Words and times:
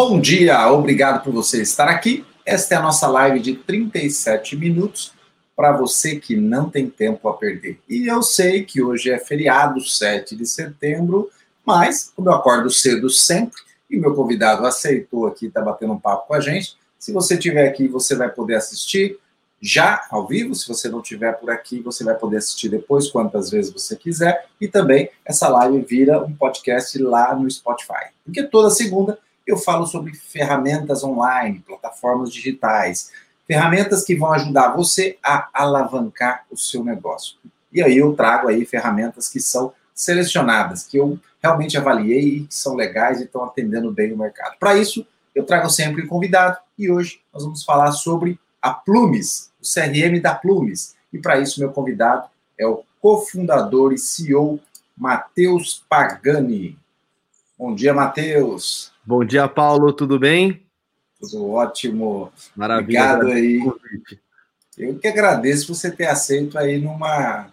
Bom 0.00 0.20
dia, 0.20 0.70
obrigado 0.70 1.24
por 1.24 1.32
você 1.32 1.60
estar 1.60 1.88
aqui. 1.88 2.24
Esta 2.46 2.76
é 2.76 2.78
a 2.78 2.82
nossa 2.82 3.08
live 3.08 3.40
de 3.40 3.56
37 3.56 4.54
minutos 4.54 5.12
para 5.56 5.72
você 5.72 6.14
que 6.14 6.36
não 6.36 6.70
tem 6.70 6.88
tempo 6.88 7.28
a 7.28 7.36
perder. 7.36 7.80
E 7.88 8.06
eu 8.06 8.22
sei 8.22 8.64
que 8.64 8.80
hoje 8.80 9.10
é 9.10 9.18
feriado, 9.18 9.80
7 9.80 10.36
de 10.36 10.46
setembro, 10.46 11.28
mas 11.66 12.12
como 12.14 12.28
eu 12.28 12.32
acordo 12.32 12.70
cedo 12.70 13.10
sempre 13.10 13.60
e 13.90 13.96
meu 13.96 14.14
convidado 14.14 14.64
aceitou 14.64 15.26
aqui, 15.26 15.46
está 15.46 15.60
batendo 15.60 15.94
um 15.94 15.98
papo 15.98 16.28
com 16.28 16.34
a 16.34 16.40
gente, 16.40 16.76
se 16.96 17.12
você 17.12 17.34
estiver 17.34 17.66
aqui, 17.66 17.88
você 17.88 18.14
vai 18.14 18.30
poder 18.30 18.54
assistir 18.54 19.18
já 19.60 20.06
ao 20.12 20.28
vivo. 20.28 20.54
Se 20.54 20.68
você 20.68 20.88
não 20.88 21.00
estiver 21.00 21.32
por 21.32 21.50
aqui, 21.50 21.80
você 21.80 22.04
vai 22.04 22.14
poder 22.14 22.36
assistir 22.36 22.68
depois, 22.68 23.10
quantas 23.10 23.50
vezes 23.50 23.72
você 23.72 23.96
quiser. 23.96 24.46
E 24.60 24.68
também 24.68 25.10
essa 25.24 25.48
live 25.48 25.80
vira 25.80 26.24
um 26.24 26.32
podcast 26.32 26.96
lá 27.02 27.34
no 27.34 27.50
Spotify. 27.50 28.12
Porque 28.24 28.44
toda 28.44 28.70
segunda 28.70 29.18
eu 29.48 29.56
falo 29.56 29.86
sobre 29.86 30.14
ferramentas 30.14 31.02
online, 31.02 31.64
plataformas 31.66 32.30
digitais, 32.30 33.10
ferramentas 33.46 34.04
que 34.04 34.14
vão 34.14 34.30
ajudar 34.34 34.76
você 34.76 35.16
a 35.24 35.48
alavancar 35.54 36.44
o 36.50 36.56
seu 36.56 36.84
negócio. 36.84 37.38
E 37.72 37.82
aí 37.82 37.96
eu 37.96 38.14
trago 38.14 38.48
aí 38.48 38.66
ferramentas 38.66 39.26
que 39.26 39.40
são 39.40 39.72
selecionadas, 39.94 40.84
que 40.84 40.98
eu 40.98 41.18
realmente 41.42 41.78
avaliei 41.78 42.28
e 42.28 42.46
que 42.46 42.54
são 42.54 42.74
legais 42.74 43.20
e 43.20 43.24
estão 43.24 43.42
atendendo 43.42 43.90
bem 43.90 44.12
o 44.12 44.18
mercado. 44.18 44.56
Para 44.60 44.76
isso, 44.76 45.06
eu 45.34 45.46
trago 45.46 45.70
sempre 45.70 46.02
um 46.02 46.06
convidado 46.06 46.58
e 46.78 46.90
hoje 46.90 47.22
nós 47.32 47.42
vamos 47.42 47.64
falar 47.64 47.92
sobre 47.92 48.38
a 48.60 48.70
Plumes, 48.70 49.50
o 49.58 49.64
CRM 49.64 50.20
da 50.20 50.34
Plumes. 50.34 50.94
E 51.10 51.18
para 51.18 51.40
isso, 51.40 51.58
meu 51.58 51.72
convidado 51.72 52.28
é 52.58 52.66
o 52.66 52.84
cofundador 53.00 53.94
e 53.94 53.98
CEO 53.98 54.60
Matheus 54.94 55.82
Pagani. 55.88 56.78
Bom 57.58 57.74
dia, 57.74 57.94
Matheus. 57.94 58.92
Bom 59.08 59.24
dia, 59.24 59.48
Paulo, 59.48 59.90
tudo 59.90 60.18
bem? 60.18 60.66
Tudo 61.18 61.48
ótimo. 61.48 62.30
Maravilha. 62.54 63.14
Obrigado 63.14 63.26
aí. 63.28 63.58
Eu 64.76 64.98
que 64.98 65.08
agradeço 65.08 65.74
você 65.74 65.90
ter 65.90 66.08
aceito 66.08 66.58
aí 66.58 66.76
numa 66.78 67.48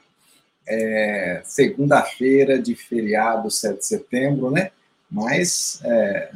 é, 0.68 1.42
segunda-feira 1.46 2.62
de 2.62 2.76
feriado, 2.76 3.50
7 3.50 3.78
de 3.78 3.86
setembro, 3.86 4.52
né? 4.52 4.72
Mas 5.10 5.80
é, 5.86 6.30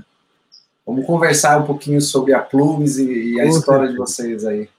vamos 0.87 1.05
conversar 1.05 1.59
um 1.61 1.65
pouquinho 1.65 1.99
sobre 1.99 2.33
a 2.33 2.39
Plumes 2.39 2.97
e, 2.97 3.33
e 3.33 3.41
a 3.41 3.43
Com 3.43 3.49
história 3.49 3.87
certeza. 3.87 3.91
de 3.91 3.97
vocês 3.97 4.45
aí. 4.45 4.69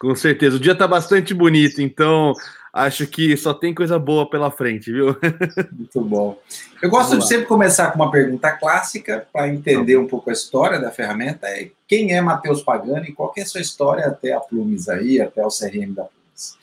Com 0.00 0.14
certeza. 0.16 0.56
O 0.56 0.60
dia 0.60 0.72
está 0.72 0.88
bastante 0.88 1.34
bonito, 1.34 1.82
então 1.82 2.32
acho 2.76 3.06
que 3.06 3.36
só 3.36 3.54
tem 3.54 3.74
coisa 3.74 3.98
boa 3.98 4.28
pela 4.28 4.50
frente, 4.50 4.92
viu? 4.92 5.16
Muito 5.72 6.00
bom. 6.02 6.38
Eu 6.82 6.90
gosto 6.90 7.18
de 7.18 7.26
sempre 7.26 7.46
começar 7.46 7.90
com 7.90 8.02
uma 8.02 8.10
pergunta 8.10 8.50
clássica 8.52 9.26
para 9.32 9.48
entender 9.48 9.96
um 9.96 10.06
pouco 10.06 10.28
a 10.28 10.32
história 10.32 10.78
da 10.78 10.90
ferramenta. 10.90 11.46
É 11.46 11.70
quem 11.88 12.14
é 12.14 12.20
Matheus 12.20 12.62
Pagani? 12.62 13.12
Qual 13.12 13.32
é 13.36 13.40
a 13.40 13.46
sua 13.46 13.62
história 13.62 14.06
até 14.06 14.32
a 14.34 14.40
Plumes 14.40 14.88
aí, 14.88 15.20
até 15.20 15.42
o 15.42 15.48
CRM 15.48 15.94
da 15.94 16.04
Plumes? 16.04 16.58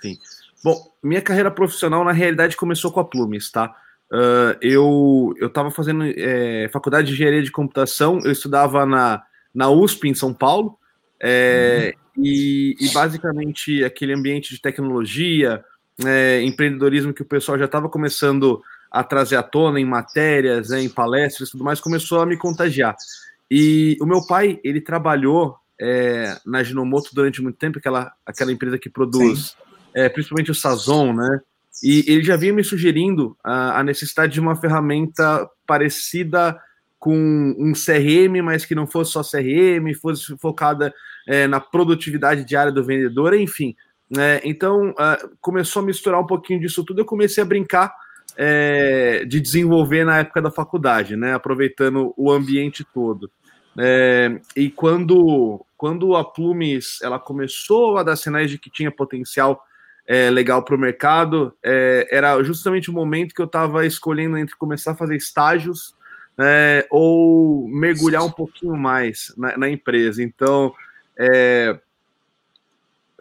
Sim. 0.00 0.18
Bom, 0.64 0.90
minha 1.02 1.20
carreira 1.20 1.50
profissional 1.50 2.04
na 2.04 2.12
realidade 2.12 2.56
começou 2.56 2.90
com 2.90 3.00
a 3.00 3.04
Plumes, 3.04 3.50
tá? 3.50 3.74
Uh, 4.10 4.56
eu 4.60 5.34
eu 5.38 5.46
estava 5.46 5.70
fazendo 5.70 6.04
é, 6.04 6.68
faculdade 6.72 7.08
de 7.08 7.12
engenharia 7.12 7.42
de 7.42 7.52
computação, 7.52 8.18
eu 8.24 8.32
estudava 8.32 8.84
na, 8.84 9.22
na 9.54 9.68
USP 9.70 10.08
em 10.08 10.14
São 10.14 10.32
Paulo. 10.32 10.78
É, 11.22 11.94
uhum. 11.94 11.99
E, 12.16 12.76
e, 12.80 12.88
basicamente 12.92 13.84
aquele 13.84 14.12
ambiente 14.12 14.54
de 14.54 14.60
tecnologia, 14.60 15.64
é, 16.04 16.42
empreendedorismo 16.42 17.12
que 17.12 17.22
o 17.22 17.26
pessoal 17.26 17.58
já 17.58 17.66
estava 17.66 17.88
começando 17.88 18.62
a 18.90 19.04
trazer 19.04 19.36
à 19.36 19.42
tona 19.42 19.80
em 19.80 19.84
matérias, 19.84 20.70
né, 20.70 20.82
em 20.82 20.88
palestras 20.88 21.48
e 21.48 21.52
tudo 21.52 21.64
mais, 21.64 21.80
começou 21.80 22.20
a 22.20 22.26
me 22.26 22.36
contagiar. 22.36 22.96
E 23.50 23.96
o 24.00 24.06
meu 24.06 24.26
pai, 24.26 24.58
ele 24.64 24.80
trabalhou 24.80 25.56
é, 25.80 26.36
na 26.44 26.62
Ginomoto 26.62 27.14
durante 27.14 27.40
muito 27.40 27.56
tempo, 27.56 27.78
aquela, 27.78 28.12
aquela 28.26 28.52
empresa 28.52 28.78
que 28.78 28.90
produz 28.90 29.56
é, 29.94 30.08
principalmente 30.08 30.50
o 30.50 30.54
Sazon, 30.54 31.12
né? 31.12 31.40
E 31.82 32.04
ele 32.06 32.22
já 32.22 32.36
vinha 32.36 32.52
me 32.52 32.62
sugerindo 32.62 33.36
a, 33.42 33.80
a 33.80 33.82
necessidade 33.82 34.34
de 34.34 34.40
uma 34.40 34.54
ferramenta 34.54 35.48
parecida 35.66 36.60
com 37.00 37.56
um 37.58 37.72
CRM, 37.72 38.42
mas 38.44 38.66
que 38.66 38.74
não 38.74 38.86
fosse 38.86 39.12
só 39.12 39.22
CRM, 39.22 39.94
fosse 39.94 40.36
focada 40.36 40.94
é, 41.26 41.46
na 41.46 41.58
produtividade 41.58 42.44
diária 42.44 42.70
do 42.70 42.84
vendedor, 42.84 43.34
enfim. 43.34 43.74
Né? 44.08 44.38
Então, 44.44 44.90
uh, 44.90 45.36
começou 45.40 45.80
a 45.80 45.86
misturar 45.86 46.20
um 46.20 46.26
pouquinho 46.26 46.60
disso 46.60 46.84
tudo. 46.84 47.00
Eu 47.00 47.06
comecei 47.06 47.42
a 47.42 47.46
brincar 47.46 47.94
é, 48.36 49.24
de 49.24 49.40
desenvolver 49.40 50.04
na 50.04 50.18
época 50.18 50.42
da 50.42 50.50
faculdade, 50.50 51.16
né? 51.16 51.32
aproveitando 51.32 52.12
o 52.18 52.30
ambiente 52.30 52.84
todo. 52.84 53.30
É, 53.78 54.38
e 54.54 54.68
quando, 54.68 55.64
quando 55.78 56.14
a 56.14 56.24
Plumes 56.24 56.98
ela 57.02 57.18
começou 57.18 57.96
a 57.96 58.02
dar 58.02 58.16
sinais 58.16 58.50
de 58.50 58.58
que 58.58 58.68
tinha 58.68 58.90
potencial 58.90 59.64
é, 60.06 60.28
legal 60.28 60.62
para 60.62 60.74
o 60.74 60.78
mercado, 60.78 61.54
é, 61.64 62.06
era 62.10 62.42
justamente 62.42 62.90
o 62.90 62.92
momento 62.92 63.34
que 63.34 63.40
eu 63.40 63.46
estava 63.46 63.86
escolhendo 63.86 64.36
entre 64.36 64.56
começar 64.56 64.90
a 64.90 64.96
fazer 64.96 65.16
estágios 65.16 65.94
é, 66.38 66.86
ou 66.90 67.68
mergulhar 67.68 68.24
um 68.24 68.30
pouquinho 68.30 68.76
mais 68.76 69.32
na, 69.36 69.56
na 69.56 69.68
empresa. 69.68 70.22
Então, 70.22 70.72
é, 71.18 71.78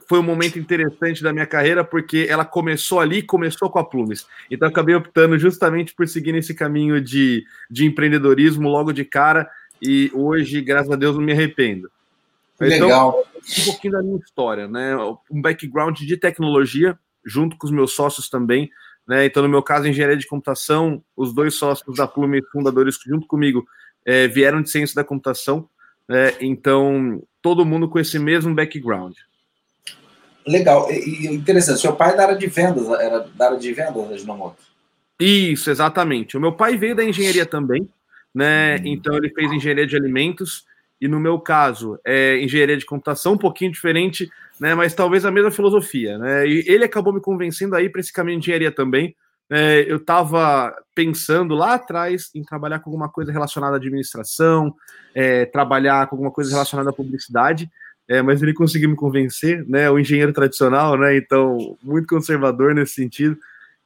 foi 0.07 0.19
um 0.19 0.23
momento 0.23 0.57
interessante 0.57 1.21
da 1.21 1.31
minha 1.31 1.45
carreira, 1.45 1.83
porque 1.83 2.25
ela 2.27 2.43
começou 2.43 2.99
ali, 2.99 3.21
começou 3.21 3.69
com 3.69 3.77
a 3.77 3.83
Plumes. 3.83 4.25
Então, 4.49 4.67
acabei 4.67 4.95
optando 4.95 5.37
justamente 5.37 5.93
por 5.93 6.07
seguir 6.07 6.31
nesse 6.31 6.55
caminho 6.55 6.99
de, 6.99 7.45
de 7.69 7.85
empreendedorismo 7.85 8.67
logo 8.67 8.91
de 8.91 9.05
cara, 9.05 9.47
e 9.81 10.11
hoje, 10.13 10.61
graças 10.61 10.91
a 10.91 10.95
Deus, 10.95 11.15
não 11.15 11.23
me 11.23 11.31
arrependo. 11.31 11.91
Então, 12.55 12.87
Legal. 12.87 13.23
Um 13.59 13.65
pouquinho 13.65 13.93
da 13.93 14.01
minha 14.01 14.17
história, 14.17 14.67
né? 14.67 14.95
Um 15.29 15.41
background 15.41 15.99
de 15.99 16.17
tecnologia, 16.17 16.97
junto 17.23 17.55
com 17.55 17.67
os 17.67 17.71
meus 17.71 17.93
sócios 17.93 18.29
também. 18.29 18.69
Né? 19.09 19.25
Então, 19.25 19.41
no 19.41 19.49
meu 19.49 19.63
caso, 19.63 19.87
engenharia 19.87 20.15
de 20.15 20.27
computação, 20.27 21.03
os 21.17 21.33
dois 21.33 21.55
sócios 21.55 21.97
da 21.97 22.07
Plume, 22.07 22.43
fundadores 22.51 22.95
junto 23.03 23.25
comigo, 23.25 23.65
é, 24.05 24.27
vieram 24.27 24.61
de 24.61 24.69
ciência 24.69 24.93
da 24.93 25.03
computação. 25.03 25.67
Né? 26.07 26.33
Então, 26.39 27.19
todo 27.41 27.65
mundo 27.65 27.89
com 27.89 27.97
esse 27.97 28.19
mesmo 28.19 28.53
background. 28.53 29.15
Legal. 30.45 30.91
E, 30.91 31.25
interessante, 31.25 31.81
seu 31.81 31.95
pai 31.95 32.13
é 32.13 32.17
da 32.17 32.23
área 32.23 32.37
de 32.37 32.45
vendas, 32.45 32.87
era 32.87 33.27
da 33.33 33.45
área 33.47 33.57
de 33.57 33.73
vendas 33.73 34.09
da 34.09 34.15
Ginomoto. 34.15 34.61
Isso, 35.19 35.71
exatamente. 35.71 36.37
O 36.37 36.39
meu 36.39 36.51
pai 36.53 36.77
veio 36.77 36.95
da 36.95 37.03
engenharia 37.03 37.47
também, 37.47 37.89
né? 38.33 38.75
Hum. 38.75 38.81
Então 38.85 39.17
ele 39.17 39.29
fez 39.29 39.51
engenharia 39.51 39.87
de 39.87 39.95
alimentos 39.95 40.65
e 41.01 41.07
no 41.07 41.19
meu 41.19 41.39
caso 41.39 41.99
é 42.05 42.41
engenharia 42.41 42.77
de 42.77 42.85
computação, 42.85 43.33
um 43.33 43.37
pouquinho 43.37 43.71
diferente, 43.71 44.29
né? 44.59 44.75
Mas 44.75 44.93
talvez 44.93 45.25
a 45.25 45.31
mesma 45.31 45.51
filosofia, 45.51 46.17
né? 46.17 46.47
E 46.47 46.63
ele 46.67 46.83
acabou 46.83 47.13
me 47.13 47.21
convencendo 47.21 47.75
aí 47.75 47.89
para 47.89 48.01
esse 48.01 48.11
caminho 48.11 48.39
de 48.39 48.45
engenharia 48.45 48.71
também. 48.71 49.15
É, 49.51 49.83
eu 49.87 49.97
estava 49.97 50.75
pensando 50.93 51.55
lá 51.55 51.73
atrás 51.73 52.29
em 52.35 52.43
trabalhar 52.43 52.79
com 52.79 52.89
alguma 52.89 53.09
coisa 53.09 53.31
relacionada 53.31 53.75
à 53.75 53.77
administração, 53.77 54.75
é, 55.15 55.45
trabalhar 55.45 56.07
com 56.07 56.15
alguma 56.15 56.31
coisa 56.31 56.51
relacionada 56.51 56.91
à 56.91 56.93
publicidade, 56.93 57.67
é, 58.07 58.21
mas 58.21 58.43
ele 58.43 58.53
conseguiu 58.53 58.89
me 58.89 58.95
convencer, 58.95 59.65
né? 59.67 59.89
O 59.89 59.97
engenheiro 59.97 60.33
tradicional, 60.33 60.97
né? 60.97 61.15
Então, 61.17 61.77
muito 61.81 62.07
conservador 62.07 62.75
nesse 62.75 62.93
sentido. 62.93 63.37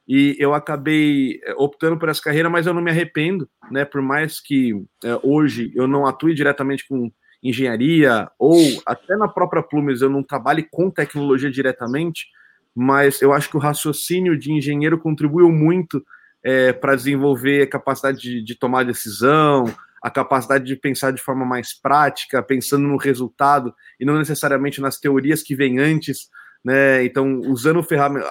E 0.06 0.36
eu 0.38 0.52
acabei 0.52 1.40
é, 1.44 1.54
optando 1.54 1.98
por 1.98 2.08
essa 2.08 2.22
carreira, 2.22 2.50
mas 2.50 2.66
eu 2.66 2.74
não 2.74 2.82
me 2.82 2.90
arrependo, 2.90 3.48
né? 3.70 3.84
Por 3.84 4.02
mais 4.02 4.40
que 4.40 4.72
é, 5.02 5.18
hoje 5.22 5.72
eu 5.74 5.88
não 5.88 6.06
atue 6.06 6.34
diretamente 6.34 6.86
com 6.86 7.10
engenharia 7.42 8.30
ou 8.38 8.58
até 8.86 9.16
na 9.16 9.28
própria 9.28 9.62
Plumes 9.62 10.00
eu 10.00 10.08
não 10.08 10.22
trabalhe 10.22 10.66
com 10.70 10.90
tecnologia 10.90 11.50
diretamente, 11.50 12.26
mas 12.74 13.20
eu 13.20 13.32
acho 13.32 13.50
que 13.50 13.56
o 13.56 13.60
raciocínio 13.60 14.36
de 14.36 14.50
engenheiro 14.50 14.98
contribuiu 14.98 15.50
muito 15.52 16.04
é, 16.42 16.72
para 16.72 16.96
desenvolver 16.96 17.62
a 17.62 17.66
capacidade 17.66 18.20
de, 18.20 18.42
de, 18.42 18.54
tomar 18.54 18.84
decisão, 18.84 19.64
a 20.02 20.10
capacidade 20.10 20.64
de 20.64 20.76
pensar 20.76 21.10
de 21.12 21.22
forma 21.22 21.44
mais 21.44 21.72
prática, 21.72 22.42
pensando 22.42 22.86
no 22.86 22.96
resultado 22.96 23.74
e 23.98 24.04
não 24.04 24.18
necessariamente 24.18 24.80
nas 24.80 24.98
teorias 24.98 25.42
que 25.42 25.54
vêm 25.54 25.78
antes. 25.78 26.28
Né? 26.64 27.04
Então, 27.04 27.40
usando 27.40 27.82
ferramenta, 27.82 28.26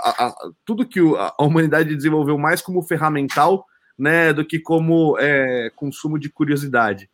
tudo 0.65 0.87
que 0.87 0.99
a, 0.99 1.33
a 1.37 1.43
humanidade 1.43 1.95
desenvolveu 1.95 2.37
mais 2.37 2.61
como 2.61 2.81
ferramental 2.81 3.65
né, 3.97 4.33
do 4.33 4.43
que 4.43 4.59
como 4.59 5.17
é, 5.19 5.71
consumo 5.75 6.17
de 6.17 6.29
curiosidade. 6.29 7.09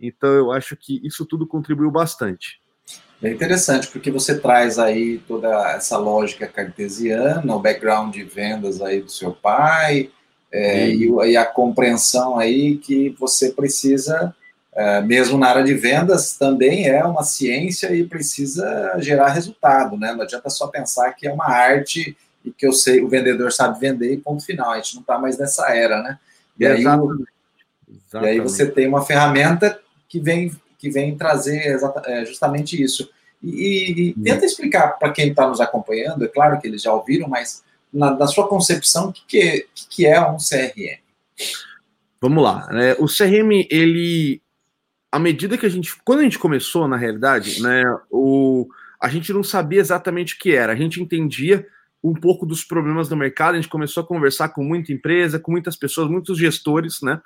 Então, 0.00 0.30
eu 0.30 0.52
acho 0.52 0.76
que 0.76 1.00
isso 1.06 1.24
tudo 1.24 1.46
contribuiu 1.46 1.90
bastante. 1.90 2.60
É 3.22 3.30
interessante, 3.30 3.88
porque 3.88 4.10
você 4.10 4.38
traz 4.38 4.78
aí 4.78 5.18
toda 5.26 5.48
essa 5.70 5.96
lógica 5.96 6.46
cartesiana, 6.46 7.54
o 7.54 7.60
background 7.60 8.12
de 8.12 8.24
vendas 8.24 8.82
aí 8.82 9.00
do 9.00 9.10
seu 9.10 9.32
pai, 9.32 10.10
é, 10.52 10.88
e, 10.90 11.08
e, 11.08 11.36
a 11.36 11.46
compreensão 11.46 12.38
aí 12.38 12.76
que 12.76 13.10
você 13.18 13.50
precisa, 13.50 14.34
é, 14.74 15.00
mesmo 15.00 15.38
na 15.38 15.48
área 15.48 15.64
de 15.64 15.74
vendas, 15.74 16.36
também 16.36 16.88
é 16.88 17.04
uma 17.04 17.22
ciência 17.22 17.94
e 17.94 18.04
precisa 18.04 18.96
gerar 18.98 19.28
resultado, 19.28 19.96
né? 19.96 20.12
Não 20.12 20.22
adianta 20.22 20.50
só 20.50 20.66
pensar 20.66 21.12
que 21.12 21.28
é 21.28 21.32
uma 21.32 21.48
arte 21.48 22.16
e 22.44 22.50
que 22.50 22.66
eu 22.66 22.72
sei, 22.72 23.00
o 23.00 23.08
vendedor 23.08 23.52
sabe 23.52 23.78
vender 23.78 24.12
e 24.12 24.16
ponto 24.16 24.44
final. 24.44 24.70
A 24.70 24.76
gente 24.76 24.94
não 24.96 25.02
está 25.02 25.18
mais 25.18 25.38
nessa 25.38 25.74
era, 25.74 26.02
né? 26.02 26.18
E 26.58 26.66
aí, 26.66 26.80
Exatamente. 26.80 27.24
e 28.14 28.26
aí 28.26 28.40
você 28.40 28.66
tem 28.66 28.86
uma 28.88 29.04
ferramenta 29.04 29.80
que 30.08 30.20
vem, 30.20 30.52
que 30.78 30.90
vem 30.90 31.16
trazer 31.16 31.80
é, 32.06 32.24
justamente 32.24 32.80
isso. 32.80 33.08
E, 33.42 34.10
e 34.10 34.14
tenta 34.22 34.44
explicar 34.44 34.98
para 34.98 35.12
quem 35.12 35.28
está 35.28 35.46
nos 35.46 35.60
acompanhando, 35.60 36.24
é 36.24 36.28
claro 36.28 36.58
que 36.60 36.66
eles 36.66 36.82
já 36.82 36.92
ouviram, 36.92 37.28
mas 37.28 37.62
na, 37.92 38.16
na 38.16 38.26
sua 38.26 38.48
concepção, 38.48 39.08
o 39.08 39.12
que, 39.12 39.22
que, 39.28 39.86
que, 39.88 40.06
é 40.06 40.20
um 40.20 40.36
CRM? 40.36 40.98
Vamos 42.20 42.42
lá. 42.42 42.66
Né? 42.72 42.96
O 42.98 43.06
CRM, 43.06 43.66
ele. 43.70 44.40
À 45.14 45.18
medida 45.20 45.56
que 45.56 45.64
a 45.64 45.68
gente. 45.68 45.94
Quando 46.04 46.18
a 46.18 46.22
gente 46.24 46.40
começou, 46.40 46.88
na 46.88 46.96
realidade, 46.96 47.62
né, 47.62 47.84
o, 48.10 48.66
a 49.00 49.08
gente 49.08 49.32
não 49.32 49.44
sabia 49.44 49.78
exatamente 49.78 50.34
o 50.34 50.38
que 50.40 50.56
era. 50.56 50.72
A 50.72 50.76
gente 50.76 51.00
entendia 51.00 51.64
um 52.02 52.12
pouco 52.12 52.44
dos 52.44 52.64
problemas 52.64 53.08
do 53.08 53.16
mercado, 53.16 53.54
a 53.54 53.56
gente 53.58 53.68
começou 53.68 54.02
a 54.02 54.06
conversar 54.06 54.48
com 54.48 54.64
muita 54.64 54.92
empresa, 54.92 55.38
com 55.38 55.52
muitas 55.52 55.76
pessoas, 55.76 56.10
muitos 56.10 56.36
gestores, 56.36 57.00
né? 57.00 57.22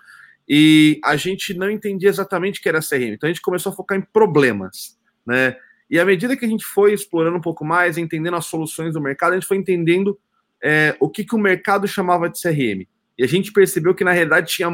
E 0.47 1.01
a 1.03 1.17
gente 1.17 1.55
não 1.55 1.71
entendia 1.71 2.11
exatamente 2.11 2.61
o 2.61 2.63
que 2.63 2.69
era 2.69 2.81
CRM. 2.81 3.15
Então 3.15 3.27
a 3.27 3.33
gente 3.33 3.41
começou 3.41 3.73
a 3.73 3.75
focar 3.75 3.97
em 3.97 4.03
problemas, 4.03 4.99
né? 5.27 5.57
E 5.89 5.99
à 5.99 6.05
medida 6.05 6.37
que 6.37 6.45
a 6.45 6.49
gente 6.49 6.67
foi 6.67 6.93
explorando 6.93 7.39
um 7.39 7.41
pouco 7.41 7.65
mais, 7.65 7.97
entendendo 7.97 8.37
as 8.37 8.45
soluções 8.45 8.93
do 8.93 9.01
mercado, 9.01 9.33
a 9.33 9.37
gente 9.37 9.49
foi 9.49 9.57
entendendo 9.57 10.19
é, 10.63 10.95
o 11.01 11.09
que, 11.09 11.25
que 11.25 11.35
o 11.35 11.39
mercado 11.39 11.89
chamava 11.89 12.29
de 12.29 12.39
CRM. 12.39 12.87
E 13.17 13.25
a 13.25 13.27
gente 13.27 13.51
percebeu 13.51 13.95
que, 13.95 14.05
na 14.05 14.13
realidade, 14.13 14.53
tinha 14.53 14.69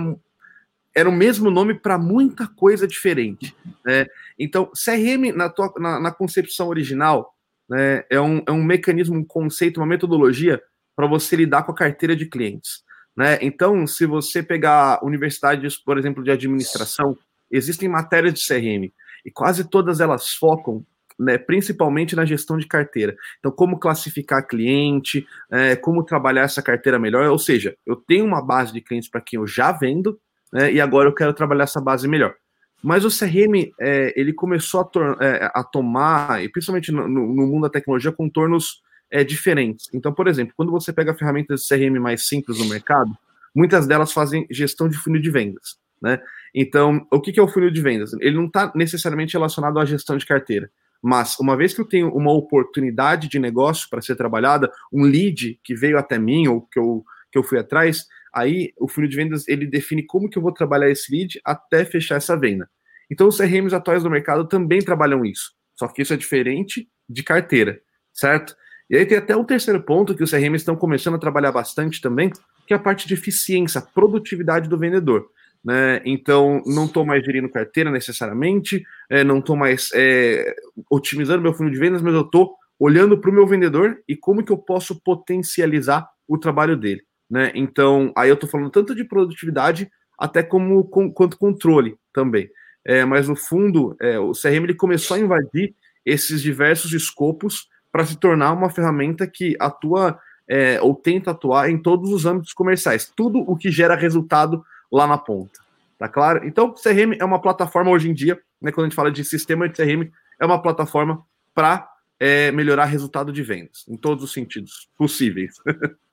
era 0.94 1.08
o 1.08 1.12
mesmo 1.12 1.50
nome 1.50 1.74
para 1.74 1.98
muita 1.98 2.46
coisa 2.46 2.86
diferente. 2.86 3.54
Né? 3.84 4.06
Então, 4.38 4.70
CRM, 4.72 5.32
na, 5.34 5.48
tua, 5.48 5.72
na, 5.78 6.00
na 6.00 6.12
concepção 6.12 6.68
original, 6.68 7.34
né, 7.68 8.04
é, 8.10 8.20
um, 8.20 8.42
é 8.46 8.52
um 8.52 8.62
mecanismo, 8.62 9.16
um 9.16 9.24
conceito, 9.24 9.80
uma 9.80 9.86
metodologia 9.86 10.62
para 10.94 11.08
você 11.08 11.34
lidar 11.34 11.64
com 11.64 11.72
a 11.72 11.76
carteira 11.76 12.14
de 12.14 12.26
clientes. 12.26 12.84
Né? 13.16 13.38
Então, 13.42 13.86
se 13.86 14.06
você 14.06 14.42
pegar 14.42 15.04
universidades, 15.04 15.76
por 15.76 15.98
exemplo, 15.98 16.22
de 16.22 16.30
administração, 16.30 17.16
existem 17.50 17.88
matérias 17.88 18.34
de 18.34 18.46
CRM 18.46 18.92
e 19.24 19.30
quase 19.32 19.68
todas 19.68 20.00
elas 20.00 20.30
focam 20.34 20.84
né, 21.18 21.38
principalmente 21.38 22.16
na 22.16 22.24
gestão 22.24 22.56
de 22.56 22.66
carteira. 22.66 23.16
Então, 23.38 23.50
como 23.50 23.78
classificar 23.78 24.46
cliente, 24.46 25.26
é, 25.50 25.76
como 25.76 26.04
trabalhar 26.04 26.42
essa 26.42 26.62
carteira 26.62 26.98
melhor. 26.98 27.28
Ou 27.28 27.38
seja, 27.38 27.76
eu 27.86 27.96
tenho 27.96 28.24
uma 28.24 28.44
base 28.44 28.72
de 28.72 28.80
clientes 28.80 29.08
para 29.08 29.20
quem 29.20 29.38
eu 29.38 29.46
já 29.46 29.72
vendo, 29.72 30.18
né, 30.54 30.72
e 30.72 30.80
agora 30.80 31.08
eu 31.08 31.14
quero 31.14 31.34
trabalhar 31.34 31.64
essa 31.64 31.80
base 31.80 32.06
melhor. 32.06 32.34
Mas 32.80 33.04
o 33.04 33.08
CRM, 33.08 33.72
é, 33.80 34.12
ele 34.14 34.32
começou 34.32 34.80
a, 34.80 35.24
é, 35.24 35.50
a, 35.54 35.64
tomar, 35.64 36.44
e 36.44 36.48
principalmente 36.48 36.92
no, 36.92 37.08
no, 37.08 37.46
mundo 37.46 37.62
da 37.62 37.70
tecnologia, 37.70 38.12
contornos 38.12 38.82
é, 39.10 39.24
diferentes. 39.24 39.88
Então, 39.92 40.12
por 40.12 40.28
exemplo, 40.28 40.54
quando 40.56 40.70
você 40.70 40.92
pega 40.92 41.14
ferramentas 41.14 41.62
de 41.62 41.68
CRM 41.68 41.98
mais 41.98 42.28
simples 42.28 42.58
no 42.58 42.66
mercado, 42.66 43.10
muitas 43.54 43.86
delas 43.86 44.12
fazem 44.12 44.46
gestão 44.50 44.88
de 44.88 44.96
funil 44.96 45.20
de 45.20 45.30
vendas. 45.30 45.76
Né? 46.00 46.20
Então, 46.54 47.06
o 47.10 47.20
que 47.20 47.40
é 47.40 47.42
o 47.42 47.48
funil 47.48 47.70
de 47.70 47.80
vendas? 47.80 48.12
Ele 48.20 48.36
não 48.36 48.46
está 48.46 48.70
necessariamente 48.74 49.32
relacionado 49.32 49.78
à 49.80 49.84
gestão 49.84 50.16
de 50.16 50.26
carteira. 50.26 50.70
Mas 51.02 51.38
uma 51.38 51.56
vez 51.56 51.74
que 51.74 51.80
eu 51.80 51.84
tenho 51.86 52.08
uma 52.14 52.32
oportunidade 52.32 53.28
de 53.28 53.38
negócio 53.38 53.88
para 53.88 54.02
ser 54.02 54.16
trabalhada, 54.16 54.70
um 54.92 55.04
lead 55.04 55.58
que 55.64 55.74
veio 55.74 55.98
até 55.98 56.18
mim 56.18 56.48
ou 56.48 56.62
que 56.62 56.78
eu, 56.78 57.04
que 57.32 57.38
eu 57.38 57.42
fui 57.42 57.58
atrás, 57.58 58.06
aí 58.34 58.72
o 58.78 58.88
funil 58.88 59.08
de 59.08 59.16
vendas 59.16 59.46
ele 59.48 59.66
define 59.66 60.04
como 60.04 60.28
que 60.28 60.36
eu 60.36 60.42
vou 60.42 60.52
trabalhar 60.52 60.90
esse 60.90 61.10
lead 61.14 61.40
até 61.44 61.84
fechar 61.84 62.16
essa 62.16 62.36
venda. 62.36 62.68
Então 63.10 63.28
os 63.28 63.36
CRMs 63.36 63.74
atuais 63.74 64.02
do 64.02 64.10
mercado 64.10 64.46
também 64.46 64.80
trabalham 64.80 65.24
isso. 65.24 65.52
Só 65.74 65.88
que 65.88 66.02
isso 66.02 66.14
é 66.14 66.16
diferente 66.16 66.88
de 67.08 67.22
carteira, 67.22 67.80
certo? 68.12 68.56
E 68.88 68.96
aí 68.96 69.06
tem 69.06 69.18
até 69.18 69.36
um 69.36 69.44
terceiro 69.44 69.82
ponto 69.82 70.14
que 70.14 70.22
os 70.22 70.30
CRMs 70.30 70.56
estão 70.56 70.76
começando 70.76 71.14
a 71.14 71.18
trabalhar 71.18 71.52
bastante 71.52 72.00
também, 72.00 72.30
que 72.66 72.72
é 72.72 72.76
a 72.76 72.80
parte 72.80 73.08
de 73.08 73.14
eficiência, 73.14 73.80
produtividade 73.80 74.68
do 74.68 74.78
vendedor. 74.78 75.28
Né? 75.64 76.02
Então, 76.04 76.62
não 76.66 76.84
estou 76.84 77.06
mais 77.06 77.24
gerindo 77.24 77.48
carteira 77.48 77.90
necessariamente, 77.90 78.84
é, 79.08 79.24
não 79.24 79.38
estou 79.38 79.56
mais 79.56 79.90
é, 79.94 80.54
otimizando 80.90 81.42
meu 81.42 81.54
fundo 81.54 81.70
de 81.70 81.78
vendas, 81.78 82.02
mas 82.02 82.14
eu 82.14 82.20
estou 82.20 82.54
olhando 82.78 83.18
para 83.18 83.30
o 83.30 83.34
meu 83.34 83.46
vendedor 83.46 83.98
e 84.06 84.14
como 84.14 84.44
que 84.44 84.52
eu 84.52 84.58
posso 84.58 85.00
potencializar 85.02 86.06
o 86.28 86.36
trabalho 86.36 86.76
dele. 86.76 87.02
Né? 87.30 87.52
Então, 87.54 88.12
aí 88.16 88.28
eu 88.28 88.34
estou 88.34 88.48
falando 88.48 88.70
tanto 88.70 88.94
de 88.94 89.04
produtividade 89.04 89.90
até 90.18 90.42
como 90.42 90.84
com, 90.84 91.12
quanto 91.12 91.38
controle 91.38 91.96
também. 92.12 92.48
É, 92.84 93.04
mas 93.04 93.28
no 93.28 93.34
fundo, 93.34 93.96
é, 94.00 94.18
o 94.18 94.32
CRM 94.32 94.64
ele 94.64 94.74
começou 94.74 95.16
a 95.16 95.20
invadir 95.20 95.74
esses 96.04 96.42
diversos 96.42 96.92
escopos 96.92 97.68
para 97.90 98.04
se 98.04 98.18
tornar 98.18 98.52
uma 98.52 98.68
ferramenta 98.68 99.26
que 99.26 99.56
atua 99.58 100.18
é, 100.46 100.80
ou 100.82 100.94
tenta 100.94 101.30
atuar 101.30 101.70
em 101.70 101.78
todos 101.78 102.12
os 102.12 102.26
âmbitos 102.26 102.52
comerciais. 102.52 103.10
Tudo 103.16 103.38
o 103.38 103.56
que 103.56 103.70
gera 103.70 103.94
resultado 103.94 104.64
lá 104.92 105.06
na 105.06 105.16
ponta. 105.16 105.60
Tá 105.98 106.08
claro? 106.08 106.46
Então, 106.46 106.74
CRM 106.74 107.16
é 107.18 107.24
uma 107.24 107.40
plataforma 107.40 107.90
hoje 107.90 108.10
em 108.10 108.14
dia, 108.14 108.38
né, 108.60 108.70
quando 108.72 108.86
a 108.86 108.88
gente 108.88 108.96
fala 108.96 109.10
de 109.10 109.24
sistema 109.24 109.68
de 109.68 109.76
CRM, 109.76 110.10
é 110.40 110.44
uma 110.44 110.60
plataforma 110.60 111.24
para 111.54 111.88
é, 112.18 112.50
melhorar 112.52 112.86
resultado 112.86 113.32
de 113.32 113.42
vendas, 113.42 113.84
em 113.88 113.96
todos 113.96 114.24
os 114.24 114.32
sentidos 114.32 114.88
possíveis. 114.98 115.54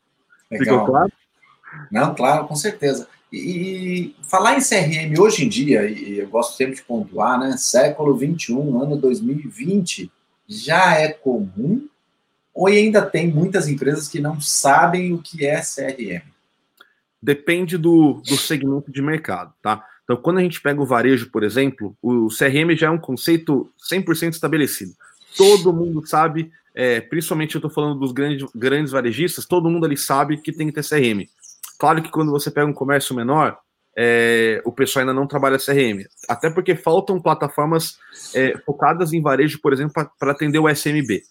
Ficou 0.52 0.86
claro? 0.86 1.12
Não, 1.92 2.14
claro, 2.14 2.48
com 2.48 2.56
certeza. 2.56 3.08
E, 3.32 3.38
e, 3.38 4.16
falar 4.24 4.58
em 4.58 4.62
CRM 4.62 5.18
hoje 5.20 5.46
em 5.46 5.50
dia, 5.50 5.90
e 5.90 6.20
eu 6.20 6.28
gosto 6.28 6.58
sempre 6.58 6.76
de 6.76 6.84
pontuar, 6.84 7.40
né? 7.40 7.56
Século 7.58 8.16
21, 8.16 8.82
ano 8.82 8.98
2020, 8.98 10.12
já 10.48 10.96
é 10.96 11.08
comum 11.08 11.88
ou 12.54 12.68
ainda 12.68 13.02
tem 13.02 13.28
muitas 13.28 13.70
empresas 13.70 14.10
que 14.10 14.20
não 14.20 14.42
sabem 14.42 15.14
o 15.14 15.22
que 15.22 15.46
é 15.46 15.62
CRM? 15.62 16.32
depende 17.22 17.78
do, 17.78 18.22
do 18.28 18.38
segmento 18.38 18.92
de 18.92 19.02
mercado, 19.02 19.54
tá? 19.62 19.86
Então, 20.04 20.18
quando 20.18 20.40
a 20.40 20.42
gente 20.42 20.60
pega 20.60 20.82
o 20.82 20.86
varejo, 20.86 21.30
por 21.30 21.44
exemplo, 21.44 21.96
o 22.02 22.28
CRM 22.28 22.76
já 22.76 22.88
é 22.88 22.90
um 22.90 22.98
conceito 22.98 23.72
100% 23.92 24.32
estabelecido. 24.32 24.94
Todo 25.38 25.74
mundo 25.74 26.06
sabe, 26.06 26.52
é, 26.74 27.02
principalmente 27.02 27.56
eu 27.56 27.60
estou 27.60 27.72
falando 27.72 28.00
dos 28.00 28.12
grandes, 28.12 28.50
grandes 28.56 28.92
varejistas, 28.92 29.46
todo 29.46 29.70
mundo 29.70 29.86
ali 29.86 29.98
sabe 29.98 30.38
que 30.38 30.52
tem 30.52 30.68
que 30.68 30.74
ter 30.74 30.88
CRM. 30.88 31.28
Claro 31.80 32.02
que 32.02 32.12
quando 32.12 32.32
você 32.32 32.52
pega 32.52 32.68
um 32.68 32.74
comércio 32.74 33.16
menor, 33.16 33.58
é, 33.98 34.62
o 34.66 34.72
pessoal 34.72 35.02
ainda 35.02 35.14
não 35.14 35.28
trabalha 35.28 35.58
CRM. 35.58 36.06
Até 36.30 36.50
porque 36.50 36.76
faltam 36.76 37.22
plataformas 37.22 37.98
é, 38.34 38.58
focadas 38.66 39.14
em 39.14 39.22
varejo, 39.22 39.60
por 39.62 39.74
exemplo, 39.74 39.94
para 40.20 40.32
atender 40.32 40.60
o 40.60 40.70
SMB. 40.70 41.24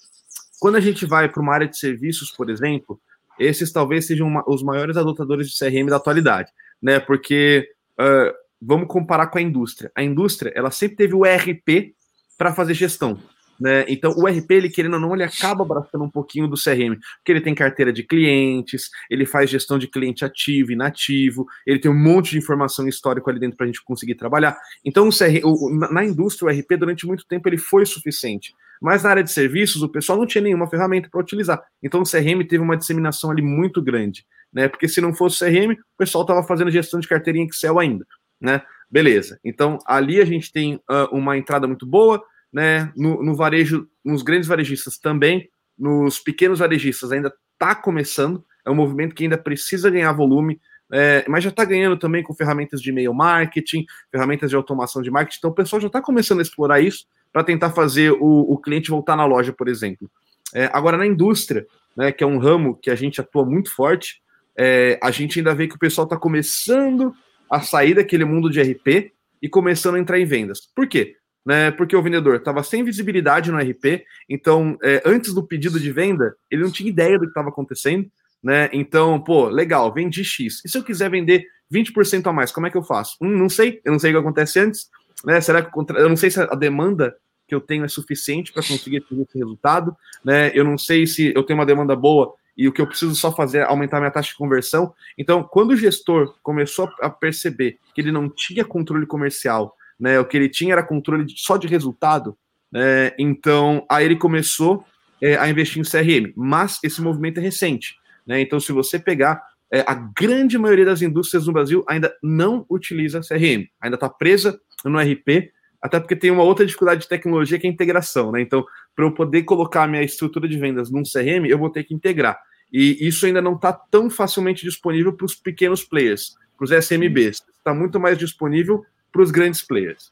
Quando 0.59 0.77
a 0.77 0.81
gente 0.81 1.07
vai 1.07 1.29
para 1.29 1.41
uma 1.41 1.55
área 1.55 1.69
de 1.69 1.79
serviços, 1.79 2.31
por 2.31 2.51
exemplo, 2.51 3.01
esses 3.39 3.73
talvez 3.73 4.07
sejam 4.07 4.27
uma, 4.27 4.45
os 4.47 4.63
maiores 4.63 4.97
adotadores 4.97 5.49
de 5.49 5.59
CRM 5.59 5.87
da 5.87 5.97
atualidade, 5.97 6.51
né? 6.83 7.01
Porque 7.01 7.67
uh, 7.99 8.35
vamos 8.61 8.87
comparar 8.87 9.29
com 9.29 9.39
a 9.39 9.43
indústria. 9.43 9.91
A 9.95 10.03
indústria, 10.03 10.53
ela 10.55 10.71
sempre 10.71 10.97
teve 10.97 11.15
o 11.15 11.25
ERP 11.25 11.95
para 12.37 12.53
fazer 12.53 12.75
gestão. 12.75 13.19
Né? 13.61 13.85
Então, 13.89 14.13
o 14.17 14.27
RP, 14.27 14.51
ele 14.53 14.71
querendo 14.71 14.95
ou 14.95 15.01
não, 15.01 15.15
ele 15.15 15.23
acaba 15.23 15.63
abraçando 15.63 16.03
um 16.03 16.11
pouquinho 16.11 16.49
do 16.49 16.57
CRM, 16.57 16.97
porque 17.19 17.31
ele 17.31 17.43
tem 17.43 17.55
carteira 17.55 17.93
de 17.93 18.03
clientes, 18.03 18.89
ele 19.11 19.27
faz 19.27 19.51
gestão 19.51 19.79
de 19.79 19.87
cliente 19.87 20.25
ativo 20.25 20.71
e 20.71 20.75
inativo, 20.75 21.47
ele 21.67 21.79
tem 21.79 21.91
um 21.91 21.99
monte 21.99 22.31
de 22.31 22.39
informação 22.39 22.89
histórica 22.89 23.31
ali 23.31 23.39
dentro 23.39 23.59
para 23.59 23.65
a 23.65 23.67
gente 23.67 23.85
conseguir 23.85 24.15
trabalhar. 24.15 24.57
Então, 24.83 25.09
o 25.09 25.11
CRM, 25.11 25.45
o, 25.45 25.71
na 25.93 26.03
indústria, 26.03 26.49
o 26.49 26.51
RP, 26.51 26.79
durante 26.79 27.07
muito 27.07 27.27
tempo, 27.27 27.47
ele 27.49 27.59
foi 27.59 27.85
suficiente. 27.85 28.55
Mas 28.81 29.03
na 29.03 29.11
área 29.11 29.23
de 29.23 29.31
serviços, 29.31 29.83
o 29.83 29.89
pessoal 29.89 30.17
não 30.17 30.27
tinha 30.27 30.41
nenhuma 30.41 30.67
ferramenta 30.67 31.09
para 31.11 31.21
utilizar. 31.21 31.63
Então, 31.83 32.01
o 32.01 32.11
CRM 32.11 32.43
teve 32.49 32.63
uma 32.63 32.79
disseminação 32.79 33.31
ali 33.31 33.43
muito 33.43 33.83
grande, 33.83 34.25
né? 34.51 34.69
Porque 34.69 34.89
se 34.89 35.03
não 35.03 35.13
fosse 35.13 35.45
o 35.45 35.47
CRM, 35.47 35.73
o 35.73 35.99
pessoal 35.99 36.23
estava 36.23 36.43
fazendo 36.43 36.71
gestão 36.71 36.99
de 36.99 37.07
carteira 37.07 37.39
em 37.39 37.47
Excel 37.47 37.79
ainda, 37.79 38.07
né? 38.41 38.63
Beleza. 38.91 39.39
Então, 39.45 39.79
ali 39.87 40.21
a 40.21 40.25
gente 40.25 40.51
tem 40.51 40.77
uh, 40.77 41.09
uma 41.13 41.37
entrada 41.37 41.67
muito 41.67 41.87
boa, 41.87 42.23
né? 42.53 42.93
No, 42.97 43.23
no, 43.23 43.35
varejo, 43.35 43.89
nos 44.05 44.23
grandes 44.23 44.49
varejistas 44.49 44.99
também, 44.99 45.49
nos 45.79 46.19
pequenos 46.19 46.59
varejistas 46.59 47.13
ainda 47.13 47.33
está 47.53 47.75
começando, 47.75 48.45
é 48.65 48.71
um 48.71 48.75
movimento 48.75 49.15
que 49.15 49.25
ainda 49.25 49.39
precisa 49.39 49.91
ganhar 49.91 50.13
volume, 50.13 50.61
é, 50.93 51.25
mas 51.29 51.45
já 51.45 51.51
está 51.51 51.65
ganhando 51.65 51.97
também 51.97 52.23
com 52.23 52.35
ferramentas 52.35 52.83
de 52.83 52.91
e-mail 52.91 53.15
marketing, 53.15 53.85
ferramentas 54.11 54.51
de 54.51 54.57
automação 54.57 55.01
de 55.01 55.11
marketing, 55.11 55.39
então 55.39 55.51
o 55.51 55.55
pessoal 55.55 55.81
já 55.81 55.87
está 55.87 56.01
começando 56.01 56.41
a 56.41 56.43
explorar 56.43 56.81
isso 56.81 57.07
para 57.33 57.45
tentar 57.45 57.71
fazer 57.71 58.13
o, 58.13 58.53
o, 58.53 58.59
cliente 58.59 58.91
voltar 58.91 59.17
na 59.17 59.25
loja, 59.25 59.53
por 59.53 59.69
exemplo. 59.69 60.11
É, 60.53 60.69
agora, 60.73 60.97
na 60.97 61.07
indústria, 61.07 61.65
né, 61.97 62.11
que 62.11 62.25
é 62.25 62.27
um 62.27 62.39
ramo 62.39 62.77
que 62.77 62.91
a 62.91 62.97
gente 62.97 63.21
atua 63.21 63.45
muito 63.45 63.73
forte, 63.73 64.21
é, 64.57 64.99
a 65.03 65.11
gente 65.11 65.39
ainda 65.39 65.55
vê 65.55 65.69
que 65.69 65.77
o 65.77 65.79
pessoal 65.79 66.05
está 66.05 66.17
começando 66.17 67.15
a 67.49 67.61
sair 67.61 67.95
daquele 67.95 68.25
mundo 68.25 68.51
de 68.51 68.61
RP 68.61 69.13
e 69.41 69.49
começando 69.49 69.95
a 69.95 69.99
entrar 69.99 70.19
em 70.19 70.25
vendas. 70.25 70.61
Por 70.75 70.89
quê? 70.89 71.17
Né? 71.45 71.71
Porque 71.71 71.97
o 71.97 72.03
vendedor 72.03 72.37
estava 72.37 72.63
sem 72.63 72.85
visibilidade 72.85 73.51
no 73.51 73.59
RP, 73.59 74.05
então 74.29 74.77
é, 74.83 75.03
antes 75.05 75.33
do 75.33 75.47
pedido 75.47 75.81
de 75.81 75.91
venda, 75.91 76.35
ele 76.51 76.63
não 76.63 76.71
tinha 76.71 76.89
ideia 76.89 77.19
do 77.19 77.25
que 77.25 77.31
estava 77.31 77.49
acontecendo, 77.49 78.11
né? 78.43 78.69
Então, 78.73 79.21
pô, 79.21 79.49
legal, 79.49 79.93
vendi 79.93 80.25
X. 80.25 80.63
E 80.65 80.69
se 80.69 80.79
eu 80.79 80.85
quiser 80.85 81.11
vender 81.11 81.45
20% 81.73 82.27
a 82.27 82.33
mais, 82.33 82.53
como 82.53 82.67
é 82.67 82.71
que 82.71 82.77
eu 82.77 82.83
faço? 82.83 83.17
Hum, 83.21 83.37
não 83.37 83.49
sei, 83.49 83.81
eu 83.85 83.93
não 83.93 83.99
sei 83.99 84.11
o 84.11 84.15
que 84.15 84.21
acontece 84.21 84.59
antes, 84.59 84.89
né? 85.25 85.41
Será 85.41 85.63
que 85.63 85.71
eu 85.77 86.09
não 86.09 86.17
sei 86.17 86.31
se 86.31 86.41
a 86.41 86.55
demanda 86.55 87.15
que 87.47 87.55
eu 87.55 87.61
tenho 87.61 87.85
é 87.85 87.89
suficiente 87.89 88.53
para 88.53 88.63
conseguir 88.63 88.99
esse 88.99 89.39
resultado, 89.39 89.95
né? 90.25 90.53
Eu 90.55 90.65
não 90.65 90.79
sei 90.79 91.07
se 91.07 91.33
eu 91.35 91.43
tenho 91.43 91.59
uma 91.59 91.67
demanda 91.67 91.97
boa 91.97 92.33
e 92.57 92.69
o 92.69 92.73
que 92.73 92.81
eu 92.81 92.87
preciso 92.87 93.15
só 93.15 93.35
fazer 93.35 93.59
é 93.59 93.65
aumentar 93.65 93.99
minha 93.99 94.11
taxa 94.11 94.31
de 94.31 94.37
conversão. 94.37 94.95
Então, 95.17 95.43
quando 95.43 95.71
o 95.71 95.77
gestor 95.77 96.35
começou 96.43 96.89
a 97.01 97.11
perceber 97.11 97.79
que 97.95 98.01
ele 98.01 98.13
não 98.13 98.29
tinha 98.29 98.65
controle 98.65 99.07
comercial 99.07 99.75
né? 100.01 100.19
O 100.19 100.25
que 100.25 100.37
ele 100.37 100.49
tinha 100.49 100.73
era 100.73 100.83
controle 100.83 101.27
só 101.37 101.57
de 101.57 101.67
resultado. 101.67 102.37
Né? 102.73 103.13
Então, 103.19 103.85
aí 103.91 104.05
ele 104.05 104.17
começou 104.17 104.85
é, 105.21 105.37
a 105.37 105.49
investir 105.49 105.81
em 105.81 105.85
CRM. 105.85 106.33
Mas 106.35 106.79
esse 106.83 107.03
movimento 107.03 107.39
é 107.39 107.43
recente. 107.43 107.97
Né? 108.27 108.41
Então, 108.41 108.59
se 108.59 108.73
você 108.73 108.99
pegar 108.99 109.43
é, 109.73 109.85
a 109.87 109.95
grande 109.95 110.59
maioria 110.59 110.85
das 110.85 111.03
indústrias 111.03 111.47
no 111.47 111.53
Brasil 111.53 111.85
ainda 111.87 112.13
não 112.23 112.65
utiliza 112.69 113.21
CRM, 113.21 113.67
ainda 113.81 113.95
está 113.95 114.09
presa 114.09 114.59
no 114.85 114.99
RP, 114.99 115.53
até 115.81 116.01
porque 116.01 116.17
tem 116.17 116.31
uma 116.31 116.43
outra 116.43 116.67
dificuldade 116.67 117.03
de 117.03 117.09
tecnologia 117.09 117.59
que 117.59 117.67
é 117.67 117.71
a 117.71 117.73
integração, 117.73 118.33
né? 118.33 118.41
Então, 118.43 118.65
para 118.95 119.05
eu 119.05 119.13
poder 119.13 119.45
colocar 119.45 119.85
a 119.85 119.87
minha 119.87 120.03
estrutura 120.03 120.47
de 120.47 120.59
vendas 120.59 120.91
num 120.91 121.03
CRM, 121.03 121.47
eu 121.47 121.59
vou 121.59 121.71
ter 121.71 121.85
que 121.85 121.95
integrar. 121.95 122.39
E 122.73 123.07
isso 123.07 123.25
ainda 123.27 123.41
não 123.41 123.55
está 123.55 123.73
tão 123.73 124.11
facilmente 124.11 124.65
disponível 124.65 125.13
para 125.13 125.25
os 125.25 125.35
pequenos 125.35 125.83
players, 125.83 126.35
para 126.57 126.65
os 126.65 126.71
SMBs. 126.71 127.43
Está 127.57 127.73
muito 127.73 127.99
mais 127.99 128.19
disponível 128.19 128.85
para 129.13 129.23
os 129.23 129.31
grandes 129.31 129.63
players. 129.63 130.11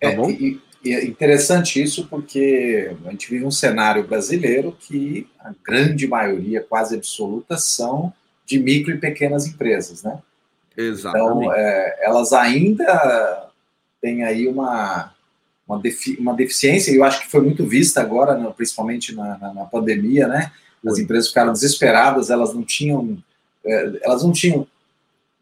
Tá 0.00 0.08
é, 0.10 0.16
bom? 0.16 0.30
E, 0.30 0.60
e 0.84 0.92
é 0.92 1.04
interessante 1.04 1.80
isso 1.80 2.06
porque 2.08 2.94
a 3.06 3.10
gente 3.10 3.30
vive 3.30 3.44
um 3.44 3.50
cenário 3.50 4.06
brasileiro 4.06 4.76
que 4.78 5.28
a 5.38 5.52
grande 5.64 6.08
maioria, 6.08 6.60
quase 6.60 6.96
absoluta, 6.96 7.56
são 7.56 8.12
de 8.44 8.58
micro 8.58 8.92
e 8.92 8.98
pequenas 8.98 9.46
empresas, 9.46 10.02
né? 10.02 10.18
Exatamente. 10.76 11.44
Então, 11.44 11.52
é, 11.52 11.98
elas 12.00 12.32
ainda 12.32 13.48
têm 14.00 14.24
aí 14.24 14.48
uma, 14.48 15.12
uma, 15.68 15.78
defi 15.78 16.16
uma 16.18 16.34
deficiência, 16.34 16.90
e 16.90 16.96
eu 16.96 17.04
acho 17.04 17.20
que 17.20 17.30
foi 17.30 17.42
muito 17.42 17.64
vista 17.64 18.00
agora, 18.00 18.36
né, 18.36 18.52
principalmente 18.56 19.14
na, 19.14 19.38
na, 19.38 19.54
na 19.54 19.64
pandemia, 19.64 20.26
né? 20.26 20.50
As 20.84 20.98
empresas 20.98 21.28
ficaram 21.28 21.52
desesperadas, 21.52 22.28
elas 22.28 22.52
não 22.52 22.64
tinham, 22.64 23.22
é, 23.64 24.00
elas 24.02 24.24
não 24.24 24.32
tinham 24.32 24.66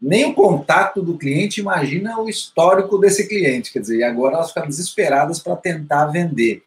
nem 0.01 0.25
o 0.27 0.35
contato 0.35 1.03
do 1.03 1.19
cliente, 1.19 1.61
imagina 1.61 2.19
o 2.19 2.29
histórico 2.29 2.97
desse 2.97 3.29
cliente, 3.29 3.73
quer 3.73 3.81
dizer, 3.81 3.99
e 3.99 4.03
agora 4.03 4.37
elas 4.37 4.49
ficaram 4.49 4.69
desesperadas 4.69 5.39
para 5.39 5.57
tentar 5.57 6.07
vender. 6.07 6.63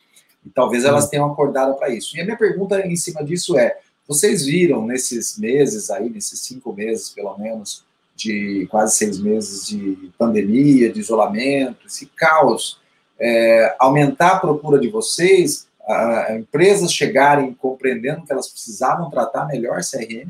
E 0.45 0.49
talvez 0.49 0.85
elas 0.85 1.07
tenham 1.07 1.31
acordado 1.31 1.73
para 1.75 1.89
isso. 1.89 2.15
E 2.15 2.21
a 2.21 2.23
minha 2.23 2.37
pergunta 2.37 2.85
em 2.85 2.95
cima 2.95 3.23
disso 3.23 3.57
é: 3.57 3.77
vocês 4.07 4.45
viram 4.45 4.85
nesses 4.85 5.37
meses 5.39 5.89
aí, 5.89 6.09
nesses 6.09 6.41
cinco 6.41 6.73
meses 6.73 7.09
pelo 7.09 7.35
menos, 7.37 7.83
de 8.15 8.67
quase 8.69 8.95
seis 8.95 9.19
meses 9.19 9.65
de 9.65 10.11
pandemia, 10.17 10.91
de 10.91 10.99
isolamento, 10.99 11.87
esse 11.87 12.05
caos, 12.15 12.79
é, 13.19 13.75
aumentar 13.79 14.33
a 14.33 14.39
procura 14.39 14.79
de 14.79 14.89
vocês, 14.89 15.67
a, 15.87 16.27
a 16.27 16.35
empresas 16.37 16.93
chegarem 16.93 17.53
compreendendo 17.53 18.25
que 18.25 18.31
elas 18.31 18.47
precisavam 18.47 19.09
tratar 19.09 19.47
melhor 19.47 19.79
CRM? 19.81 20.29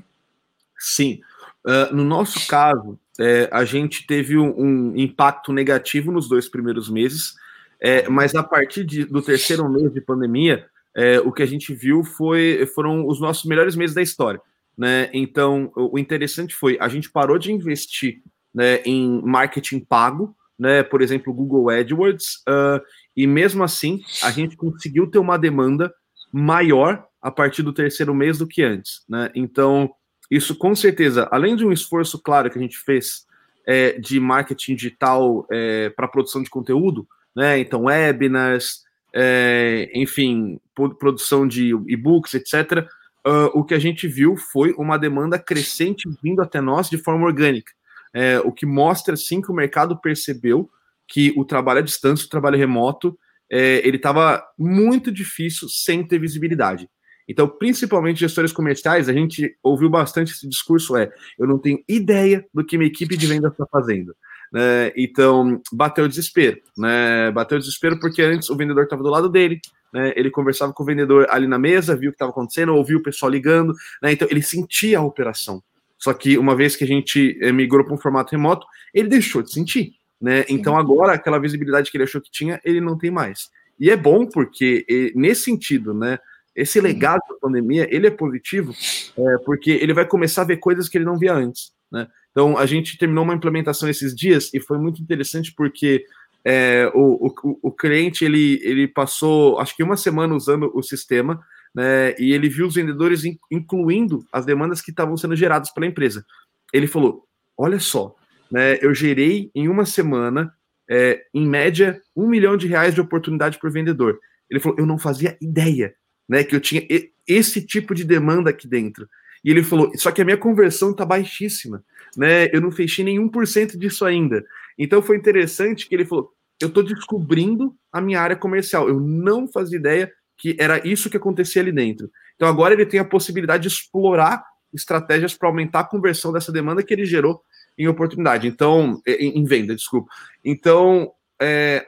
Sim. 0.79 1.21
Uh, 1.65 1.95
no 1.95 2.03
nosso 2.03 2.47
caso, 2.47 2.99
é, 3.19 3.47
a 3.51 3.63
gente 3.63 4.05
teve 4.07 4.37
um, 4.37 4.53
um, 4.57 4.97
impacto 4.97 5.53
negativo 5.53 6.11
nos 6.11 6.27
dois 6.27 6.49
primeiros 6.49 6.89
meses, 6.89 7.35
é, 7.79 8.07
mas 8.09 8.33
a 8.35 8.43
partir 8.43 8.83
de, 8.83 9.05
do 9.05 9.21
terceiro 9.21 9.69
mês 9.69 9.93
de 9.93 10.01
pandemia, 10.01 10.65
é, 10.95 11.19
o 11.19 11.31
que 11.31 11.43
a 11.43 11.45
gente 11.45 11.73
viu 11.73 12.03
foi, 12.03 12.65
foram 12.73 13.07
os 13.07 13.19
nossos 13.19 13.45
melhores 13.45 13.75
meses 13.75 13.95
da 13.95 14.01
história. 14.01 14.41
Né? 14.77 15.09
Então, 15.13 15.71
o 15.75 15.99
interessante 15.99 16.55
foi 16.55 16.77
a 16.79 16.87
gente 16.87 17.11
parou 17.11 17.37
de 17.37 17.51
investir 17.51 18.21
né, 18.53 18.81
em 18.83 19.21
marketing 19.21 19.79
pago, 19.79 20.35
né, 20.57 20.83
por 20.83 21.01
exemplo, 21.01 21.33
Google 21.33 21.69
AdWords, 21.69 22.43
uh, 22.47 22.81
e 23.15 23.25
mesmo 23.27 23.63
assim 23.63 24.01
a 24.21 24.31
gente 24.31 24.55
conseguiu 24.55 25.07
ter 25.07 25.19
uma 25.19 25.37
demanda 25.37 25.93
maior 26.31 27.05
a 27.21 27.31
partir 27.31 27.63
do 27.63 27.73
terceiro 27.73 28.13
mês 28.13 28.37
do 28.37 28.47
que 28.47 28.63
antes. 28.63 29.03
Né? 29.07 29.31
Então, 29.35 29.91
isso 30.35 30.55
com 30.55 30.73
certeza, 30.75 31.27
além 31.31 31.55
de 31.55 31.65
um 31.65 31.71
esforço 31.71 32.19
claro 32.19 32.49
que 32.49 32.57
a 32.57 32.61
gente 32.61 32.77
fez 32.77 33.25
é, 33.65 33.99
de 33.99 34.19
marketing 34.19 34.75
digital 34.75 35.47
é, 35.51 35.89
para 35.89 36.07
produção 36.07 36.41
de 36.41 36.49
conteúdo, 36.49 37.07
né? 37.35 37.59
Então, 37.59 37.83
webinars, 37.83 38.83
é, 39.13 39.89
enfim, 39.93 40.59
produção 40.99 41.47
de 41.47 41.69
e-books, 41.87 42.33
etc. 42.33 42.87
Uh, 43.25 43.47
o 43.53 43.63
que 43.63 43.73
a 43.73 43.79
gente 43.79 44.07
viu 44.07 44.35
foi 44.35 44.73
uma 44.73 44.97
demanda 44.97 45.39
crescente 45.39 46.09
vindo 46.21 46.41
até 46.41 46.59
nós 46.59 46.89
de 46.89 46.97
forma 46.97 47.25
orgânica, 47.25 47.71
é, 48.13 48.39
o 48.41 48.51
que 48.51 48.65
mostra 48.65 49.15
sim 49.15 49.41
que 49.41 49.49
o 49.49 49.55
mercado 49.55 49.97
percebeu 49.97 50.69
que 51.07 51.33
o 51.37 51.45
trabalho 51.45 51.79
à 51.79 51.81
distância, 51.81 52.25
o 52.25 52.29
trabalho 52.29 52.57
remoto, 52.57 53.17
é, 53.49 53.87
ele 53.87 53.97
estava 53.97 54.43
muito 54.57 55.11
difícil 55.11 55.69
sem 55.69 56.05
ter 56.05 56.19
visibilidade. 56.19 56.89
Então, 57.27 57.47
principalmente 57.47 58.19
gestores 58.19 58.51
comerciais, 58.51 59.07
a 59.07 59.13
gente 59.13 59.55
ouviu 59.63 59.89
bastante 59.89 60.31
esse 60.31 60.47
discurso: 60.47 60.95
é, 60.95 61.11
eu 61.37 61.47
não 61.47 61.57
tenho 61.57 61.83
ideia 61.87 62.45
do 62.53 62.65
que 62.65 62.77
minha 62.77 62.89
equipe 62.89 63.15
de 63.15 63.27
venda 63.27 63.47
está 63.47 63.65
fazendo. 63.65 64.15
Né? 64.51 64.91
Então, 64.95 65.59
bateu 65.71 66.05
o 66.05 66.09
desespero, 66.09 66.59
né? 66.77 67.31
Bateu 67.31 67.57
o 67.57 67.59
desespero 67.59 67.99
porque 67.99 68.21
antes 68.21 68.49
o 68.51 68.55
vendedor 68.55 68.83
estava 68.83 69.01
do 69.01 69.09
lado 69.09 69.27
dele, 69.27 69.59
né? 69.91 70.13
Ele 70.15 70.29
conversava 70.29 70.71
com 70.71 70.83
o 70.83 70.85
vendedor 70.85 71.27
ali 71.29 71.47
na 71.47 71.57
mesa, 71.57 71.95
viu 71.95 72.09
o 72.09 72.11
que 72.11 72.15
estava 72.15 72.31
acontecendo, 72.31 72.75
ouviu 72.75 72.99
o 72.99 73.03
pessoal 73.03 73.31
ligando, 73.31 73.73
né? 74.01 74.11
Então 74.11 74.27
ele 74.29 74.41
sentia 74.41 74.99
a 74.99 75.03
operação. 75.03 75.63
Só 75.97 76.13
que 76.13 76.37
uma 76.37 76.55
vez 76.55 76.75
que 76.75 76.83
a 76.83 76.87
gente 76.87 77.37
eh, 77.41 77.51
migrou 77.51 77.85
para 77.85 77.93
um 77.93 77.97
formato 77.97 78.31
remoto, 78.31 78.67
ele 78.93 79.07
deixou 79.07 79.41
de 79.41 79.51
sentir, 79.51 79.93
né? 80.19 80.43
Então 80.49 80.77
agora 80.77 81.13
aquela 81.13 81.39
visibilidade 81.39 81.89
que 81.89 81.97
ele 81.97 82.03
achou 82.03 82.19
que 82.19 82.29
tinha, 82.29 82.59
ele 82.63 82.81
não 82.81 82.97
tem 82.97 83.09
mais. 83.09 83.49
E 83.79 83.89
é 83.89 83.95
bom 83.95 84.25
porque 84.25 84.85
eh, 84.89 85.11
nesse 85.15 85.43
sentido, 85.43 85.93
né? 85.93 86.19
Esse 86.55 86.79
legado 86.79 87.21
da 87.27 87.35
pandemia, 87.41 87.87
ele 87.89 88.07
é 88.07 88.11
positivo, 88.11 88.73
é, 89.17 89.37
porque 89.45 89.71
ele 89.71 89.93
vai 89.93 90.05
começar 90.05 90.43
a 90.43 90.45
ver 90.45 90.57
coisas 90.57 90.87
que 90.87 90.97
ele 90.97 91.05
não 91.05 91.17
via 91.17 91.33
antes, 91.33 91.71
né? 91.91 92.07
Então, 92.31 92.57
a 92.57 92.65
gente 92.65 92.97
terminou 92.97 93.23
uma 93.23 93.35
implementação 93.35 93.87
esses 93.87 94.15
dias 94.15 94.51
e 94.53 94.59
foi 94.59 94.79
muito 94.79 95.01
interessante 95.01 95.53
porque 95.55 96.03
é, 96.43 96.91
o, 96.93 97.27
o, 97.27 97.59
o 97.61 97.71
cliente, 97.71 98.25
ele, 98.25 98.59
ele 98.63 98.87
passou, 98.87 99.59
acho 99.59 99.75
que 99.75 99.83
uma 99.83 99.95
semana 99.95 100.35
usando 100.35 100.71
o 100.73 100.81
sistema, 100.81 101.39
né, 101.73 102.15
e 102.19 102.33
ele 102.33 102.49
viu 102.49 102.67
os 102.67 102.75
vendedores 102.75 103.23
incluindo 103.51 104.25
as 104.31 104.45
demandas 104.45 104.81
que 104.81 104.91
estavam 104.91 105.15
sendo 105.15 105.35
geradas 105.35 105.71
pela 105.71 105.85
empresa. 105.85 106.25
Ele 106.73 106.87
falou, 106.87 107.23
olha 107.57 107.79
só, 107.79 108.15
né, 108.51 108.77
eu 108.81 108.93
gerei 108.93 109.51
em 109.55 109.67
uma 109.67 109.85
semana, 109.85 110.53
é, 110.89 111.23
em 111.33 111.47
média, 111.47 112.01
um 112.15 112.27
milhão 112.27 112.57
de 112.57 112.67
reais 112.67 112.93
de 112.93 113.01
oportunidade 113.01 113.59
por 113.59 113.71
vendedor. 113.71 114.19
Ele 114.49 114.59
falou, 114.59 114.77
eu 114.79 114.85
não 114.85 114.97
fazia 114.97 115.37
ideia 115.39 115.93
né, 116.27 116.43
que 116.43 116.55
eu 116.55 116.59
tinha 116.59 116.85
esse 117.27 117.65
tipo 117.65 117.93
de 117.93 118.03
demanda 118.03 118.49
aqui 118.49 118.67
dentro. 118.67 119.07
E 119.43 119.51
ele 119.51 119.63
falou, 119.63 119.91
só 119.95 120.11
que 120.11 120.21
a 120.21 120.25
minha 120.25 120.37
conversão 120.37 120.91
está 120.91 121.05
baixíssima, 121.05 121.83
né? 122.15 122.49
Eu 122.53 122.61
não 122.61 122.71
fechei 122.71 123.03
nenhum 123.03 123.27
por 123.27 123.45
cento 123.45 123.77
disso 123.77 124.05
ainda. 124.05 124.43
Então 124.77 125.01
foi 125.01 125.17
interessante 125.17 125.87
que 125.87 125.93
ele 125.93 126.05
falou, 126.05 126.31
eu 126.61 126.69
estou 126.69 126.81
descobrindo 126.81 127.75
a 127.91 127.99
minha 127.99 128.21
área 128.21 128.37
comercial. 128.37 128.87
Eu 128.87 128.99
não 128.99 129.47
fazia 129.47 129.77
ideia 129.77 130.11
que 130.37 130.55
era 130.57 130.85
isso 130.87 131.09
que 131.09 131.17
acontecia 131.17 131.61
ali 131.61 131.71
dentro. 131.71 132.09
Então 132.35 132.47
agora 132.47 132.73
ele 132.73 132.85
tem 132.85 132.99
a 132.99 133.05
possibilidade 133.05 133.63
de 133.63 133.69
explorar 133.69 134.43
estratégias 134.73 135.35
para 135.35 135.49
aumentar 135.49 135.81
a 135.81 135.85
conversão 135.85 136.31
dessa 136.31 136.51
demanda 136.51 136.81
que 136.81 136.93
ele 136.93 137.05
gerou 137.05 137.41
em 137.77 137.87
oportunidade. 137.87 138.47
Então, 138.47 139.01
em, 139.05 139.39
em 139.39 139.43
venda, 139.43 139.75
desculpa. 139.75 140.09
Então, 140.43 141.11
é, 141.41 141.85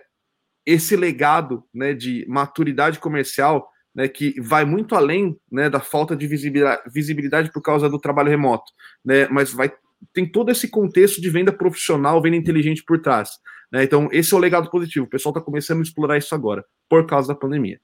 esse 0.65 0.95
legado 0.95 1.63
né, 1.73 1.93
de 1.93 2.25
maturidade 2.27 2.99
comercial 2.99 3.69
né, 3.95 4.07
que 4.09 4.39
vai 4.41 4.65
muito 4.65 4.93
além 4.93 5.37
né, 5.49 5.69
da 5.69 5.79
falta 5.79 6.15
de 6.15 6.27
visibilidade, 6.27 6.81
visibilidade 6.91 7.51
por 7.51 7.61
causa 7.61 7.89
do 7.89 7.97
trabalho 7.97 8.29
remoto, 8.29 8.71
né, 9.03 9.27
mas 9.29 9.53
vai 9.53 9.71
tem 10.13 10.29
todo 10.29 10.51
esse 10.51 10.67
contexto 10.67 11.21
de 11.21 11.29
venda 11.29 11.51
profissional, 11.51 12.21
venda 12.21 12.35
inteligente 12.35 12.83
por 12.83 13.01
trás. 13.01 13.39
Né, 13.71 13.83
então, 13.83 14.09
esse 14.11 14.33
é 14.33 14.37
o 14.37 14.39
legado 14.39 14.69
positivo. 14.69 15.05
O 15.05 15.09
pessoal 15.09 15.31
está 15.31 15.41
começando 15.41 15.79
a 15.79 15.83
explorar 15.83 16.17
isso 16.17 16.35
agora, 16.35 16.63
por 16.87 17.07
causa 17.07 17.29
da 17.29 17.35
pandemia. 17.35 17.79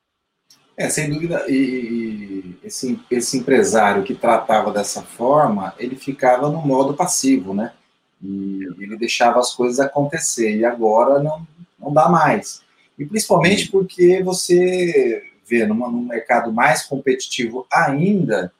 É, 0.78 0.90
sem 0.90 1.10
dúvida. 1.10 1.46
E, 1.48 1.54
e 1.54 2.58
esse, 2.64 3.00
esse 3.10 3.38
empresário 3.38 4.04
que 4.04 4.14
tratava 4.14 4.72
dessa 4.72 5.02
forma, 5.02 5.74
ele 5.80 5.96
ficava 5.96 6.50
no 6.50 6.62
modo 6.62 6.94
passivo, 6.94 7.54
né? 7.54 7.74
E 8.22 8.68
ele 8.80 8.98
deixava 8.98 9.40
as 9.40 9.54
coisas 9.54 9.80
acontecer. 9.80 10.58
E 10.58 10.66
agora 10.66 11.22
não, 11.22 11.48
não 11.80 11.94
dá 11.94 12.08
mais. 12.10 12.62
E 12.98 13.06
principalmente 13.06 13.70
porque 13.70 14.22
você 14.24 15.31
vê 15.52 15.66
numa, 15.66 15.92
num 15.92 16.04
mercado 16.04 16.54
mais 16.54 16.84
competitivo 16.84 17.68
ainda, 17.70 18.54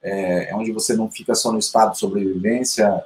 é, 0.00 0.54
onde 0.54 0.70
você 0.70 0.94
não 0.94 1.10
fica 1.10 1.34
só 1.34 1.50
no 1.50 1.58
estado 1.58 1.92
de 1.92 1.98
sobrevivência 1.98 3.04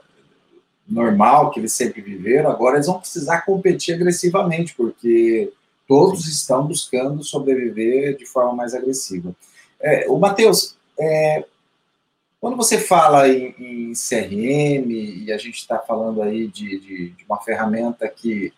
normal 0.87 1.50
que 1.50 1.59
eles 1.59 1.73
sempre 1.73 2.02
viveram, 2.02 2.50
agora 2.50 2.76
eles 2.76 2.87
vão 2.87 3.00
precisar 3.00 3.42
competir 3.42 3.94
agressivamente, 3.94 4.75
porque 4.75 5.50
todos 5.88 6.26
estão 6.26 6.66
buscando 6.66 7.25
sobreviver 7.25 8.16
de 8.16 8.26
forma 8.26 8.52
mais 8.54 8.75
agressiva. 8.75 9.35
É, 9.80 10.06
o 10.09 10.18
Matheus, 10.18 10.76
é, 10.99 11.44
quando 12.40 12.56
você 12.56 12.76
fala 12.76 13.28
em, 13.28 13.54
em, 13.59 13.92
CRM, 13.92 14.90
e 14.90 15.32
a 15.32 15.38
gente 15.38 15.56
está 15.56 15.78
falando 15.78 16.23
aí 16.23 16.49
de, 16.49 16.78
de, 16.80 17.11
de, 17.11 17.25
uma 17.25 17.40
ferramenta 17.40 18.09
que 18.09 18.52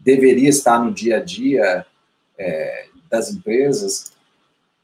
deveria 0.00 0.48
estar 0.48 0.78
no 0.78 0.92
dia 0.92 1.16
a 1.16 1.20
dia 1.20 1.86
é, 2.38 2.87
das 3.10 3.30
empresas, 3.32 4.12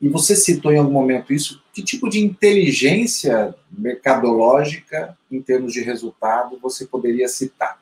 e 0.00 0.08
você 0.08 0.34
citou 0.36 0.72
em 0.72 0.78
algum 0.78 0.92
momento 0.92 1.32
isso, 1.32 1.62
que 1.72 1.82
tipo 1.82 2.08
de 2.08 2.20
inteligência 2.20 3.54
mercadológica, 3.70 5.16
em 5.30 5.40
termos 5.40 5.72
de 5.72 5.80
resultado, 5.80 6.58
você 6.60 6.86
poderia 6.86 7.28
citar? 7.28 7.78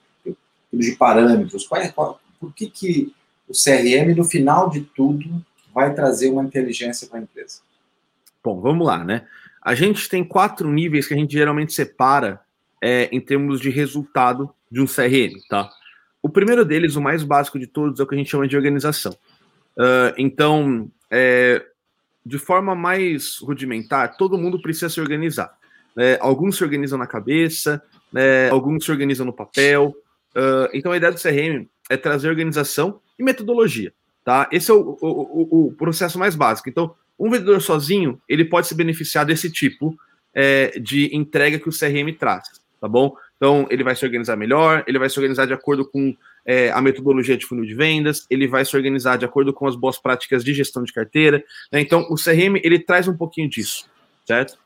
de 0.73 0.93
parâmetros. 0.93 1.67
Qual, 1.67 1.81
é, 1.81 1.89
qual, 1.89 2.21
por 2.41 2.53
que, 2.53 2.69
que 2.69 3.15
o 3.49 3.53
CRM, 3.53 4.15
no 4.17 4.25
final 4.25 4.71
de 4.71 4.81
tudo, 4.81 5.45
vai 5.75 5.95
trazer 5.95 6.31
uma 6.31 6.43
inteligência 6.43 7.07
para 7.07 7.19
a 7.19 7.23
empresa? 7.23 7.61
Bom, 8.43 8.61
vamos 8.61 8.87
lá, 8.87 9.05
né? 9.05 9.27
A 9.61 9.75
gente 9.75 10.09
tem 10.09 10.25
quatro 10.25 10.71
níveis 10.71 11.07
que 11.07 11.15
a 11.15 11.17
gente 11.17 11.33
geralmente 11.33 11.73
separa 11.73 12.41
é, 12.81 13.09
em 13.13 13.21
termos 13.21 13.61
de 13.61 13.71
resultado 13.71 14.53
de 14.71 14.81
um 14.81 14.87
CRM, 14.87 15.41
tá? 15.49 15.71
O 16.21 16.29
primeiro 16.29 16.65
deles, 16.65 16.97
o 16.97 17.03
mais 17.03 17.23
básico 17.23 17.59
de 17.59 17.67
todos, 17.67 18.01
é 18.01 18.03
o 18.03 18.07
que 18.07 18.15
a 18.15 18.19
gente 18.19 18.31
chama 18.31 18.49
de 18.49 18.57
organização. 18.57 19.17
Uh, 19.77 20.13
então, 20.19 20.91
é, 21.11 21.65
de 22.25 22.39
forma 22.39 22.75
mais 22.75 23.39
rudimentar, 23.39 24.17
todo 24.17 24.39
mundo 24.39 24.61
precisa 24.61 24.89
se 24.89 25.01
organizar. 25.01 25.57
Né? 25.97 26.17
Alguns 26.21 26.57
se 26.57 26.65
organizam 26.65 26.99
na 26.99 27.07
cabeça, 27.07 27.83
né? 28.13 28.49
alguns 28.51 28.85
se 28.85 28.91
organizam 28.91 29.27
no 29.27 29.33
papel. 29.33 29.95
Uh, 30.35 30.69
então, 30.73 30.93
a 30.93 30.97
ideia 30.97 31.13
do 31.13 31.21
CRM 31.21 31.67
é 31.91 31.97
trazer 31.97 32.29
organização 32.29 33.01
e 33.19 33.23
metodologia. 33.23 33.93
Tá? 34.25 34.49
Esse 34.53 34.71
é 34.71 34.75
o, 34.75 34.97
o, 35.01 35.69
o, 35.69 35.73
processo 35.73 36.19
mais 36.19 36.37
básico. 36.37 36.69
Então, 36.69 36.95
um 37.19 37.31
vendedor 37.31 37.61
sozinho, 37.61 38.21
ele 38.29 38.45
pode 38.45 38.69
se 38.69 38.75
beneficiar 38.75 39.27
desse 39.27 39.51
tipo 39.51 39.97
é, 40.33 40.79
de 40.79 41.15
entrega 41.15 41.59
que 41.59 41.69
o 41.69 41.73
CRM 41.73 42.17
traz, 42.19 42.49
tá 42.81 42.89
bom? 42.89 43.15
Então, 43.37 43.67
ele 43.69 43.83
vai 43.83 43.97
se 43.97 44.05
organizar 44.05 44.37
melhor, 44.37 44.85
ele 44.87 44.99
vai 44.99 45.11
se 45.11 45.19
organizar 45.19 45.47
de 45.47 45.53
acordo 45.53 45.85
com 45.85 46.17
é, 46.45 46.71
a 46.71 46.81
metodologia 46.81 47.37
de 47.37 47.47
funil 47.47 47.65
de 47.65 47.75
vendas, 47.75 48.27
ele 48.29 48.49
vai 48.49 48.65
se 48.65 48.77
organizar 48.77 49.17
de 49.17 49.25
acordo 49.25 49.53
com 49.53 49.67
as 49.67 49.77
boas 49.77 49.99
práticas 49.99 50.45
de 50.45 50.53
gestão 50.53 50.83
de 50.83 50.93
carteira. 50.93 51.43
Né? 51.71 51.81
Então, 51.81 52.07
o 52.11 52.17
CRM, 52.17 52.61
ele 52.63 52.79
traz 52.79 53.07
um 53.07 53.17
pouquinho 53.17 53.49
disso, 53.49 53.89
certo? 54.27 54.59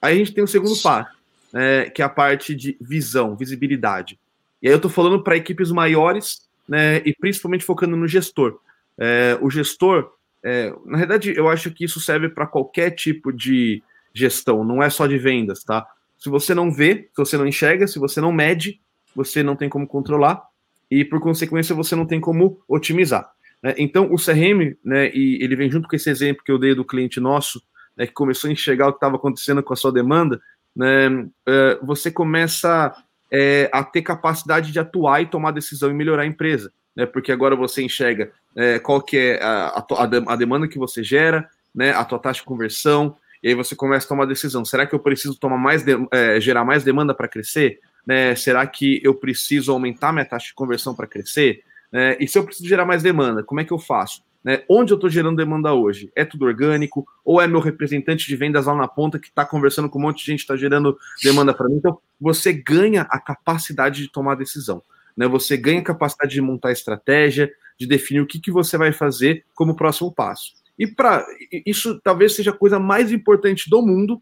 Aí 0.00 0.14
a 0.14 0.18
gente 0.18 0.32
tem 0.32 0.44
o 0.44 0.48
segundo 0.48 0.80
passo, 0.80 1.10
né, 1.52 1.90
que 1.90 2.02
é 2.02 2.04
a 2.04 2.08
parte 2.08 2.54
de 2.54 2.76
visão, 2.80 3.34
visibilidade. 3.36 4.18
E 4.62 4.68
aí 4.68 4.72
eu 4.72 4.76
estou 4.76 4.90
falando 4.90 5.22
para 5.22 5.36
equipes 5.36 5.70
maiores, 5.70 6.42
né, 6.68 6.98
e 7.04 7.14
principalmente 7.14 7.64
focando 7.64 7.96
no 7.96 8.06
gestor. 8.06 8.58
É, 8.98 9.38
o 9.40 9.50
gestor, 9.50 10.12
é, 10.42 10.72
na 10.84 10.98
verdade, 10.98 11.34
eu 11.34 11.48
acho 11.48 11.70
que 11.70 11.84
isso 11.84 12.00
serve 12.00 12.28
para 12.28 12.46
qualquer 12.46 12.90
tipo 12.90 13.32
de 13.32 13.82
gestão, 14.12 14.62
não 14.62 14.82
é 14.82 14.88
só 14.90 15.06
de 15.06 15.18
vendas, 15.18 15.64
tá? 15.64 15.86
Se 16.18 16.28
você 16.28 16.54
não 16.54 16.70
vê, 16.70 17.08
se 17.10 17.16
você 17.16 17.36
não 17.36 17.46
enxerga, 17.46 17.86
se 17.86 17.98
você 17.98 18.20
não 18.20 18.30
mede, 18.30 18.80
você 19.14 19.42
não 19.42 19.56
tem 19.56 19.68
como 19.68 19.86
controlar 19.86 20.42
e, 20.90 21.04
por 21.04 21.20
consequência, 21.20 21.74
você 21.74 21.94
não 21.94 22.06
tem 22.06 22.20
como 22.20 22.60
otimizar. 22.68 23.30
Né? 23.62 23.74
Então, 23.78 24.12
o 24.12 24.16
CRM, 24.16 24.76
né, 24.84 25.10
e 25.14 25.42
ele 25.42 25.56
vem 25.56 25.70
junto 25.70 25.88
com 25.88 25.96
esse 25.96 26.10
exemplo 26.10 26.44
que 26.44 26.52
eu 26.52 26.58
dei 26.58 26.74
do 26.74 26.84
cliente 26.84 27.18
nosso, 27.18 27.62
né, 27.96 28.06
que 28.06 28.12
começou 28.12 28.48
a 28.48 28.52
enxergar 28.52 28.88
o 28.88 28.92
que 28.92 28.98
estava 28.98 29.16
acontecendo 29.16 29.62
com 29.62 29.72
a 29.72 29.76
sua 29.76 29.92
demanda, 29.92 30.40
né, 30.76 31.26
é, 31.46 31.78
você 31.82 32.10
começa 32.10 32.94
é, 33.30 33.70
a 33.72 33.82
ter 33.82 34.02
capacidade 34.02 34.70
de 34.70 34.78
atuar 34.78 35.22
e 35.22 35.26
tomar 35.26 35.52
decisão 35.52 35.90
e 35.90 35.94
melhorar 35.94 36.22
a 36.22 36.26
empresa, 36.26 36.72
né, 36.94 37.06
porque 37.06 37.32
agora 37.32 37.56
você 37.56 37.82
enxerga 37.82 38.30
é, 38.56 38.78
qual 38.78 39.00
que 39.00 39.16
é 39.16 39.42
a, 39.42 39.84
a, 39.88 40.32
a 40.32 40.36
demanda 40.36 40.68
que 40.68 40.78
você 40.78 41.02
gera, 41.02 41.48
né, 41.74 41.92
a 41.92 42.04
tua 42.04 42.18
taxa 42.18 42.40
de 42.40 42.46
conversão, 42.46 43.16
e 43.42 43.48
aí 43.48 43.54
você 43.54 43.76
começa 43.76 44.06
a 44.06 44.08
tomar 44.08 44.24
decisão. 44.24 44.64
Será 44.64 44.86
que 44.86 44.94
eu 44.94 44.98
preciso 44.98 45.38
tomar 45.38 45.58
mais 45.58 45.82
de, 45.82 45.92
é, 46.10 46.40
gerar 46.40 46.64
mais 46.64 46.82
demanda 46.82 47.12
para 47.12 47.28
crescer? 47.28 47.78
Né? 48.06 48.34
Será 48.34 48.66
que 48.66 49.00
eu 49.02 49.14
preciso 49.14 49.72
aumentar 49.72 50.12
minha 50.12 50.24
taxa 50.24 50.46
de 50.48 50.54
conversão 50.54 50.94
para 50.94 51.06
crescer? 51.06 51.62
É, 51.92 52.16
e 52.20 52.26
se 52.26 52.38
eu 52.38 52.44
preciso 52.44 52.68
gerar 52.68 52.84
mais 52.84 53.02
demanda, 53.02 53.42
como 53.42 53.60
é 53.60 53.64
que 53.64 53.72
eu 53.72 53.78
faço? 53.78 54.22
Né? 54.42 54.62
Onde 54.68 54.92
eu 54.92 54.96
estou 54.96 55.08
gerando 55.08 55.36
demanda 55.36 55.72
hoje? 55.72 56.12
É 56.14 56.24
tudo 56.24 56.44
orgânico? 56.44 57.06
Ou 57.24 57.40
é 57.40 57.46
meu 57.46 57.60
representante 57.60 58.26
de 58.26 58.36
vendas 58.36 58.66
lá 58.66 58.74
na 58.74 58.86
ponta 58.86 59.18
que 59.18 59.28
está 59.28 59.44
conversando 59.44 59.88
com 59.88 59.98
um 59.98 60.02
monte 60.02 60.18
de 60.18 60.26
gente, 60.26 60.40
está 60.40 60.54
gerando 60.54 60.98
demanda 61.22 61.54
para 61.54 61.68
mim? 61.68 61.76
Então, 61.76 61.98
você 62.20 62.52
ganha 62.52 63.06
a 63.08 63.18
capacidade 63.18 64.02
de 64.02 64.08
tomar 64.08 64.34
decisão. 64.34 64.82
Né? 65.16 65.26
Você 65.28 65.56
ganha 65.56 65.80
a 65.80 65.84
capacidade 65.84 66.32
de 66.32 66.42
montar 66.42 66.72
estratégia, 66.72 67.50
de 67.78 67.86
definir 67.86 68.20
o 68.20 68.26
que, 68.26 68.38
que 68.38 68.50
você 68.50 68.76
vai 68.76 68.92
fazer 68.92 69.44
como 69.54 69.74
próximo 69.74 70.12
passo. 70.12 70.52
E 70.78 70.86
para 70.86 71.24
isso 71.64 72.00
talvez 72.02 72.34
seja 72.34 72.50
a 72.50 72.56
coisa 72.56 72.78
mais 72.78 73.12
importante 73.12 73.70
do 73.70 73.80
mundo 73.80 74.20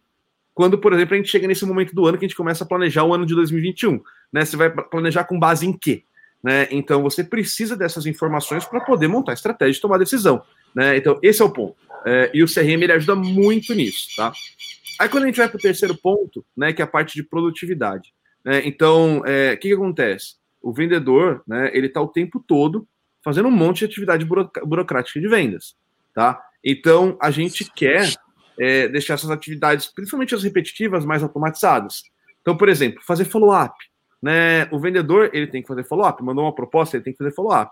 quando, 0.54 0.78
por 0.78 0.92
exemplo, 0.92 1.14
a 1.14 1.16
gente 1.16 1.30
chega 1.30 1.46
nesse 1.46 1.64
momento 1.64 1.94
do 1.94 2.06
ano 2.06 2.18
que 2.18 2.24
a 2.24 2.28
gente 2.28 2.36
começa 2.36 2.64
a 2.64 2.66
planejar 2.66 3.04
o 3.04 3.14
ano 3.14 3.24
de 3.24 3.34
2021. 3.34 4.00
Né? 4.32 4.44
Você 4.44 4.56
vai 4.56 4.70
planejar 4.70 5.24
com 5.24 5.38
base 5.38 5.66
em 5.66 5.72
quê? 5.72 6.04
Né? 6.42 6.68
Então 6.70 7.02
você 7.02 7.22
precisa 7.24 7.76
dessas 7.76 8.06
informações 8.06 8.64
para 8.64 8.80
poder 8.80 9.08
montar 9.08 9.32
estratégia 9.32 9.78
e 9.78 9.82
tomar 9.82 9.98
decisão. 9.98 10.42
Né? 10.74 10.96
Então, 10.96 11.18
esse 11.22 11.40
é 11.40 11.44
o 11.44 11.50
ponto. 11.50 11.76
É, 12.04 12.30
e 12.34 12.42
o 12.42 12.46
CRM 12.46 12.82
ele 12.82 12.92
ajuda 12.92 13.14
muito 13.14 13.74
nisso. 13.74 14.08
Tá? 14.16 14.32
Aí 15.00 15.08
quando 15.08 15.24
a 15.24 15.26
gente 15.26 15.36
vai 15.36 15.48
para 15.48 15.56
o 15.56 15.60
terceiro 15.60 15.96
ponto, 15.96 16.44
né, 16.56 16.72
que 16.72 16.82
é 16.82 16.84
a 16.84 16.88
parte 16.88 17.14
de 17.14 17.22
produtividade. 17.22 18.12
Né? 18.44 18.62
Então, 18.64 19.20
o 19.20 19.26
é, 19.26 19.56
que, 19.56 19.68
que 19.68 19.74
acontece? 19.74 20.36
O 20.60 20.72
vendedor, 20.72 21.42
né, 21.46 21.70
ele 21.72 21.86
está 21.86 22.00
o 22.00 22.08
tempo 22.08 22.42
todo 22.46 22.86
fazendo 23.24 23.48
um 23.48 23.52
monte 23.52 23.80
de 23.80 23.84
atividade 23.84 24.24
burocrática 24.24 25.20
de 25.20 25.28
vendas 25.28 25.76
tá? 26.14 26.42
Então, 26.64 27.16
a 27.20 27.30
gente 27.30 27.70
quer 27.72 28.12
é, 28.58 28.88
deixar 28.88 29.14
essas 29.14 29.30
atividades, 29.30 29.86
principalmente 29.86 30.34
as 30.34 30.42
repetitivas, 30.42 31.04
mais 31.04 31.22
automatizadas. 31.22 32.02
Então, 32.40 32.56
por 32.56 32.68
exemplo, 32.68 33.02
fazer 33.04 33.24
follow-up. 33.24 33.74
Né? 34.22 34.68
O 34.70 34.78
vendedor 34.78 35.30
ele 35.32 35.46
tem 35.46 35.62
que 35.62 35.68
fazer 35.68 35.84
follow-up, 35.84 36.22
mandou 36.22 36.44
uma 36.44 36.54
proposta, 36.54 36.96
ele 36.96 37.04
tem 37.04 37.12
que 37.12 37.18
fazer 37.18 37.34
follow-up. 37.34 37.70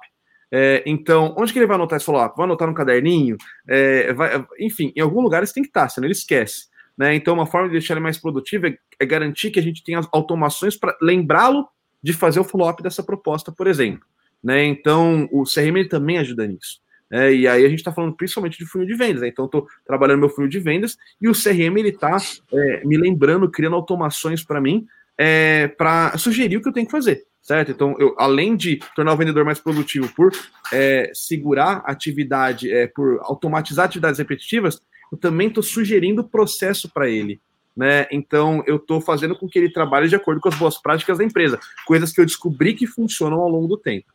É, 0.52 0.82
então, 0.84 1.34
onde 1.38 1.52
que 1.52 1.58
ele 1.58 1.66
vai 1.66 1.76
anotar 1.76 1.96
esse 1.96 2.06
follow-up? 2.06 2.36
Vai 2.36 2.44
anotar 2.44 2.66
no 2.66 2.74
caderninho? 2.74 3.36
É, 3.68 4.12
vai, 4.12 4.44
enfim, 4.58 4.92
em 4.96 5.00
algum 5.00 5.20
lugar 5.20 5.42
isso 5.42 5.54
tem 5.54 5.62
que 5.62 5.68
estar, 5.68 5.88
senão 5.88 6.06
ele 6.06 6.12
esquece. 6.12 6.68
Né? 6.98 7.14
Então, 7.14 7.34
uma 7.34 7.46
forma 7.46 7.68
de 7.68 7.72
deixar 7.72 7.94
ele 7.94 8.00
mais 8.00 8.18
produtivo 8.18 8.66
é, 8.66 8.76
é 8.98 9.06
garantir 9.06 9.50
que 9.50 9.60
a 9.60 9.62
gente 9.62 9.84
tenha 9.84 10.00
automações 10.12 10.76
para 10.76 10.96
lembrá-lo 11.00 11.68
de 12.02 12.12
fazer 12.12 12.40
o 12.40 12.44
follow-up 12.44 12.82
dessa 12.82 13.02
proposta, 13.02 13.52
por 13.52 13.66
exemplo. 13.66 14.04
Né? 14.42 14.64
Então, 14.64 15.28
o 15.30 15.44
CRM 15.44 15.86
também 15.88 16.18
ajuda 16.18 16.46
nisso. 16.46 16.80
É, 17.12 17.32
e 17.34 17.48
aí 17.48 17.64
a 17.64 17.68
gente 17.68 17.80
está 17.80 17.92
falando 17.92 18.14
principalmente 18.14 18.56
de 18.56 18.64
funil 18.64 18.86
de 18.86 18.94
vendas, 18.94 19.22
né? 19.22 19.28
Então 19.28 19.46
estou 19.46 19.66
trabalhando 19.84 20.20
meu 20.20 20.28
funil 20.28 20.48
de 20.48 20.60
vendas 20.60 20.96
e 21.20 21.28
o 21.28 21.32
CRM 21.32 21.76
ele 21.76 21.88
está 21.88 22.16
é, 22.52 22.84
me 22.84 22.96
lembrando, 22.96 23.50
criando 23.50 23.74
automações 23.74 24.44
para 24.44 24.60
mim, 24.60 24.86
é, 25.18 25.68
para 25.68 26.16
sugerir 26.16 26.56
o 26.56 26.62
que 26.62 26.68
eu 26.68 26.72
tenho 26.72 26.86
que 26.86 26.92
fazer, 26.92 27.24
certo? 27.42 27.72
Então, 27.72 27.96
eu, 27.98 28.14
além 28.16 28.56
de 28.56 28.80
tornar 28.94 29.12
o 29.12 29.16
vendedor 29.16 29.44
mais 29.44 29.58
produtivo 29.58 30.08
por 30.14 30.32
é, 30.72 31.10
segurar 31.12 31.82
atividade, 31.84 32.72
é, 32.72 32.86
por 32.86 33.18
automatizar 33.22 33.86
atividades 33.86 34.18
repetitivas, 34.18 34.80
eu 35.10 35.18
também 35.18 35.48
estou 35.48 35.62
sugerindo 35.62 36.22
o 36.22 36.28
processo 36.28 36.88
para 36.88 37.08
ele. 37.08 37.40
Né? 37.76 38.06
Então, 38.10 38.62
eu 38.66 38.76
estou 38.76 39.00
fazendo 39.00 39.36
com 39.36 39.48
que 39.48 39.58
ele 39.58 39.70
trabalhe 39.70 40.08
de 40.08 40.16
acordo 40.16 40.40
com 40.40 40.48
as 40.48 40.54
boas 40.54 40.80
práticas 40.80 41.18
da 41.18 41.24
empresa, 41.24 41.58
coisas 41.86 42.12
que 42.12 42.20
eu 42.20 42.26
descobri 42.26 42.74
que 42.74 42.86
funcionam 42.86 43.40
ao 43.40 43.48
longo 43.48 43.66
do 43.66 43.76
tempo. 43.76 44.06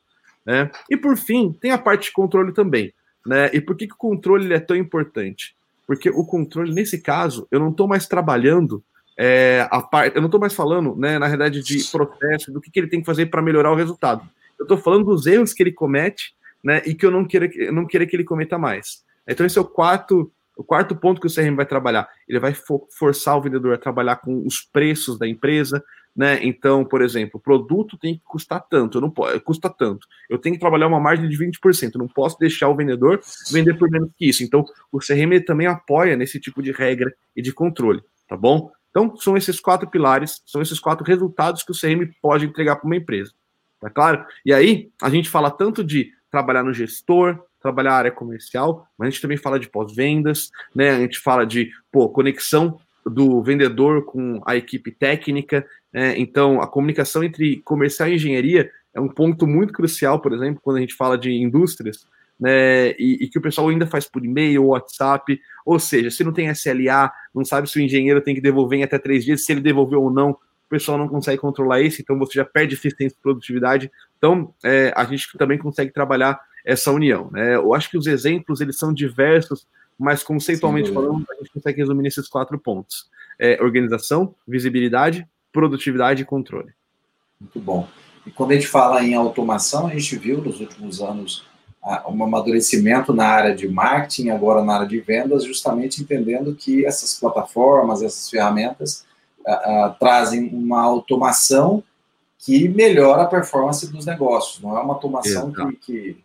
Né? 0.46 0.70
E 0.90 0.96
por 0.96 1.18
fim, 1.18 1.52
tem 1.52 1.72
a 1.72 1.78
parte 1.78 2.06
de 2.06 2.12
controle 2.12 2.54
também. 2.54 2.94
Né? 3.26 3.50
E 3.54 3.60
por 3.60 3.76
que, 3.76 3.88
que 3.88 3.94
o 3.94 3.98
controle 3.98 4.54
é 4.54 4.60
tão 4.60 4.76
importante? 4.76 5.56
Porque 5.88 6.10
o 6.10 6.26
controle, 6.26 6.74
nesse 6.74 7.02
caso, 7.02 7.48
eu 7.52 7.60
não 7.60 7.70
estou 7.70 7.88
mais 7.88 8.08
trabalhando 8.08 8.84
é, 9.18 9.68
a 9.72 9.82
parte, 9.82 10.16
eu 10.16 10.22
não 10.22 10.28
estou 10.28 10.42
mais 10.42 10.54
falando, 10.54 10.96
né, 10.96 11.18
na 11.18 11.26
realidade, 11.26 11.62
de 11.64 11.84
processo, 11.90 12.52
do 12.52 12.60
que, 12.60 12.70
que 12.70 12.80
ele 12.80 12.90
tem 12.90 13.00
que 13.00 13.06
fazer 13.06 13.28
para 13.28 13.42
melhorar 13.42 13.72
o 13.72 13.76
resultado. 13.76 14.28
Eu 14.60 14.64
estou 14.64 14.78
falando 14.78 15.06
dos 15.06 15.26
erros 15.26 15.54
que 15.54 15.64
ele 15.64 15.72
comete, 15.72 16.36
né, 16.64 16.82
e 16.86 16.94
que 16.94 17.06
eu 17.06 17.12
não 17.12 17.26
quero, 17.26 17.48
não 17.72 17.86
que 17.86 17.98
ele 17.98 18.24
cometa 18.24 18.58
mais. 18.58 19.04
Então, 19.28 19.46
esse 19.46 19.58
é 19.58 19.62
o 19.62 19.66
quarto, 19.66 20.32
o 20.58 20.64
quarto 20.64 20.96
ponto 20.96 21.22
que 21.22 21.28
o 21.28 21.34
CRM 21.34 21.56
vai 21.56 21.66
trabalhar. 21.66 22.08
Ele 22.28 22.40
vai 22.40 22.54
forçar 22.98 23.38
o 23.38 23.42
vendedor 23.42 23.74
a 23.74 23.78
trabalhar 23.78 24.18
com 24.18 24.46
os 24.46 24.62
preços 24.62 25.18
da 25.18 25.28
empresa, 25.28 25.84
né? 26.16 26.40
Então, 26.44 26.86
por 26.86 27.02
exemplo, 27.02 27.38
o 27.38 27.40
produto 27.40 27.98
tem 27.98 28.16
que 28.16 28.22
custar 28.24 28.66
tanto, 28.70 29.02
não 29.02 29.10
posso, 29.10 29.40
custa 29.42 29.70
tanto. 29.70 30.08
Eu 30.30 30.38
tenho 30.38 30.56
que 30.56 30.62
trabalhar 30.62 30.88
uma 30.88 31.00
margem 31.00 31.28
de 31.28 31.38
20%, 31.38 31.92
eu 31.94 32.00
não 32.00 32.08
posso 32.08 32.40
deixar 32.40 32.70
o 32.70 32.76
vendedor 32.76 33.20
vender 33.52 33.74
por 33.78 33.90
menos 33.90 34.10
que 34.18 34.30
isso. 34.30 34.44
Então, 34.44 34.66
o 34.92 35.00
CRM 35.00 35.44
também 35.46 35.68
apoia 35.68 36.16
nesse 36.16 36.40
tipo 36.40 36.62
de 36.62 36.72
regra 36.72 37.14
e 37.36 37.42
de 37.42 37.52
controle, 37.52 38.02
tá 38.28 38.38
bom? 38.38 38.72
Então, 38.90 39.16
são 39.18 39.36
esses 39.36 39.60
quatro 39.60 39.90
pilares, 39.90 40.42
são 40.46 40.62
esses 40.62 40.80
quatro 40.80 41.06
resultados 41.06 41.64
que 41.64 41.72
o 41.72 41.76
CRM 41.76 42.10
pode 42.22 42.46
entregar 42.46 42.78
para 42.78 42.86
uma 42.86 42.96
empresa. 42.96 43.34
Tá 43.82 43.90
claro? 43.90 44.26
E 44.46 44.54
aí, 44.54 44.90
a 45.02 45.10
gente 45.10 45.30
fala 45.30 45.52
tanto 45.52 45.84
de 45.84 46.12
trabalhar 46.32 46.64
no 46.64 46.74
gestor, 46.74 47.44
trabalhar 47.62 47.92
a 47.92 47.98
área 47.98 48.12
comercial, 48.12 48.88
mas 48.98 49.08
a 49.08 49.10
gente 49.10 49.22
também 49.22 49.38
fala 49.38 49.60
de 49.60 49.68
pós-vendas, 49.68 50.50
né? 50.74 50.92
A 50.92 51.00
gente 51.00 51.20
fala 51.20 51.46
de 51.46 51.72
pô, 51.92 52.08
conexão 52.10 52.80
do 53.06 53.42
vendedor 53.44 54.04
com 54.06 54.42
a 54.46 54.56
equipe 54.56 54.92
técnica. 54.92 55.66
Né? 55.96 56.20
Então, 56.20 56.60
a 56.62 56.68
comunicação 56.68 57.24
entre 57.24 57.62
comercial 57.62 58.10
e 58.10 58.16
engenharia 58.16 58.70
é 58.94 59.00
um 59.00 59.08
ponto 59.08 59.48
muito 59.48 59.72
crucial, 59.72 60.20
por 60.20 60.34
exemplo, 60.34 60.60
quando 60.62 60.76
a 60.76 60.82
gente 60.82 60.94
fala 60.94 61.18
de 61.18 61.32
indústrias, 61.32 62.06
né? 62.38 62.92
E, 63.00 63.24
e 63.24 63.30
que 63.30 63.40
o 63.40 63.42
pessoal 63.42 63.70
ainda 63.70 63.88
faz 63.88 64.06
por 64.06 64.26
e-mail 64.26 64.64
ou 64.64 64.70
WhatsApp. 64.72 65.40
Ou 65.66 65.80
seja, 65.80 66.12
se 66.12 66.22
não 66.22 66.34
tem 66.34 66.50
SLA, 66.50 67.10
não 67.34 67.46
sabe 67.46 67.70
se 67.70 67.80
o 67.80 67.82
engenheiro 67.82 68.20
tem 68.20 68.36
que 68.36 68.42
devolver 68.42 68.78
em 68.78 68.84
até 68.84 69.00
três 69.00 69.24
dias, 69.24 69.46
se 69.46 69.54
ele 69.54 69.62
devolveu 69.62 70.04
ou 70.04 70.12
não, 70.12 70.32
o 70.32 70.70
pessoal 70.70 70.98
não 70.98 71.08
consegue 71.08 71.38
controlar 71.38 71.80
isso, 71.80 72.02
então 72.02 72.20
você 72.20 72.34
já 72.34 72.44
perde 72.44 72.76
eficiência 72.76 73.16
e 73.18 73.22
produtividade. 73.22 73.90
Então, 74.18 74.54
é, 74.66 74.92
a 74.98 75.06
gente 75.06 75.38
também 75.38 75.58
consegue 75.58 75.94
trabalhar 75.94 76.38
essa 76.66 76.92
união. 76.92 77.30
Né? 77.32 77.56
Eu 77.56 77.74
acho 77.74 77.90
que 77.90 77.98
os 77.98 78.06
exemplos 78.06 78.60
eles 78.60 78.78
são 78.78 78.94
diversos 78.94 79.66
mas 79.98 80.24
conceitualmente 80.24 80.90
Sim, 80.90 80.94
falando, 80.94 81.26
a 81.32 81.36
gente 81.36 81.54
consegue 81.54 81.78
resumir 81.78 82.04
nesses 82.04 82.28
quatro 82.28 82.60
pontos: 82.60 83.10
é, 83.40 83.62
organização, 83.64 84.36
visibilidade, 84.46 85.26
produtividade 85.56 86.22
e 86.22 86.26
controle. 86.26 86.74
Muito 87.40 87.62
bom. 87.62 87.88
E 88.28 88.32
quando 88.32 88.52
a 88.52 88.56
gente 88.56 88.68
fala 88.68 89.02
em 89.02 89.14
automação, 89.14 89.88
a 89.88 89.92
gente 89.92 90.18
viu 90.18 90.42
nos 90.42 90.60
últimos 90.60 91.02
anos 91.02 91.46
um 92.10 92.24
amadurecimento 92.24 93.14
na 93.14 93.28
área 93.28 93.56
de 93.56 93.68
marketing, 93.68 94.30
agora 94.30 94.64
na 94.64 94.74
área 94.74 94.88
de 94.88 95.00
vendas, 95.00 95.46
justamente 95.46 96.02
entendendo 96.02 96.56
que 96.56 96.86
essas 96.86 97.14
plataformas, 97.14 98.02
essas 98.02 98.30
ferramentas 98.30 99.06
uh, 99.46 99.52
uh, 99.52 99.96
trazem 100.00 100.50
uma 100.50 100.82
automação 100.82 101.84
que 102.40 102.68
melhora 102.68 103.24
a 103.24 103.28
performance 103.28 103.88
dos 103.92 104.06
negócios. 104.06 104.62
Não 104.62 104.76
é 104.76 104.82
uma 104.82 104.96
automação 104.96 105.52
que, 105.52 105.76
que, 105.76 106.18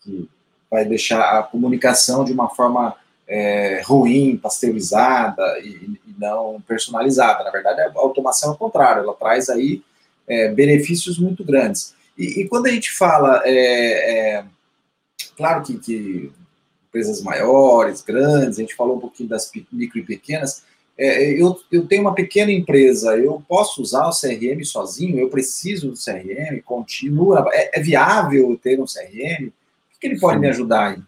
que, 0.00 0.28
vai 0.70 0.86
deixar 0.86 1.38
a 1.38 1.42
comunicação 1.42 2.24
de 2.24 2.32
uma 2.32 2.48
forma 2.48 2.96
é, 3.28 3.82
ruim, 3.84 4.38
pasteurizada 4.38 5.42
e, 5.60 6.00
e, 6.16 6.20
não 6.20 6.60
personalizada. 6.66 7.44
Na 7.44 7.50
verdade, 7.50 7.80
a 7.80 7.92
automação 7.96 8.50
é 8.50 8.54
o 8.54 8.58
contrário, 8.58 9.02
ela 9.02 9.14
traz 9.14 9.48
aí 9.48 9.82
é, 10.26 10.48
benefícios 10.48 11.18
muito 11.18 11.44
grandes. 11.44 11.94
E, 12.16 12.42
e, 12.42 12.48
quando 12.48 12.66
a 12.66 12.70
gente 12.70 12.90
fala 12.92 13.42
é, 13.44 14.38
é 14.38 14.44
Claro 15.36 15.62
que, 15.62 15.78
que, 15.78 16.32
empresas 16.88 17.22
maiores, 17.22 18.02
grandes, 18.02 18.58
a 18.58 18.62
gente 18.62 18.74
falou 18.74 18.96
um 18.96 19.00
pouquinho 19.00 19.28
das 19.28 19.50
micro 19.72 19.98
e 19.98 20.04
pequenas. 20.04 20.62
É, 20.96 21.32
eu, 21.40 21.58
eu 21.70 21.86
tenho 21.86 22.02
uma 22.02 22.14
pequena 22.14 22.52
empresa, 22.52 23.16
eu 23.16 23.42
posso 23.48 23.80
usar 23.80 24.06
o 24.06 24.12
CRM 24.12 24.62
sozinho? 24.62 25.18
Eu 25.18 25.30
preciso 25.30 25.88
do 25.88 25.96
CRM? 25.96 26.60
Continua? 26.64 27.48
É, 27.52 27.80
é 27.80 27.82
viável 27.82 28.58
ter 28.62 28.78
um 28.78 28.84
CRM? 28.84 29.48
O 29.48 30.00
que 30.00 30.06
ele 30.06 30.20
pode 30.20 30.34
Sim. 30.34 30.40
me 30.40 30.48
ajudar 30.48 30.90
aí? 30.90 31.02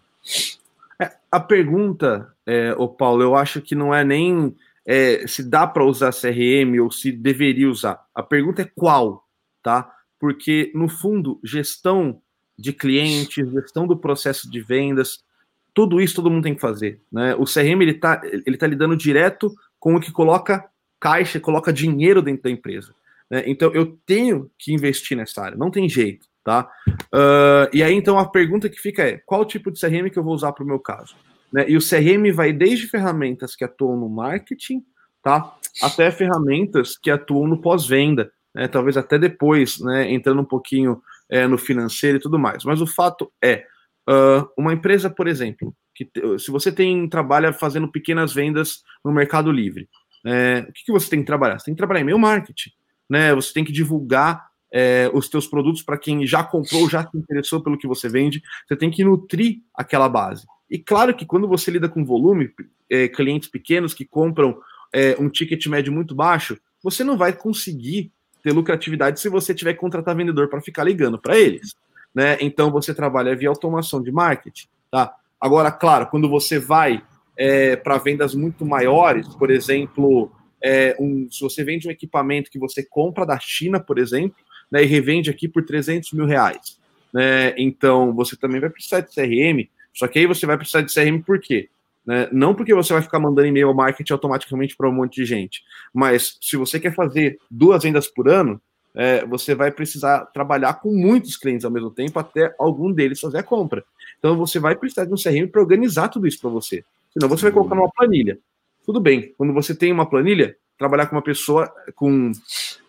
É, 1.01 1.13
a 1.31 1.39
pergunta, 1.39 2.33
é, 2.47 2.75
o 2.79 2.89
Paulo, 2.89 3.23
eu 3.23 3.37
acho 3.37 3.61
que 3.61 3.75
não 3.75 3.95
é 3.95 4.03
nem 4.03 4.57
é, 4.87 5.27
se 5.27 5.43
dá 5.43 5.67
para 5.67 5.85
usar 5.85 6.13
CRM 6.13 6.81
ou 6.81 6.91
se 6.91 7.11
deveria 7.11 7.69
usar. 7.69 8.05
A 8.15 8.23
pergunta 8.23 8.63
é 8.63 8.71
qual, 8.75 9.25
tá? 9.63 9.91
Porque, 10.19 10.71
no 10.75 10.89
fundo, 10.89 11.41
gestão 11.43 12.21
de 12.59 12.73
clientes, 12.73 13.51
gestão 13.51 13.87
do 13.87 13.97
processo 13.97 14.51
de 14.51 14.61
vendas, 14.61 15.25
tudo 15.73 16.01
isso 16.01 16.15
todo 16.15 16.31
mundo 16.31 16.45
tem 16.45 16.55
que 16.55 16.61
fazer. 16.61 17.01
Né? 17.11 17.35
O 17.35 17.45
CRM 17.45 17.83
ele 17.83 17.91
está 17.93 18.21
ele 18.25 18.57
tá 18.57 18.67
lidando 18.67 18.97
direto 18.97 19.53
com 19.79 19.97
o 19.97 20.01
que 20.01 20.13
coloca 20.13 20.65
caixa, 21.01 21.41
coloca 21.41 21.73
dinheiro 21.73 22.23
dentro 22.23 22.45
da 22.45 22.51
empresa. 22.51 22.95
Né? 23.29 23.43
Então 23.47 23.73
eu 23.75 23.99
tenho 24.07 24.51
que 24.57 24.73
investir 24.73 25.17
nessa 25.17 25.43
área, 25.43 25.59
não 25.59 25.71
tem 25.71 25.89
jeito. 25.89 26.27
Tá? 26.45 26.71
Uh, 27.07 27.69
e 27.73 27.83
aí 27.83 27.95
então 27.95 28.19
a 28.19 28.29
pergunta 28.29 28.69
que 28.69 28.79
fica 28.79 29.03
é: 29.03 29.19
qual 29.27 29.45
tipo 29.45 29.73
de 29.73 29.81
CRM 29.81 30.11
que 30.11 30.19
eu 30.19 30.23
vou 30.23 30.35
usar 30.35 30.53
para 30.53 30.63
o 30.63 30.67
meu 30.67 30.79
caso? 30.79 31.17
Né? 31.55 31.67
E 31.69 31.77
o 31.77 31.81
CRM 31.81 32.33
vai 32.35 32.53
desde 32.53 32.89
ferramentas 32.89 33.55
que 33.55 33.63
atuam 33.63 33.97
no 33.97 34.09
marketing, 34.09 34.85
tá? 35.23 35.57
Até 35.81 36.11
ferramentas 36.11 36.99
que 36.99 37.13
atuam 37.13 37.47
no 37.47 37.61
pós-venda, 37.61 38.33
né? 38.53 38.67
talvez 38.67 38.97
até 38.97 39.17
depois, 39.17 39.79
né? 39.79 40.13
entrando 40.13 40.41
um 40.41 40.45
pouquinho 40.45 41.01
é, 41.31 41.47
no 41.47 41.57
financeiro 41.57 42.19
e 42.19 42.21
tudo 42.21 42.41
mais. 42.41 42.65
Mas 42.65 42.81
o 42.81 42.87
fato 42.89 43.33
é, 43.43 43.65
uh, 44.11 44.51
uma 44.59 44.73
empresa, 44.73 45.09
por 45.09 45.29
exemplo, 45.29 45.73
que 45.95 46.11
se 46.41 46.51
você 46.51 46.73
tem 46.73 47.09
trabalha 47.09 47.53
fazendo 47.53 47.87
pequenas 47.87 48.33
vendas 48.33 48.83
no 49.05 49.13
Mercado 49.13 49.53
Livre, 49.53 49.89
é, 50.27 50.67
o 50.69 50.73
que, 50.73 50.87
que, 50.87 50.93
você 50.93 51.09
tem 51.09 51.21
que 51.21 51.27
trabalhar? 51.27 51.61
Você 51.61 51.67
tem 51.67 51.75
que 51.75 51.79
trabalhar 51.79 52.01
em 52.01 52.05
meio 52.05 52.19
marketing, 52.19 52.71
né? 53.09 53.33
Você 53.33 53.53
tem 53.53 53.65
que 53.65 53.71
divulgar 53.71 54.45
é, 54.73 55.09
os 55.15 55.29
teus 55.29 55.47
produtos 55.47 55.83
para 55.83 55.99
quem 55.99 56.27
já 56.27 56.43
comprou, 56.43 56.91
já 56.91 57.09
se 57.09 57.17
interessou 57.17 57.63
pelo 57.63 57.79
que 57.79 57.87
você 57.87 58.09
vende. 58.09 58.43
Você 58.67 58.75
tem 58.75 58.91
que 58.91 59.05
nutrir 59.05 59.59
aquela 59.73 60.09
base. 60.09 60.45
E 60.71 60.79
claro 60.79 61.15
que 61.15 61.27
quando 61.27 61.49
você 61.49 61.71
lida 61.71 61.89
com 61.89 62.05
volume, 62.05 62.51
é, 62.91 63.09
clientes 63.09 63.49
pequenos 63.49 63.95
que 63.95 64.05
compram 64.05 64.59
é, 64.93 65.17
um 65.19 65.29
ticket 65.29 65.67
médio 65.67 65.93
muito 65.93 66.15
baixo, 66.15 66.59
você 66.83 67.03
não 67.03 67.17
vai 67.17 67.33
conseguir 67.33 68.13
ter 68.43 68.53
lucratividade 68.53 69.21
se 69.21 69.29
você 69.29 69.55
tiver 69.55 69.75
que 69.75 69.81
contratar 69.81 70.15
vendedor 70.15 70.49
para 70.49 70.61
ficar 70.61 70.85
ligando 70.85 71.19
para 71.19 71.39
eles. 71.39 71.75
Né? 72.15 72.37
Então 72.41 72.71
você 72.71 72.95
trabalha 72.95 73.35
via 73.35 73.49
automação 73.49 74.03
de 74.03 74.13
marketing. 74.13 74.69
Tá? 74.91 75.15
Agora, 75.41 75.73
claro, 75.73 76.07
quando 76.07 76.29
você 76.29 76.59
vai 76.59 77.03
é, 77.37 77.77
para 77.77 77.99
vendas 77.99 78.35
muito 78.35 78.65
maiores, 78.65 79.29
por 79.35 79.51
exemplo, 79.51 80.31
é, 80.63 80.97
um, 80.99 81.29
se 81.31 81.41
você 81.41 81.65
vende 81.65 81.89
um 81.89 81.91
equipamento 81.91 82.51
que 82.51 82.59
você 82.59 82.83
compra 82.83 83.27
da 83.27 83.39
China, 83.39 83.81
por 83.81 83.99
exemplo, 83.99 84.37
né, 84.71 84.83
e 84.83 84.87
revende 84.87 85.31
aqui 85.31 85.49
por 85.49 85.65
300 85.65 86.13
mil 86.13 86.27
reais, 86.27 86.79
né, 87.13 87.55
então 87.59 88.15
você 88.15 88.37
também 88.37 88.61
vai 88.61 88.71
precisar 88.71 89.01
de 89.01 89.13
CRM, 89.13 89.69
só 89.95 90.09
que 90.09 90.19
aí 90.19 90.27
você 90.27 90.45
vai 90.45 90.57
precisar 90.59 90.83
de 90.83 90.93
CRM 90.93 91.23
por 91.23 91.41
quê? 91.41 91.69
Né? 92.05 92.29
Não 92.33 92.55
porque 92.55 92.75
você 92.75 92.93
vai 92.93 93.01
ficar 93.01 93.19
mandando 93.19 93.49
e-mail 93.49 93.73
marketing 93.73 94.13
automaticamente 94.13 94.77
para 94.77 94.89
um 94.89 94.93
monte 94.93 95.15
de 95.17 95.25
gente, 95.25 95.63
mas 95.93 96.37
se 96.41 96.57
você 96.57 96.79
quer 96.79 96.95
fazer 96.95 97.39
duas 97.51 97.83
vendas 97.83 98.07
por 98.07 98.29
ano, 98.29 98.61
é, 98.95 99.25
você 99.27 99.55
vai 99.55 99.73
precisar 99.73 100.27
trabalhar 100.27 100.75
com 100.75 100.93
muitos 100.95 101.37
clientes 101.37 101.65
ao 101.65 101.71
mesmo 101.71 101.91
tempo 101.91 102.19
até 102.19 102.55
algum 102.59 102.93
deles 102.93 103.21
fazer 103.21 103.39
a 103.39 103.43
compra. 103.43 103.85
Então 104.19 104.37
você 104.37 104.59
vai 104.59 104.77
precisar 104.77 105.05
de 105.05 105.13
um 105.13 105.17
CRM 105.17 105.49
para 105.51 105.61
organizar 105.61 106.09
tudo 106.09 106.27
isso 106.27 106.41
para 106.41 106.51
você. 106.51 106.85
Senão 107.13 107.29
você 107.29 107.43
vai 107.43 107.53
colocar 107.53 107.75
numa 107.75 107.91
planilha. 107.91 108.39
Tudo 108.85 109.01
bem, 109.01 109.33
quando 109.37 109.53
você 109.53 109.75
tem 109.75 109.91
uma 109.91 110.09
planilha, 110.09 110.57
trabalhar 110.79 111.07
com 111.07 111.17
uma 111.17 111.23
pessoa 111.23 111.73
com. 111.95 112.33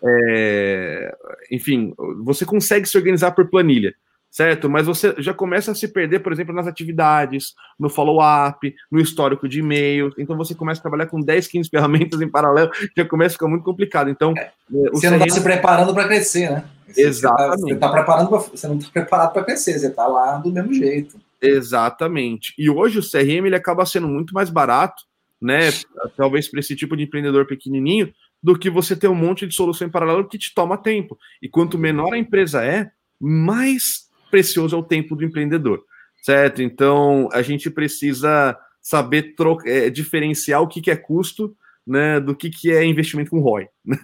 É, 0.04 1.16
enfim, 1.52 1.94
você 2.24 2.46
consegue 2.46 2.88
se 2.88 2.98
organizar 2.98 3.32
por 3.32 3.50
planilha 3.50 3.96
certo? 4.36 4.70
Mas 4.70 4.86
você 4.86 5.16
já 5.20 5.34
começa 5.34 5.72
a 5.72 5.76
se 5.76 5.88
perder, 5.88 6.20
por 6.20 6.34
exemplo, 6.34 6.54
nas 6.54 6.68
atividades, 6.68 7.54
no 7.80 7.88
follow-up, 7.88 8.76
no 8.92 9.00
histórico 9.00 9.48
de 9.48 9.60
e-mails. 9.60 10.14
Então 10.18 10.36
você 10.36 10.54
começa 10.54 10.82
a 10.82 10.82
trabalhar 10.82 11.06
com 11.06 11.22
10, 11.22 11.48
15 11.48 11.70
ferramentas 11.72 12.20
em 12.20 12.28
paralelo, 12.28 12.70
já 12.98 13.06
começa 13.06 13.32
a 13.32 13.38
ficar 13.38 13.48
muito 13.48 13.64
complicado. 13.64 14.10
Então, 14.10 14.34
é, 14.38 14.52
você 14.92 15.10
não 15.10 15.20
está 15.20 15.36
se 15.36 15.42
preparando 15.42 15.94
para 15.94 16.06
crescer, 16.06 16.52
né? 16.52 16.66
Exatamente. 16.98 17.62
Você, 17.62 17.76
tá, 17.76 17.88
tá 17.88 17.94
preparando 17.94 18.28
pra, 18.28 18.40
você 18.40 18.68
não 18.68 18.78
está 18.78 18.92
preparado 18.92 19.32
para 19.32 19.44
crescer, 19.46 19.80
você 19.80 19.88
está 19.88 20.06
lá 20.06 20.38
do 20.38 20.52
mesmo 20.52 20.74
jeito. 20.74 21.18
Exatamente. 21.42 22.54
E 22.58 22.70
hoje 22.70 23.00
o 23.00 23.10
CRM 23.10 23.46
ele 23.46 23.56
acaba 23.56 23.86
sendo 23.86 24.10
muito 24.10 24.34
mais 24.34 24.50
barato, 24.50 25.02
né? 25.42 25.70
Talvez 26.18 26.50
para 26.50 26.60
esse 26.60 26.76
tipo 26.76 26.98
de 26.98 27.04
empreendedor 27.04 27.48
pequenininho, 27.48 28.14
do 28.44 28.60
que 28.60 28.70
você 28.70 28.98
ter 28.98 29.08
um 29.08 29.16
monte 29.16 29.48
de 29.48 29.56
solução 29.56 29.88
em 29.88 29.92
paralelo 29.92 30.28
que 30.28 30.38
te 30.38 30.54
toma 30.54 30.78
tempo. 30.78 31.18
E 31.42 31.48
quanto 31.48 31.78
menor 31.78 32.14
a 32.14 32.18
empresa 32.18 32.66
é, 32.66 32.92
mais 33.18 34.05
precioso 34.36 34.76
é 34.76 34.80
o 34.80 34.84
tempo 34.84 35.16
do 35.16 35.24
empreendedor, 35.24 35.82
certo? 36.22 36.62
Então 36.62 37.30
a 37.32 37.42
gente 37.42 37.70
precisa 37.70 38.58
saber 38.82 39.34
é, 39.66 39.90
diferenciar 39.90 40.62
o 40.62 40.68
que, 40.68 40.82
que 40.82 40.92
é 40.92 40.96
custo 40.98 41.56
né, 41.88 42.20
do 42.20 42.36
que, 42.36 42.50
que 42.50 42.70
é 42.70 42.84
investimento 42.84 43.32
com 43.32 43.40
ROI. 43.40 43.70
Né? 43.86 43.98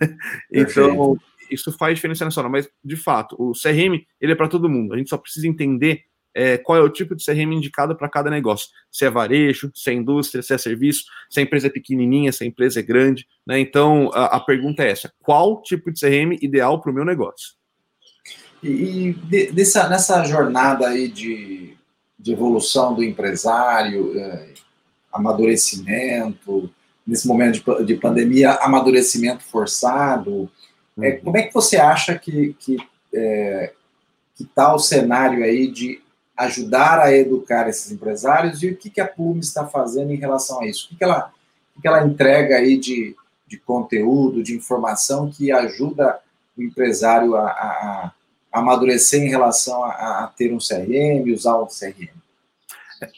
Então, 0.49 1.17
isso 1.49 1.69
faz 1.73 1.95
diferença 1.95 2.23
nacional, 2.23 2.49
mas 2.49 2.69
de 2.81 2.95
fato, 2.95 3.35
o 3.37 3.51
CRM 3.51 4.05
ele 4.21 4.31
é 4.31 4.35
para 4.35 4.47
todo 4.47 4.69
mundo. 4.69 4.93
A 4.93 4.97
gente 4.97 5.09
só 5.09 5.17
precisa 5.17 5.47
entender 5.47 6.03
é, 6.33 6.57
qual 6.57 6.77
é 6.77 6.81
o 6.81 6.89
tipo 6.89 7.13
de 7.13 7.25
CRM 7.25 7.51
indicado 7.51 7.93
para 7.93 8.07
cada 8.07 8.29
negócio. 8.29 8.69
Se 8.89 9.03
é 9.03 9.09
varejo, 9.09 9.69
se 9.75 9.89
é 9.89 9.93
indústria, 9.93 10.41
se 10.41 10.53
é 10.53 10.57
serviço, 10.57 11.03
se 11.29 11.41
a 11.41 11.43
empresa 11.43 11.67
é 11.67 11.69
pequenininha, 11.69 12.31
se 12.31 12.45
a 12.45 12.47
empresa 12.47 12.79
é 12.79 12.83
grande. 12.83 13.27
Né? 13.45 13.59
Então, 13.59 14.09
a, 14.13 14.37
a 14.37 14.39
pergunta 14.39 14.81
é 14.81 14.91
essa: 14.91 15.11
qual 15.19 15.61
tipo 15.61 15.91
de 15.91 15.99
CRM 15.99 16.37
ideal 16.41 16.79
para 16.79 16.89
o 16.89 16.95
meu 16.95 17.03
negócio? 17.03 17.59
E, 18.63 19.13
de, 19.13 19.51
dessa, 19.51 19.89
nessa 19.89 20.23
jornada 20.23 20.87
aí 20.87 21.07
de, 21.07 21.75
de 22.17 22.31
evolução 22.31 22.93
do 22.93 23.03
empresário, 23.03 24.17
é, 24.17 24.49
amadurecimento, 25.11 26.69
nesse 27.05 27.27
momento 27.27 27.77
de, 27.79 27.85
de, 27.85 27.95
pandemia, 27.95 28.51
amadurecimento 28.61 29.43
forçado, 29.43 30.49
é, 30.97 31.01
uhum. 31.01 31.03
é, 31.03 31.11
como 31.13 31.37
é 31.37 31.43
que 31.43 31.53
você 31.53 31.77
acha 31.77 32.17
que 32.17 32.55
que 32.59 32.77
é, 33.13 33.73
está 34.39 34.73
o 34.73 34.79
cenário 34.79 35.43
aí 35.43 35.69
de 35.69 36.01
ajudar 36.37 36.99
a 36.99 37.13
educar 37.13 37.69
esses 37.69 37.91
empresários 37.91 38.63
e 38.63 38.69
o 38.69 38.77
que, 38.77 38.89
que 38.89 39.01
a 39.01 39.07
Plume 39.07 39.41
está 39.41 39.67
fazendo 39.67 40.11
em 40.11 40.17
relação 40.17 40.61
a 40.61 40.65
isso? 40.65 40.85
O 40.85 40.89
que, 40.89 40.95
que, 40.95 41.03
ela, 41.03 41.31
o 41.77 41.81
que 41.81 41.87
ela 41.87 42.05
entrega 42.05 42.55
aí 42.55 42.77
de, 42.77 43.15
de 43.47 43.57
conteúdo, 43.57 44.41
de 44.41 44.55
informação 44.55 45.29
que 45.29 45.51
ajuda 45.51 46.19
o 46.57 46.63
empresário 46.63 47.35
a, 47.35 47.47
a, 47.47 48.11
amadurecer 48.51 49.21
em 49.21 49.29
relação 49.29 49.83
a, 49.83 50.23
a 50.23 50.27
ter 50.27 50.53
um 50.53 50.57
CRM, 50.57 51.31
usar 51.33 51.57
um 51.57 51.67
CRM? 51.67 52.09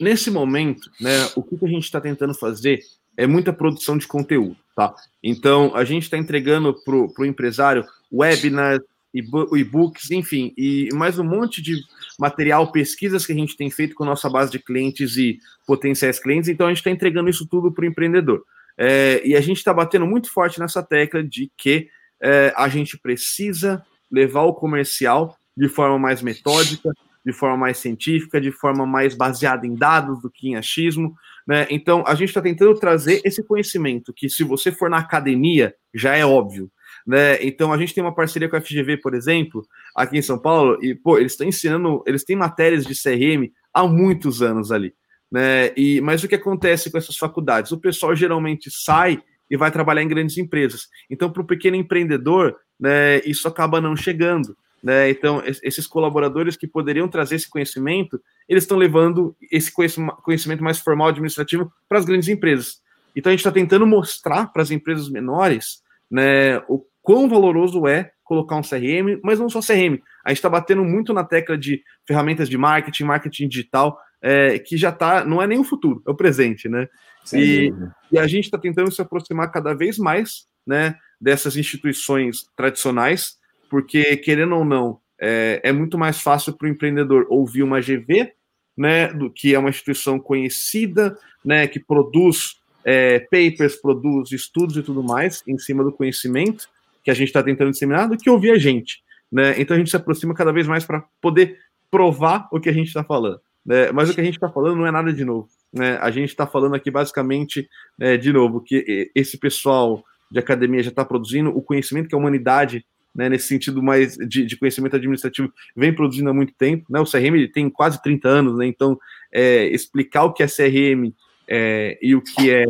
Nesse 0.00 0.30
momento, 0.30 0.90
né, 1.00 1.28
o 1.36 1.42
que 1.42 1.62
a 1.62 1.68
gente 1.68 1.84
está 1.84 2.00
tentando 2.00 2.34
fazer 2.34 2.80
é 3.16 3.26
muita 3.26 3.52
produção 3.52 3.98
de 3.98 4.06
conteúdo, 4.06 4.56
tá? 4.74 4.94
Então, 5.22 5.74
a 5.74 5.84
gente 5.84 6.04
está 6.04 6.16
entregando 6.16 6.74
para 6.84 6.94
o 6.94 7.26
empresário 7.26 7.84
webinars, 8.10 8.80
e-books, 9.14 10.10
enfim, 10.10 10.52
e 10.58 10.88
mais 10.92 11.20
um 11.20 11.24
monte 11.24 11.62
de 11.62 11.80
material, 12.18 12.72
pesquisas 12.72 13.24
que 13.24 13.32
a 13.32 13.34
gente 13.34 13.56
tem 13.56 13.70
feito 13.70 13.94
com 13.94 14.04
nossa 14.04 14.28
base 14.28 14.50
de 14.50 14.58
clientes 14.58 15.16
e 15.16 15.38
potenciais 15.64 16.18
clientes, 16.18 16.48
então 16.48 16.66
a 16.66 16.70
gente 16.70 16.78
está 16.78 16.90
entregando 16.90 17.30
isso 17.30 17.46
tudo 17.46 17.70
para 17.70 17.84
o 17.84 17.86
empreendedor. 17.86 18.44
É, 18.76 19.22
e 19.24 19.36
a 19.36 19.40
gente 19.40 19.58
está 19.58 19.72
batendo 19.72 20.04
muito 20.04 20.32
forte 20.32 20.58
nessa 20.58 20.82
tecla 20.82 21.22
de 21.22 21.48
que 21.56 21.88
é, 22.20 22.52
a 22.56 22.68
gente 22.68 22.98
precisa 22.98 23.84
levar 24.14 24.42
o 24.42 24.54
comercial 24.54 25.36
de 25.56 25.68
forma 25.68 25.98
mais 25.98 26.22
metódica, 26.22 26.90
de 27.24 27.32
forma 27.32 27.56
mais 27.56 27.78
científica, 27.78 28.40
de 28.40 28.52
forma 28.52 28.86
mais 28.86 29.14
baseada 29.14 29.66
em 29.66 29.74
dados 29.74 30.22
do 30.22 30.30
que 30.30 30.48
em 30.48 30.56
achismo. 30.56 31.14
Né? 31.46 31.66
Então, 31.70 32.04
a 32.06 32.14
gente 32.14 32.28
está 32.28 32.40
tentando 32.40 32.74
trazer 32.78 33.20
esse 33.24 33.42
conhecimento 33.42 34.12
que, 34.12 34.28
se 34.28 34.44
você 34.44 34.70
for 34.70 34.88
na 34.88 34.98
academia, 34.98 35.74
já 35.92 36.14
é 36.16 36.24
óbvio. 36.24 36.70
Né? 37.06 37.42
Então 37.42 37.72
a 37.72 37.76
gente 37.76 37.92
tem 37.92 38.02
uma 38.02 38.14
parceria 38.14 38.48
com 38.48 38.56
a 38.56 38.60
FGV, 38.60 38.96
por 38.98 39.14
exemplo, 39.14 39.66
aqui 39.94 40.16
em 40.16 40.22
São 40.22 40.38
Paulo, 40.38 40.78
e 40.82 40.94
pô, 40.94 41.18
eles 41.18 41.32
estão 41.32 41.46
ensinando, 41.46 42.02
eles 42.06 42.24
têm 42.24 42.34
matérias 42.34 42.86
de 42.86 42.94
CRM 42.94 43.52
há 43.72 43.86
muitos 43.86 44.40
anos 44.40 44.72
ali. 44.72 44.94
Né? 45.30 45.72
E, 45.76 46.00
mas 46.00 46.22
o 46.22 46.28
que 46.28 46.34
acontece 46.34 46.90
com 46.90 46.96
essas 46.96 47.16
faculdades? 47.16 47.72
O 47.72 47.80
pessoal 47.80 48.14
geralmente 48.14 48.70
sai 48.70 49.20
e 49.50 49.56
vai 49.56 49.70
trabalhar 49.70 50.02
em 50.02 50.08
grandes 50.08 50.38
empresas. 50.38 50.88
Então, 51.10 51.30
para 51.30 51.42
o 51.42 51.46
pequeno 51.46 51.76
empreendedor, 51.76 52.56
né, 52.78 53.20
isso 53.24 53.46
acaba 53.48 53.80
não 53.80 53.96
chegando. 53.96 54.56
Né? 54.82 55.08
Então, 55.08 55.42
esses 55.46 55.86
colaboradores 55.86 56.56
que 56.56 56.66
poderiam 56.66 57.08
trazer 57.08 57.36
esse 57.36 57.48
conhecimento, 57.48 58.20
eles 58.46 58.64
estão 58.64 58.76
levando 58.76 59.34
esse 59.50 59.72
conhecimento 59.72 60.62
mais 60.62 60.78
formal 60.78 61.08
administrativo 61.08 61.72
para 61.88 61.98
as 61.98 62.04
grandes 62.04 62.28
empresas. 62.28 62.82
Então, 63.16 63.30
a 63.30 63.32
gente 63.32 63.40
está 63.40 63.52
tentando 63.52 63.86
mostrar 63.86 64.52
para 64.52 64.62
as 64.62 64.70
empresas 64.70 65.08
menores 65.08 65.82
né, 66.10 66.58
o 66.68 66.84
quão 67.02 67.28
valoroso 67.28 67.86
é 67.86 68.10
colocar 68.22 68.56
um 68.56 68.62
CRM, 68.62 69.20
mas 69.22 69.38
não 69.38 69.48
só 69.48 69.60
CRM. 69.60 70.00
A 70.24 70.30
gente 70.30 70.38
está 70.38 70.48
batendo 70.48 70.84
muito 70.84 71.12
na 71.12 71.24
tecla 71.24 71.56
de 71.56 71.82
ferramentas 72.06 72.48
de 72.48 72.58
marketing, 72.58 73.04
marketing 73.04 73.48
digital, 73.48 73.98
é, 74.20 74.58
que 74.58 74.76
já 74.76 74.88
está, 74.88 75.24
não 75.24 75.40
é 75.40 75.46
nem 75.46 75.58
o 75.58 75.64
futuro, 75.64 76.02
é 76.06 76.10
o 76.10 76.16
presente, 76.16 76.68
né? 76.68 76.88
E, 77.32 77.72
e, 78.10 78.18
a 78.18 78.26
gente 78.26 78.44
está 78.44 78.58
tentando 78.58 78.90
se 78.90 79.00
aproximar 79.00 79.50
cada 79.50 79.74
vez 79.74 79.98
mais 79.98 80.46
né, 80.66 80.94
dessas 81.24 81.56
instituições 81.56 82.46
tradicionais, 82.54 83.38
porque, 83.70 84.14
querendo 84.18 84.56
ou 84.56 84.64
não, 84.64 85.00
é, 85.18 85.58
é 85.64 85.72
muito 85.72 85.96
mais 85.96 86.20
fácil 86.20 86.52
para 86.52 86.66
o 86.66 86.70
empreendedor 86.70 87.26
ouvir 87.30 87.62
uma 87.62 87.80
GV, 87.80 88.32
né, 88.76 89.08
do 89.08 89.30
que 89.30 89.54
é 89.54 89.58
uma 89.58 89.70
instituição 89.70 90.20
conhecida, 90.20 91.16
né, 91.42 91.66
que 91.66 91.80
produz 91.80 92.60
é, 92.84 93.20
papers, 93.20 93.74
produz 93.76 94.32
estudos 94.32 94.76
e 94.76 94.82
tudo 94.82 95.02
mais 95.02 95.42
em 95.48 95.56
cima 95.56 95.82
do 95.82 95.92
conhecimento 95.92 96.68
que 97.02 97.10
a 97.10 97.14
gente 97.14 97.28
está 97.28 97.42
tentando 97.42 97.70
disseminar, 97.70 98.06
do 98.06 98.18
que 98.18 98.28
ouvir 98.28 98.50
a 98.50 98.58
gente. 98.58 99.02
Né? 99.32 99.54
Então 99.58 99.74
a 99.74 99.78
gente 99.78 99.90
se 99.90 99.96
aproxima 99.96 100.34
cada 100.34 100.52
vez 100.52 100.66
mais 100.66 100.84
para 100.84 101.02
poder 101.22 101.58
provar 101.90 102.48
o 102.52 102.60
que 102.60 102.68
a 102.68 102.72
gente 102.72 102.88
está 102.88 103.02
falando. 103.02 103.40
Né? 103.64 103.90
Mas 103.92 104.10
o 104.10 104.14
que 104.14 104.20
a 104.20 104.24
gente 104.24 104.34
está 104.34 104.50
falando 104.50 104.76
não 104.76 104.86
é 104.86 104.90
nada 104.90 105.12
de 105.12 105.24
novo. 105.24 105.48
Né? 105.72 105.98
A 106.02 106.10
gente 106.10 106.28
está 106.28 106.46
falando 106.46 106.74
aqui 106.74 106.90
basicamente, 106.90 107.68
é, 107.98 108.16
de 108.16 108.32
novo, 108.32 108.60
que 108.60 109.10
esse 109.14 109.38
pessoal 109.38 110.04
de 110.30 110.38
academia 110.38 110.82
já 110.82 110.90
está 110.90 111.04
produzindo 111.04 111.50
o 111.50 111.62
conhecimento 111.62 112.08
que 112.08 112.14
a 112.14 112.18
humanidade 112.18 112.84
né, 113.14 113.28
nesse 113.28 113.46
sentido 113.46 113.82
mais 113.82 114.16
de, 114.16 114.44
de, 114.44 114.56
conhecimento 114.56 114.96
administrativo, 114.96 115.52
vem 115.76 115.94
produzindo 115.94 116.28
há 116.28 116.34
muito 116.34 116.52
tempo. 116.54 116.86
Né? 116.90 116.98
O 116.98 117.04
CRM 117.04 117.48
tem 117.52 117.70
quase 117.70 118.02
30 118.02 118.28
anos, 118.28 118.58
né? 118.58 118.66
então 118.66 118.98
é, 119.32 119.66
explicar 119.66 120.24
o 120.24 120.32
que 120.32 120.42
é 120.42 120.46
CRM 120.46 121.14
é, 121.48 121.98
e 122.02 122.14
o 122.14 122.20
que 122.20 122.50
é, 122.50 122.64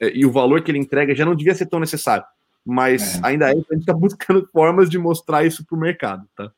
é, 0.00 0.12
e 0.14 0.24
o 0.24 0.30
valor 0.30 0.62
que 0.62 0.70
ele 0.70 0.78
entrega 0.78 1.14
já 1.14 1.24
não 1.24 1.34
devia 1.34 1.54
ser 1.54 1.66
tão 1.66 1.80
necessário. 1.80 2.24
Mas 2.64 3.16
é. 3.16 3.20
ainda 3.24 3.48
é, 3.48 3.50
a 3.50 3.54
gente 3.54 3.80
está 3.80 3.92
buscando 3.92 4.48
formas 4.52 4.88
de 4.88 4.98
mostrar 4.98 5.44
isso 5.44 5.64
para 5.66 5.76
o 5.76 5.80
mercado. 5.80 6.24
Tá? 6.36 6.52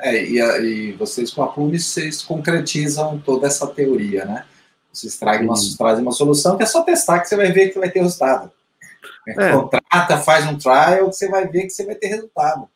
É, 0.00 0.24
e, 0.24 0.38
e 0.38 0.92
vocês 0.92 1.30
com 1.32 1.42
a 1.42 1.48
Plume, 1.48 1.78
vocês 1.78 2.22
concretizam 2.22 3.18
toda 3.18 3.46
essa 3.46 3.66
teoria, 3.66 4.24
né? 4.24 4.44
Vocês 4.92 5.18
trazem 5.18 5.46
uma, 5.46 5.54
trazem 5.78 6.02
uma 6.02 6.12
solução 6.12 6.56
que 6.56 6.62
é 6.62 6.66
só 6.66 6.82
testar 6.82 7.20
que 7.20 7.28
você 7.28 7.36
vai 7.36 7.50
ver 7.50 7.70
que 7.70 7.78
vai 7.78 7.90
ter 7.90 8.00
resultado. 8.00 8.50
É. 9.28 9.52
Contrata, 9.52 10.18
faz 10.18 10.46
um 10.46 10.56
trial, 10.56 11.10
que 11.10 11.16
você 11.16 11.28
vai 11.28 11.48
ver 11.48 11.62
que 11.62 11.70
você 11.70 11.84
vai 11.84 11.94
ter 11.94 12.08
resultado. 12.08 12.68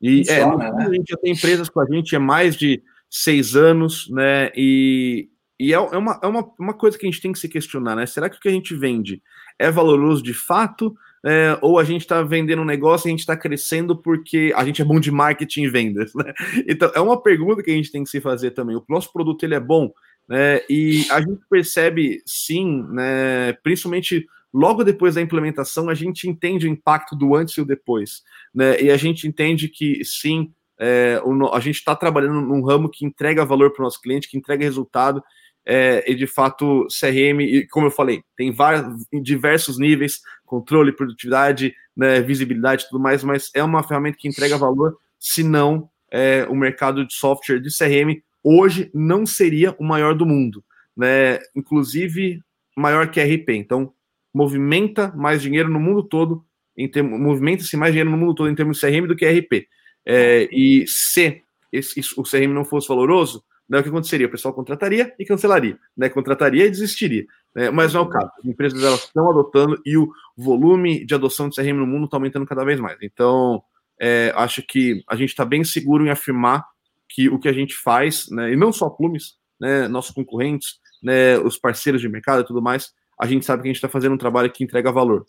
E 0.00 0.22
é, 0.22 0.42
Funciona, 0.42 0.66
é, 0.66 0.72
né? 0.72 0.86
a 0.86 0.92
gente 0.94 1.10
já 1.10 1.16
tem 1.16 1.32
empresas 1.32 1.68
com 1.68 1.80
a 1.80 1.86
gente 1.86 2.16
há 2.16 2.20
mais 2.20 2.56
de 2.56 2.82
seis 3.10 3.54
anos, 3.54 4.08
né? 4.08 4.50
E, 4.56 5.28
e 5.58 5.74
é, 5.74 5.76
é, 5.76 5.78
uma, 5.78 6.18
é 6.22 6.26
uma, 6.26 6.50
uma 6.58 6.74
coisa 6.74 6.96
que 6.96 7.06
a 7.06 7.10
gente 7.10 7.20
tem 7.20 7.32
que 7.32 7.38
se 7.38 7.48
questionar, 7.48 7.96
né? 7.96 8.06
Será 8.06 8.30
que 8.30 8.36
o 8.36 8.40
que 8.40 8.48
a 8.48 8.52
gente 8.52 8.74
vende 8.74 9.22
é 9.58 9.70
valoroso 9.70 10.22
de 10.22 10.32
fato? 10.32 10.96
É, 11.22 11.58
ou 11.60 11.78
a 11.78 11.84
gente 11.84 12.00
está 12.00 12.22
vendendo 12.22 12.62
um 12.62 12.64
negócio 12.64 13.06
e 13.06 13.10
a 13.10 13.10
gente 13.10 13.20
está 13.20 13.36
crescendo 13.36 13.94
porque 13.94 14.54
a 14.56 14.64
gente 14.64 14.80
é 14.80 14.84
bom 14.84 14.98
de 14.98 15.10
marketing 15.10 15.64
e 15.64 15.68
vendas, 15.68 16.12
né? 16.16 16.32
Então, 16.66 16.90
é 16.94 17.00
uma 17.00 17.20
pergunta 17.22 17.62
que 17.62 17.70
a 17.70 17.74
gente 17.74 17.92
tem 17.92 18.02
que 18.02 18.08
se 18.10 18.20
fazer 18.22 18.52
também. 18.52 18.76
O 18.76 18.84
nosso 18.88 19.12
produto 19.12 19.44
ele 19.44 19.54
é 19.54 19.60
bom, 19.60 19.92
né? 20.26 20.62
E 20.70 21.04
a 21.10 21.20
gente 21.20 21.42
percebe, 21.50 22.22
sim, 22.24 22.86
né? 22.90 23.52
Principalmente 23.62 24.26
logo 24.52 24.84
depois 24.84 25.14
da 25.14 25.20
implementação, 25.20 25.88
a 25.88 25.94
gente 25.94 26.28
entende 26.28 26.66
o 26.66 26.70
impacto 26.70 27.16
do 27.16 27.34
antes 27.34 27.56
e 27.56 27.60
o 27.60 27.64
depois. 27.64 28.22
Né? 28.54 28.80
E 28.80 28.90
a 28.90 28.96
gente 28.96 29.26
entende 29.26 29.68
que, 29.68 30.04
sim, 30.04 30.52
é, 30.78 31.20
o, 31.24 31.54
a 31.54 31.60
gente 31.60 31.76
está 31.76 31.94
trabalhando 31.94 32.40
num 32.40 32.62
ramo 32.62 32.88
que 32.88 33.04
entrega 33.04 33.44
valor 33.44 33.72
para 33.72 33.82
o 33.82 33.84
nosso 33.84 34.00
cliente, 34.00 34.28
que 34.28 34.38
entrega 34.38 34.64
resultado, 34.64 35.22
é, 35.64 36.10
e 36.10 36.14
de 36.14 36.26
fato, 36.26 36.86
CRM, 36.88 37.40
e 37.42 37.66
como 37.68 37.86
eu 37.86 37.90
falei, 37.90 38.22
tem 38.36 38.50
vários, 38.50 39.06
diversos 39.22 39.78
níveis, 39.78 40.20
controle, 40.44 40.90
produtividade, 40.90 41.74
né, 41.94 42.20
visibilidade 42.20 42.88
tudo 42.88 43.00
mais, 43.00 43.22
mas 43.22 43.50
é 43.54 43.62
uma 43.62 43.82
ferramenta 43.82 44.16
que 44.18 44.26
entrega 44.26 44.56
valor, 44.56 44.96
senão 45.18 45.88
é, 46.10 46.46
o 46.48 46.56
mercado 46.56 47.06
de 47.06 47.14
software 47.14 47.60
de 47.60 47.68
CRM 47.68 48.20
hoje 48.42 48.90
não 48.94 49.26
seria 49.26 49.74
o 49.78 49.84
maior 49.84 50.14
do 50.14 50.26
mundo, 50.26 50.64
né? 50.96 51.38
Inclusive 51.54 52.40
maior 52.76 53.10
que 53.10 53.20
RP. 53.20 53.50
Então, 53.50 53.92
movimenta 54.32 55.12
mais 55.16 55.42
dinheiro 55.42 55.68
no 55.68 55.80
mundo 55.80 56.02
todo, 56.02 56.44
em 56.76 56.88
termos, 56.88 57.18
movimenta-se 57.18 57.76
mais 57.76 57.92
dinheiro 57.92 58.10
no 58.10 58.16
mundo 58.16 58.34
todo 58.34 58.50
em 58.50 58.54
termos 58.54 58.78
de 58.78 58.86
CRM 58.86 59.06
do 59.06 59.16
que 59.16 59.26
RP. 59.26 59.68
É, 60.06 60.48
e 60.50 60.86
se 60.86 61.42
esse, 61.72 62.00
o 62.16 62.22
CRM 62.22 62.52
não 62.52 62.64
fosse 62.64 62.88
valoroso, 62.88 63.44
né, 63.68 63.78
o 63.78 63.82
que 63.82 63.88
aconteceria? 63.88 64.26
O 64.26 64.30
pessoal 64.30 64.52
contrataria 64.52 65.14
e 65.18 65.24
cancelaria, 65.24 65.78
né? 65.96 66.08
Contrataria 66.08 66.66
e 66.66 66.70
desistiria. 66.70 67.24
Né? 67.54 67.70
Mas 67.70 67.94
não 67.94 68.00
é 68.00 68.04
o 68.04 68.08
caso. 68.08 68.30
As 68.38 68.44
empresas 68.44 68.82
elas 68.82 69.04
estão 69.04 69.30
adotando 69.30 69.80
e 69.86 69.96
o 69.96 70.10
volume 70.36 71.04
de 71.04 71.14
adoção 71.14 71.48
de 71.48 71.54
CRM 71.54 71.76
no 71.76 71.86
mundo 71.86 72.06
está 72.06 72.16
aumentando 72.16 72.46
cada 72.46 72.64
vez 72.64 72.80
mais. 72.80 72.98
Então, 73.00 73.62
é, 74.00 74.32
acho 74.34 74.62
que 74.62 75.04
a 75.08 75.14
gente 75.14 75.28
está 75.28 75.44
bem 75.44 75.62
seguro 75.62 76.04
em 76.04 76.10
afirmar 76.10 76.66
que 77.08 77.28
o 77.28 77.38
que 77.38 77.48
a 77.48 77.52
gente 77.52 77.76
faz, 77.76 78.28
né, 78.30 78.52
e 78.52 78.56
não 78.56 78.72
só 78.72 78.88
Plumes, 78.88 79.34
né, 79.60 79.86
nossos 79.88 80.12
concorrentes, 80.12 80.78
né, 81.02 81.38
os 81.38 81.58
parceiros 81.58 82.00
de 82.00 82.08
mercado 82.08 82.42
e 82.42 82.46
tudo 82.46 82.62
mais, 82.62 82.92
a 83.20 83.26
gente 83.26 83.44
sabe 83.44 83.62
que 83.62 83.68
a 83.68 83.70
gente 83.70 83.76
está 83.76 83.88
fazendo 83.88 84.14
um 84.14 84.18
trabalho 84.18 84.50
que 84.50 84.64
entrega 84.64 84.90
valor. 84.90 85.26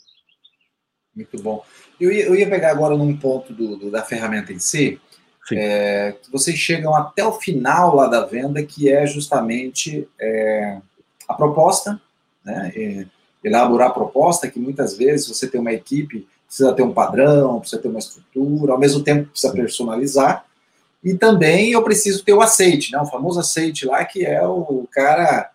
Muito 1.14 1.42
bom. 1.44 1.62
Eu 2.00 2.10
ia, 2.10 2.26
eu 2.26 2.36
ia 2.36 2.50
pegar 2.50 2.72
agora 2.72 2.96
num 2.96 3.16
ponto 3.18 3.54
do, 3.54 3.76
do 3.76 3.92
da 3.92 4.02
ferramenta 4.02 4.54
em 4.54 4.60
si. 4.60 5.00
É, 5.52 6.16
vocês 6.32 6.58
chegam 6.58 6.96
até 6.96 7.26
o 7.26 7.34
final 7.34 7.94
lá 7.94 8.08
da 8.08 8.26
venda, 8.26 8.64
que 8.64 8.90
é 8.90 9.06
justamente 9.06 10.08
é, 10.18 10.80
a 11.28 11.34
proposta, 11.34 12.00
né? 12.46 13.06
Elaborar 13.44 13.90
a 13.90 13.94
proposta, 13.94 14.48
que 14.48 14.60
muitas 14.60 14.96
vezes 14.96 15.28
você 15.28 15.48
tem 15.48 15.60
uma 15.60 15.74
equipe, 15.74 16.28
precisa 16.46 16.74
ter 16.74 16.84
um 16.84 16.94
padrão, 16.94 17.60
precisa 17.60 17.82
ter 17.82 17.90
uma 17.90 18.00
estrutura, 18.00 18.72
ao 18.72 18.80
mesmo 18.80 19.04
tempo 19.04 19.30
precisa 19.32 19.52
personalizar, 19.52 20.46
e 21.04 21.16
também 21.16 21.72
eu 21.72 21.84
preciso 21.84 22.24
ter 22.24 22.34
o 22.34 22.42
aceite, 22.42 22.92
né? 22.92 23.00
o 23.02 23.08
famoso 23.08 23.40
aceite 23.40 23.86
lá, 23.86 24.06
que 24.06 24.24
é 24.24 24.46
o 24.46 24.88
cara 24.92 25.52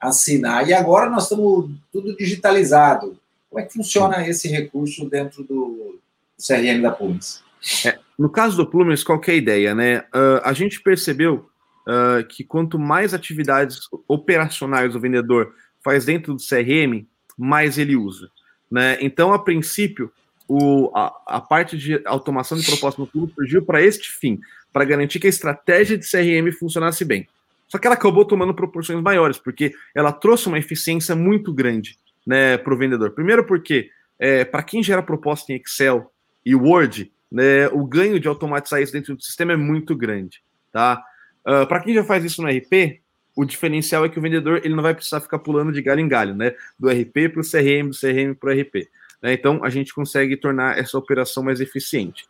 assinar. 0.00 0.66
E 0.68 0.72
agora 0.72 1.10
nós 1.10 1.24
estamos 1.24 1.70
tudo 1.92 2.16
digitalizado. 2.16 3.16
Como 3.48 3.60
é 3.60 3.66
que 3.66 3.72
funciona 3.72 4.26
esse 4.26 4.48
recurso 4.48 5.08
dentro 5.08 5.44
do 5.44 5.98
CRM 6.38 6.80
da 6.80 6.90
Plumes? 6.90 7.42
É, 7.84 7.98
no 8.18 8.30
caso 8.30 8.56
do 8.56 8.66
Plumes, 8.66 9.04
qual 9.04 9.20
é 9.26 9.30
a 9.30 9.34
ideia, 9.34 9.74
né? 9.74 9.98
Uh, 10.14 10.40
a 10.42 10.52
gente 10.52 10.80
percebeu 10.80 11.50
uh, 11.86 12.26
que 12.26 12.42
quanto 12.42 12.78
mais 12.78 13.12
atividades 13.12 13.80
operacionais 14.08 14.94
o 14.94 15.00
vendedor 15.00 15.54
faz 15.84 16.04
dentro 16.04 16.34
do 16.34 16.42
CRM, 16.42 17.06
mais 17.36 17.76
ele 17.76 17.96
usa. 17.96 18.30
Né? 18.70 18.98
Então, 19.00 19.32
a 19.32 19.38
princípio, 19.38 20.12
o, 20.46 20.90
a, 20.94 21.12
a, 21.26 21.40
parte 21.40 21.76
de 21.76 22.00
automação 22.04 22.56
de 22.58 22.66
proposta 22.66 23.00
no 23.00 23.06
Plumes 23.06 23.34
surgiu 23.34 23.62
para 23.64 23.82
este 23.82 24.10
fim, 24.12 24.40
para 24.72 24.84
garantir 24.84 25.18
que 25.18 25.26
a 25.26 25.30
estratégia 25.30 25.98
de 25.98 26.08
CRM 26.08 26.52
funcionasse 26.52 27.04
bem. 27.04 27.26
Só 27.70 27.78
que 27.78 27.86
ela 27.86 27.94
acabou 27.94 28.24
tomando 28.24 28.52
proporções 28.52 29.00
maiores, 29.00 29.38
porque 29.38 29.72
ela 29.94 30.10
trouxe 30.10 30.48
uma 30.48 30.58
eficiência 30.58 31.14
muito 31.14 31.52
grande 31.54 31.96
né, 32.26 32.58
para 32.58 32.74
o 32.74 32.76
vendedor. 32.76 33.12
Primeiro, 33.12 33.46
porque 33.46 33.88
é, 34.18 34.44
para 34.44 34.64
quem 34.64 34.82
gera 34.82 35.02
proposta 35.02 35.52
em 35.52 35.56
Excel 35.56 36.12
e 36.44 36.52
Word, 36.54 37.12
né, 37.30 37.68
o 37.68 37.86
ganho 37.86 38.18
de 38.18 38.26
automatizar 38.26 38.82
isso 38.82 38.92
dentro 38.92 39.14
do 39.14 39.22
sistema 39.22 39.52
é 39.52 39.56
muito 39.56 39.94
grande. 39.96 40.42
Tá? 40.72 41.02
Uh, 41.46 41.66
para 41.66 41.80
quem 41.80 41.94
já 41.94 42.02
faz 42.02 42.24
isso 42.24 42.42
no 42.42 42.48
RP, 42.48 43.00
o 43.36 43.44
diferencial 43.44 44.04
é 44.04 44.08
que 44.08 44.18
o 44.18 44.22
vendedor 44.22 44.60
ele 44.64 44.74
não 44.74 44.82
vai 44.82 44.92
precisar 44.92 45.20
ficar 45.20 45.38
pulando 45.38 45.72
de 45.72 45.80
galho 45.80 46.00
em 46.00 46.08
galho, 46.08 46.34
né? 46.34 46.52
Do 46.78 46.90
RP 46.90 47.28
para 47.32 47.40
o 47.40 47.48
CRM, 47.48 47.88
do 47.88 47.96
CRM 47.96 48.34
para 48.34 48.50
o 48.50 48.60
RP. 48.60 48.88
Né? 49.22 49.32
Então 49.32 49.64
a 49.64 49.70
gente 49.70 49.94
consegue 49.94 50.36
tornar 50.36 50.76
essa 50.76 50.98
operação 50.98 51.42
mais 51.42 51.60
eficiente. 51.60 52.24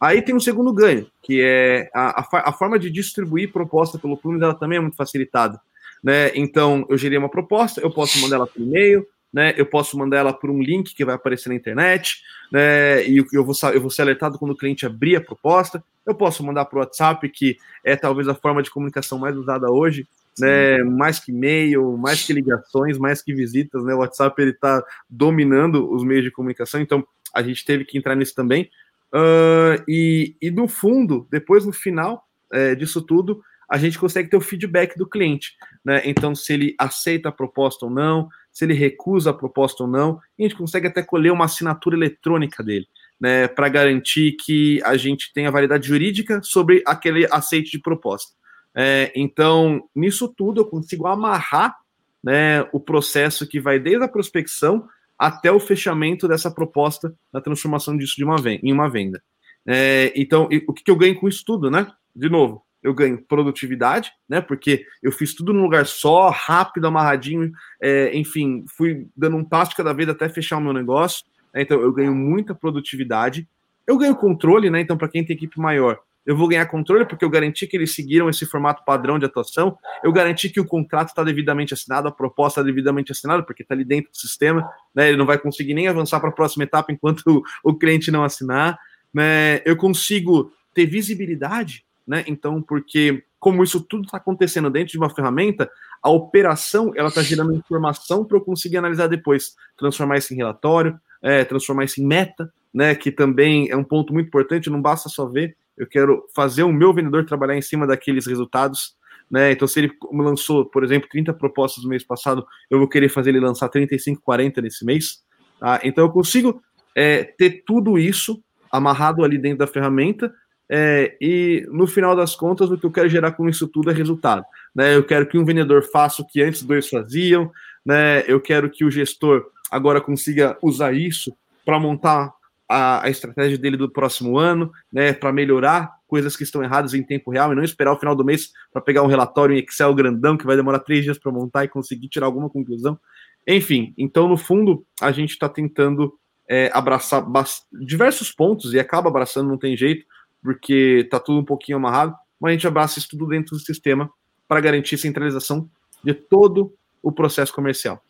Aí 0.00 0.22
tem 0.22 0.34
um 0.34 0.40
segundo 0.40 0.72
ganho, 0.72 1.06
que 1.22 1.40
é 1.42 1.90
a, 1.94 2.20
a, 2.20 2.48
a 2.50 2.52
forma 2.52 2.78
de 2.78 2.90
distribuir 2.90 3.52
proposta 3.52 3.98
pelo 3.98 4.16
Plume, 4.16 4.42
ela 4.42 4.54
também 4.54 4.78
é 4.78 4.80
muito 4.80 4.96
facilitada. 4.96 5.60
Né? 6.02 6.30
Então, 6.34 6.86
eu 6.88 6.96
gerei 6.96 7.18
uma 7.18 7.28
proposta, 7.28 7.80
eu 7.80 7.90
posso 7.90 8.20
mandar 8.20 8.36
ela 8.36 8.46
por 8.46 8.62
e-mail, 8.62 9.04
né? 9.32 9.54
Eu 9.56 9.66
posso 9.66 9.98
mandar 9.98 10.18
ela 10.18 10.32
por 10.32 10.50
um 10.50 10.60
link 10.62 10.94
que 10.94 11.04
vai 11.04 11.14
aparecer 11.14 11.48
na 11.48 11.54
internet, 11.54 12.22
né? 12.50 13.06
E 13.06 13.18
eu 13.32 13.44
vou, 13.44 13.54
eu 13.72 13.80
vou 13.80 13.90
ser 13.90 14.02
alertado 14.02 14.38
quando 14.38 14.52
o 14.52 14.56
cliente 14.56 14.86
abrir 14.86 15.16
a 15.16 15.20
proposta. 15.20 15.82
Eu 16.06 16.14
posso 16.14 16.42
mandar 16.42 16.64
para 16.64 16.78
o 16.78 16.80
WhatsApp, 16.80 17.28
que 17.28 17.58
é 17.84 17.94
talvez 17.94 18.26
a 18.28 18.34
forma 18.34 18.62
de 18.62 18.70
comunicação 18.70 19.18
mais 19.18 19.36
usada 19.36 19.70
hoje, 19.70 20.06
né? 20.38 20.82
Mais 20.82 21.18
que 21.18 21.30
e-mail, 21.30 21.96
mais 21.98 22.24
que 22.24 22.32
ligações, 22.32 22.96
mais 22.96 23.20
que 23.20 23.34
visitas, 23.34 23.84
né? 23.84 23.94
O 23.94 23.98
WhatsApp 23.98 24.40
ele 24.40 24.52
está 24.52 24.82
dominando 25.10 25.92
os 25.92 26.02
meios 26.02 26.24
de 26.24 26.30
comunicação, 26.30 26.80
então 26.80 27.06
a 27.34 27.42
gente 27.42 27.64
teve 27.64 27.84
que 27.84 27.98
entrar 27.98 28.14
nisso 28.14 28.34
também. 28.34 28.70
Uh, 29.14 29.82
e, 29.88 30.36
e 30.40 30.50
no 30.50 30.68
fundo, 30.68 31.26
depois 31.30 31.64
no 31.64 31.72
final 31.72 32.26
é, 32.52 32.74
disso 32.74 33.02
tudo, 33.02 33.42
a 33.68 33.76
gente 33.76 33.98
consegue 33.98 34.30
ter 34.30 34.36
o 34.36 34.40
feedback 34.40 34.96
do 34.96 35.08
cliente. 35.08 35.52
Né? 35.84 36.02
Então, 36.04 36.34
se 36.34 36.52
ele 36.52 36.74
aceita 36.78 37.28
a 37.28 37.32
proposta 37.32 37.84
ou 37.84 37.90
não, 37.90 38.28
se 38.50 38.64
ele 38.64 38.74
recusa 38.74 39.30
a 39.30 39.34
proposta 39.34 39.84
ou 39.84 39.88
não, 39.88 40.18
a 40.38 40.42
gente 40.42 40.56
consegue 40.56 40.86
até 40.86 41.02
colher 41.02 41.32
uma 41.32 41.44
assinatura 41.44 41.96
eletrônica 41.96 42.62
dele, 42.62 42.88
né? 43.20 43.46
Para 43.46 43.68
garantir 43.68 44.32
que 44.32 44.82
a 44.82 44.96
gente 44.96 45.32
tenha 45.32 45.50
validade 45.50 45.86
jurídica 45.86 46.40
sobre 46.42 46.82
aquele 46.84 47.26
aceite 47.30 47.70
de 47.70 47.78
proposta. 47.78 48.32
É, 48.74 49.12
então, 49.14 49.82
nisso 49.94 50.32
tudo, 50.36 50.62
eu 50.62 50.64
consigo 50.64 51.06
amarrar 51.06 51.76
né, 52.22 52.62
o 52.72 52.80
processo 52.80 53.46
que 53.46 53.60
vai 53.60 53.78
desde 53.78 54.04
a 54.04 54.08
prospecção 54.08 54.88
até 55.18 55.50
o 55.50 55.58
fechamento 55.58 56.28
dessa 56.28 56.50
proposta, 56.50 57.14
da 57.32 57.40
transformação 57.40 57.96
disso 57.96 58.14
de 58.16 58.24
uma 58.24 58.36
venda, 58.40 58.60
em 58.62 58.72
uma 58.72 58.88
venda. 58.88 59.22
É, 59.66 60.12
então, 60.14 60.48
o 60.66 60.72
que, 60.72 60.90
eu 60.90 60.96
ganho 60.96 61.18
com 61.18 61.28
isso 61.28 61.42
tudo, 61.44 61.70
né? 61.70 61.90
De 62.14 62.28
novo, 62.28 62.62
eu 62.82 62.94
ganho 62.94 63.22
produtividade, 63.26 64.12
né? 64.28 64.40
Porque 64.40 64.84
eu 65.02 65.10
fiz 65.10 65.34
tudo 65.34 65.52
num 65.52 65.62
lugar 65.62 65.86
só, 65.86 66.30
rápido, 66.30 66.86
amarradinho, 66.86 67.50
é, 67.82 68.16
enfim, 68.16 68.64
fui 68.76 69.06
dando 69.16 69.36
um 69.36 69.44
passo 69.44 69.76
cada 69.76 69.92
vez 69.92 70.08
até 70.08 70.28
fechar 70.28 70.58
o 70.58 70.60
meu 70.60 70.72
negócio. 70.72 71.24
Né? 71.52 71.62
Então 71.62 71.80
eu 71.80 71.92
ganho 71.92 72.14
muita 72.14 72.54
produtividade. 72.54 73.48
Eu 73.86 73.98
ganho 73.98 74.14
controle, 74.14 74.70
né? 74.70 74.80
Então, 74.80 74.96
para 74.96 75.08
quem 75.08 75.24
tem 75.24 75.34
equipe 75.34 75.58
maior, 75.58 75.98
eu 76.28 76.36
vou 76.36 76.46
ganhar 76.46 76.64
controle 76.66 77.04
porque 77.04 77.24
eu 77.24 77.30
garanti 77.30 77.66
que 77.66 77.76
eles 77.76 77.94
seguiram 77.94 78.28
esse 78.28 78.46
formato 78.46 78.84
padrão 78.84 79.18
de 79.18 79.24
atuação. 79.24 79.76
Eu 80.04 80.12
garanti 80.12 80.48
que 80.48 80.60
o 80.60 80.64
contrato 80.64 81.08
está 81.08 81.24
devidamente 81.24 81.74
assinado, 81.74 82.06
a 82.06 82.12
proposta 82.12 82.60
está 82.60 82.66
devidamente 82.66 83.10
assinada, 83.10 83.42
porque 83.42 83.62
está 83.62 83.74
ali 83.74 83.84
dentro 83.84 84.12
do 84.12 84.16
sistema. 84.16 84.68
Né? 84.94 85.08
Ele 85.08 85.16
não 85.16 85.26
vai 85.26 85.38
conseguir 85.38 85.74
nem 85.74 85.88
avançar 85.88 86.20
para 86.20 86.28
a 86.28 86.32
próxima 86.32 86.64
etapa 86.64 86.92
enquanto 86.92 87.22
o, 87.26 87.70
o 87.70 87.74
cliente 87.74 88.10
não 88.10 88.22
assinar. 88.22 88.78
Né? 89.12 89.60
Eu 89.64 89.76
consigo 89.76 90.52
ter 90.74 90.86
visibilidade 90.86 91.84
né? 92.08 92.24
Então, 92.26 92.62
porque 92.62 93.22
como 93.38 93.62
isso 93.62 93.82
tudo 93.82 94.04
está 94.04 94.16
acontecendo 94.16 94.70
dentro 94.70 94.92
de 94.92 94.98
uma 94.98 95.14
ferramenta, 95.14 95.70
a 96.02 96.08
operação 96.08 96.90
ela 96.96 97.10
está 97.10 97.22
gerando 97.22 97.52
informação 97.52 98.24
para 98.24 98.38
eu 98.38 98.40
conseguir 98.40 98.78
analisar 98.78 99.08
depois, 99.08 99.54
transformar 99.76 100.16
isso 100.16 100.32
em 100.32 100.38
relatório, 100.38 100.98
é, 101.20 101.44
transformar 101.44 101.84
isso 101.84 102.00
em 102.00 102.06
meta, 102.06 102.50
né? 102.72 102.94
Que 102.94 103.12
também 103.12 103.68
é 103.70 103.76
um 103.76 103.84
ponto 103.84 104.14
muito 104.14 104.28
importante. 104.28 104.70
Não 104.70 104.80
basta 104.80 105.10
só 105.10 105.26
ver, 105.26 105.54
eu 105.78 105.86
quero 105.86 106.24
fazer 106.34 106.62
o 106.62 106.72
meu 106.72 106.92
vendedor 106.92 107.24
trabalhar 107.24 107.56
em 107.56 107.62
cima 107.62 107.86
daqueles 107.86 108.26
resultados. 108.26 108.96
Né? 109.30 109.52
Então, 109.52 109.68
se 109.68 109.80
ele 109.80 109.92
lançou, 110.12 110.66
por 110.66 110.82
exemplo, 110.82 111.08
30 111.08 111.32
propostas 111.34 111.84
no 111.84 111.90
mês 111.90 112.04
passado, 112.04 112.44
eu 112.70 112.78
vou 112.78 112.88
querer 112.88 113.08
fazer 113.08 113.30
ele 113.30 113.40
lançar 113.40 113.68
35, 113.68 114.22
40 114.22 114.60
nesse 114.62 114.84
mês. 114.84 115.22
Tá? 115.60 115.80
Então, 115.84 116.04
eu 116.04 116.10
consigo 116.10 116.60
é, 116.94 117.24
ter 117.24 117.62
tudo 117.66 117.98
isso 117.98 118.42
amarrado 118.70 119.24
ali 119.24 119.38
dentro 119.38 119.58
da 119.58 119.66
ferramenta 119.66 120.32
é, 120.70 121.16
e 121.20 121.66
no 121.70 121.86
final 121.86 122.14
das 122.14 122.36
contas, 122.36 122.70
o 122.70 122.76
que 122.76 122.84
eu 122.84 122.92
quero 122.92 123.08
gerar 123.08 123.32
com 123.32 123.48
isso 123.48 123.66
tudo 123.66 123.90
é 123.90 123.94
resultado. 123.94 124.44
Né? 124.74 124.94
Eu 124.94 125.04
quero 125.04 125.26
que 125.26 125.38
um 125.38 125.44
vendedor 125.44 125.82
faça 125.82 126.20
o 126.20 126.26
que 126.26 126.42
antes 126.42 126.62
dois 126.62 126.88
faziam, 126.88 127.50
né? 127.84 128.22
eu 128.26 128.40
quero 128.40 128.68
que 128.68 128.84
o 128.84 128.90
gestor 128.90 129.46
agora 129.70 130.00
consiga 130.00 130.58
usar 130.62 130.92
isso 130.92 131.34
para 131.64 131.80
montar 131.80 132.32
a, 132.68 133.06
a, 133.06 133.10
estratégia 133.10 133.56
dele 133.56 133.76
do 133.76 133.90
próximo 133.90 134.36
ano, 134.38 134.70
né? 134.92 135.12
para 135.12 135.32
melhorar 135.32 135.90
coisas 136.06 136.36
que 136.36 136.42
estão 136.42 136.62
erradas 136.62 136.94
em 136.94 137.02
tempo 137.02 137.30
real 137.30 137.52
e 137.52 137.56
não 137.56 137.62
esperar 137.62 137.92
o 137.92 137.98
final 137.98 138.14
do 138.14 138.24
mês 138.24 138.50
para 138.72 138.82
pegar 138.82 139.02
um 139.02 139.06
relatório 139.06 139.56
em 139.56 139.58
Excel 139.60 139.94
grandão 139.94 140.36
que 140.36 140.46
vai 140.46 140.56
demorar 140.56 140.80
três 140.80 141.04
dias 141.04 141.18
para 141.18 141.32
montar 141.32 141.64
e 141.64 141.68
conseguir 141.68 142.08
tirar 142.08 142.26
alguma 142.26 142.50
conclusão. 142.50 142.98
Enfim, 143.46 143.94
então 143.96 144.28
no 144.28 144.36
fundo 144.36 144.84
a 145.00 145.10
gente 145.10 145.30
está 145.30 145.48
tentando 145.48 146.12
é, 146.48 146.70
abraçar 146.72 147.24
diversos 147.72 148.30
pontos 148.30 148.74
e 148.74 148.78
acaba 148.78 149.08
abraçando, 149.08 149.48
não 149.48 149.58
tem 149.58 149.76
jeito 149.76 150.04
porque 150.42 151.02
está 151.04 151.18
tudo 151.18 151.40
um 151.40 151.44
pouquinho 151.44 151.78
amarrado, 151.78 152.14
mas 152.40 152.50
a 152.50 152.52
gente 152.52 152.66
abraça 152.66 152.98
isso 152.98 153.08
tudo 153.08 153.26
dentro 153.26 153.56
do 153.56 153.60
sistema 153.60 154.10
para 154.46 154.60
garantir 154.60 154.96
centralização 154.96 155.68
de 156.02 156.14
todo 156.14 156.72
o 157.02 157.12
processo 157.12 157.52
comercial. 157.52 158.02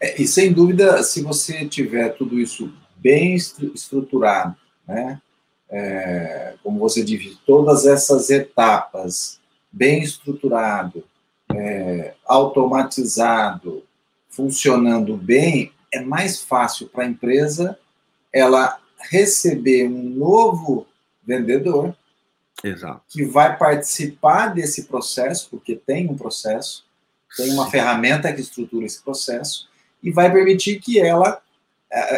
É, 0.00 0.20
e 0.20 0.26
sem 0.26 0.52
dúvida, 0.52 1.02
se 1.02 1.22
você 1.22 1.66
tiver 1.66 2.10
tudo 2.10 2.38
isso 2.38 2.72
bem 3.00 3.34
estruturado, 3.34 4.56
né? 4.86 5.20
É, 5.72 6.54
como 6.64 6.80
você 6.80 7.04
disse, 7.04 7.38
todas 7.46 7.86
essas 7.86 8.28
etapas 8.28 9.38
bem 9.70 10.02
estruturado, 10.02 11.04
é, 11.54 12.14
automatizado, 12.26 13.84
funcionando 14.28 15.16
bem, 15.16 15.72
é 15.92 16.00
mais 16.00 16.40
fácil 16.40 16.88
para 16.88 17.04
a 17.04 17.08
empresa 17.08 17.78
ela 18.32 18.80
receber 18.98 19.88
um 19.88 20.02
novo 20.02 20.86
vendedor, 21.24 21.94
Exato. 22.62 23.02
que 23.08 23.24
vai 23.24 23.56
participar 23.56 24.48
desse 24.48 24.84
processo, 24.84 25.48
porque 25.50 25.74
tem 25.74 26.08
um 26.08 26.16
processo, 26.16 26.84
tem 27.36 27.52
uma 27.52 27.64
Sim. 27.64 27.70
ferramenta 27.70 28.32
que 28.32 28.40
estrutura 28.40 28.84
esse 28.84 29.02
processo, 29.02 29.68
e 30.02 30.10
vai 30.10 30.30
permitir 30.30 30.80
que 30.80 30.98
ela, 30.98 31.40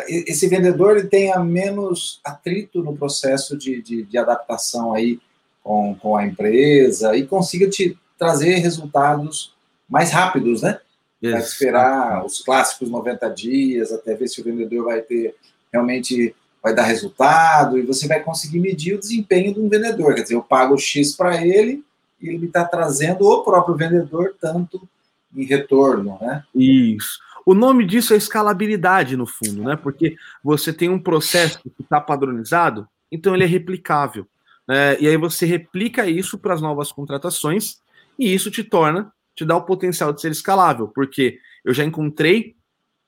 esse 0.07 0.49
vendedor, 0.49 0.97
ele 0.97 1.09
tenha 1.09 1.39
menos 1.41 2.21
atrito 2.23 2.83
no 2.83 2.97
processo 2.97 3.57
de, 3.57 3.81
de, 3.81 4.03
de 4.03 4.19
adaptação 4.19 4.93
aí 4.93 5.19
com, 5.63 5.95
com 5.95 6.17
a 6.17 6.27
empresa 6.27 7.17
e 7.17 7.27
consiga 7.27 7.69
te 7.69 7.97
trazer 8.19 8.57
resultados 8.57 9.55
mais 9.89 10.11
rápidos, 10.11 10.63
né? 10.63 10.79
Vai 11.23 11.41
esperar 11.41 12.25
os 12.25 12.43
clássicos 12.43 12.91
90 12.91 13.29
dias, 13.31 13.93
até 13.93 14.15
ver 14.15 14.29
se 14.29 14.41
o 14.41 14.45
vendedor 14.45 14.85
vai 14.85 15.01
ter 15.01 15.35
realmente 15.73 16.35
vai 16.63 16.75
dar 16.75 16.85
resultado 16.85 17.79
e 17.79 17.83
você 17.83 18.07
vai 18.07 18.23
conseguir 18.23 18.61
medir 18.61 18.95
o 18.95 19.01
desempenho 19.01 19.53
de 19.53 19.61
um 19.61 19.69
vendedor. 19.69 20.15
Quer 20.15 20.23
dizer, 20.23 20.35
eu 20.35 20.43
pago 20.43 20.79
X 20.79 21.17
para 21.17 21.45
ele 21.45 21.83
e 22.21 22.29
ele 22.29 22.47
está 22.47 22.65
trazendo 22.65 23.27
o 23.27 23.43
próprio 23.43 23.75
vendedor 23.75 24.37
tanto 24.41 24.89
em 25.35 25.45
retorno, 25.45 26.19
né? 26.21 26.45
Isso. 26.55 27.19
O 27.45 27.55
nome 27.55 27.85
disso 27.85 28.15
é 28.15 28.17
escalabilidade, 28.17 29.17
no 29.17 29.27
fundo, 29.27 29.65
né? 29.65 29.77
Porque 29.77 30.17
você 30.43 30.73
tem 30.73 30.89
um 30.89 30.99
processo 30.99 31.61
que 31.63 31.83
está 31.83 32.01
padronizado, 32.01 32.87
então 33.11 33.35
ele 33.35 33.45
é 33.45 33.47
replicável. 33.47 34.27
Né? 34.67 35.01
E 35.01 35.09
aí 35.09 35.17
você 35.17 35.45
replica 35.45 36.09
isso 36.09 36.39
para 36.39 36.55
as 36.55 36.63
novas 36.63 36.93
contratações 36.93 37.79
e 38.19 38.33
isso 38.33 38.51
te 38.51 38.63
torna, 38.63 39.13
te 39.35 39.45
dá 39.45 39.57
o 39.57 39.65
potencial 39.65 40.13
de 40.13 40.21
ser 40.21 40.31
escalável, 40.31 40.89
porque 40.89 41.39
eu 41.65 41.75
já 41.75 41.85
encontrei 41.85 42.55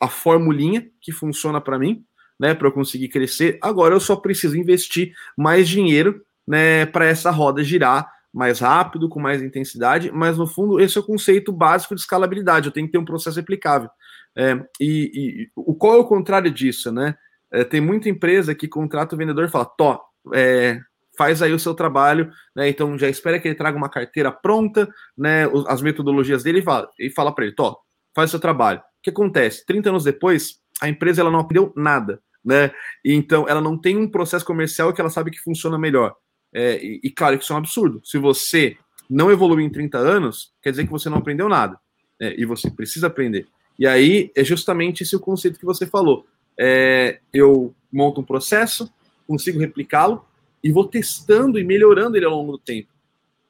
a 0.01 0.09
formulinha 0.09 0.89
que 1.01 1.13
funciona 1.13 1.61
para 1.61 1.79
mim, 1.79 2.05
né, 2.39 2.55
para 2.55 2.69
eu 2.69 2.73
conseguir 2.73 3.09
crescer. 3.09 3.59
Agora 3.63 3.95
eu 3.95 4.01
só 4.01 4.17
preciso 4.17 4.57
investir 4.57 5.15
mais 5.37 5.69
dinheiro, 5.69 6.23
né, 6.47 6.85
para 6.87 7.07
essa 7.07 7.31
roda 7.31 7.63
girar 7.63 8.13
mais 8.33 8.59
rápido, 8.59 9.09
com 9.09 9.21
mais 9.21 9.41
intensidade, 9.41 10.11
mas 10.11 10.37
no 10.37 10.47
fundo 10.47 10.81
esse 10.81 10.99
é 10.99 11.01
o 11.01 11.05
conceito 11.05 11.53
básico 11.53 11.95
de 11.95 12.01
escalabilidade. 12.01 12.67
Eu 12.67 12.73
tenho 12.73 12.87
que 12.87 12.93
ter 12.93 12.99
um 12.99 13.05
processo 13.05 13.37
replicável. 13.37 13.89
É, 14.37 14.55
e, 14.81 15.11
e, 15.15 15.51
o 15.55 15.75
qual 15.75 15.95
é 15.95 15.99
o 15.99 16.07
contrário 16.07 16.51
disso, 16.51 16.91
né? 16.91 17.17
É, 17.53 17.63
tem 17.63 17.81
muita 17.81 18.09
empresa 18.09 18.55
que 18.55 18.67
contrata 18.67 19.15
o 19.15 19.19
vendedor 19.19 19.45
e 19.45 19.51
fala, 19.51 19.65
Tó, 19.65 20.03
é, 20.35 20.81
faz 21.17 21.41
aí 21.41 21.53
o 21.53 21.59
seu 21.59 21.75
trabalho, 21.75 22.31
né? 22.55 22.69
Então 22.69 22.99
já 22.99 23.09
espera 23.09 23.39
que 23.39 23.47
ele 23.47 23.55
traga 23.55 23.77
uma 23.77 23.89
carteira 23.89 24.33
pronta, 24.33 24.89
né? 25.17 25.45
As 25.69 25.81
metodologias 25.81 26.43
dele 26.43 26.59
e 26.59 26.63
fala, 26.63 26.89
e 26.99 27.11
fala 27.11 27.35
para 27.35 27.45
ele, 27.45 27.55
Tó, 27.55 27.79
faz 28.15 28.31
o 28.31 28.33
seu 28.33 28.41
trabalho. 28.41 28.81
O 28.81 29.03
que 29.03 29.11
acontece? 29.11 29.65
30 29.67 29.91
anos 29.91 30.05
depois, 30.05 30.59
a 30.81 30.89
empresa 30.89 31.21
ela 31.21 31.31
não 31.31 31.41
aprendeu 31.41 31.73
nada, 31.77 32.21
né? 32.45 32.73
E, 33.05 33.15
então 33.15 33.49
ela 33.49 33.61
não 33.61 33.81
tem 33.81 33.97
um 33.97 34.11
processo 34.11 34.45
comercial 34.45 34.93
que 34.93 35.01
ela 35.01 35.11
sabe 35.11 35.31
que 35.31 35.39
funciona 35.39 35.79
melhor. 35.79 36.15
É, 36.53 36.83
e, 36.83 37.01
e, 37.05 37.11
claro 37.11 37.37
que 37.37 37.45
isso 37.45 37.53
é 37.53 37.57
um 37.57 37.59
absurdo. 37.59 38.01
Se 38.05 38.19
você 38.19 38.77
não 39.11 39.31
evoluiu 39.31 39.67
em 39.67 39.71
30 39.71 39.99
anos, 39.99 40.53
quer 40.63 40.71
dizer 40.71 40.85
que 40.85 40.91
você 40.91 41.09
não 41.09 41.19
aprendeu 41.19 41.49
nada. 41.49 41.79
Né? 42.21 42.35
E 42.37 42.45
você 42.45 42.71
precisa 42.71 43.09
aprender. 43.09 43.47
E 43.79 43.87
aí 43.87 44.31
é 44.35 44.45
justamente 44.45 45.03
esse 45.03 45.17
o 45.17 45.21
conceito 45.21 45.59
que 45.59 45.65
você 45.65 45.87
falou. 45.87 46.27
É, 46.59 47.19
eu 47.33 47.75
monto 47.93 48.21
um 48.21 48.25
processo, 48.25 48.93
consigo 49.27 49.59
replicá-lo 49.59 50.25
e 50.63 50.71
vou 50.71 50.87
testando 50.87 51.59
e 51.59 51.65
melhorando 51.65 52.17
ele 52.17 52.27
ao 52.27 52.33
longo 52.33 52.53
do 52.53 52.59
tempo. 52.59 52.89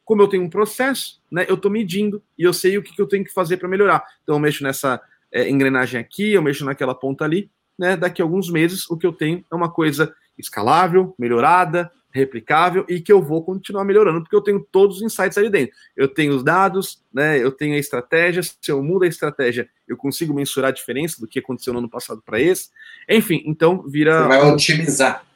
Como 0.05 0.21
eu 0.23 0.29
tenho 0.29 0.43
um 0.43 0.51
processo, 0.51 1.21
né, 1.31 1.47
eu 1.49 1.55
estou 1.55 1.71
medindo 1.71 2.23
e 2.39 2.43
eu 2.43 2.53
sei 2.53 2.77
o 2.77 2.83
que, 2.83 2.95
que 2.95 3.01
eu 3.01 3.07
tenho 3.07 3.25
que 3.25 3.33
fazer 3.33 3.57
para 3.57 3.69
melhorar. 3.69 4.05
Então 4.23 4.37
eu 4.37 4.41
mexo 4.41 4.63
nessa 4.63 5.01
é, 5.33 5.49
engrenagem 5.49 6.01
aqui, 6.01 6.33
eu 6.33 6.43
mexo 6.43 6.65
naquela 6.65 6.95
ponta 6.95 7.25
ali, 7.25 7.51
né? 7.79 7.97
Daqui 7.97 8.23
a 8.23 8.25
alguns 8.25 8.51
meses, 8.51 8.89
o 8.89 8.97
que 8.97 9.07
eu 9.07 9.13
tenho 9.13 9.45
é 9.51 9.55
uma 9.55 9.71
coisa 9.71 10.15
escalável, 10.39 11.15
melhorada, 11.19 11.91
replicável 12.15 12.87
e 12.89 13.01
que 13.01 13.13
eu 13.13 13.21
vou 13.21 13.45
continuar 13.45 13.85
melhorando, 13.85 14.21
porque 14.23 14.37
eu 14.37 14.41
tenho 14.41 14.65
todos 14.71 14.99
os 14.99 15.03
insights 15.03 15.37
ali 15.37 15.51
dentro. 15.51 15.75
Eu 15.97 16.07
tenho 16.07 16.35
os 16.35 16.45
dados, 16.45 17.03
né? 17.13 17.43
Eu 17.43 17.51
tenho 17.51 17.75
a 17.75 17.79
estratégia. 17.79 18.41
Se 18.43 18.71
eu 18.71 18.81
mudo 18.83 19.05
a 19.05 19.09
estratégia, 19.09 19.69
eu 19.89 19.97
consigo 19.97 20.33
mensurar 20.33 20.69
a 20.69 20.73
diferença 20.73 21.21
do 21.21 21.27
que 21.27 21.41
aconteceu 21.41 21.73
no 21.73 21.81
ano 21.81 21.91
passado 21.91 22.23
para 22.25 22.41
esse. 22.41 22.71
Enfim, 23.09 23.43
então 23.45 23.83
vira. 23.83 24.23
Você 24.23 24.29
vai 24.29 24.53
otimizar. 24.53 25.27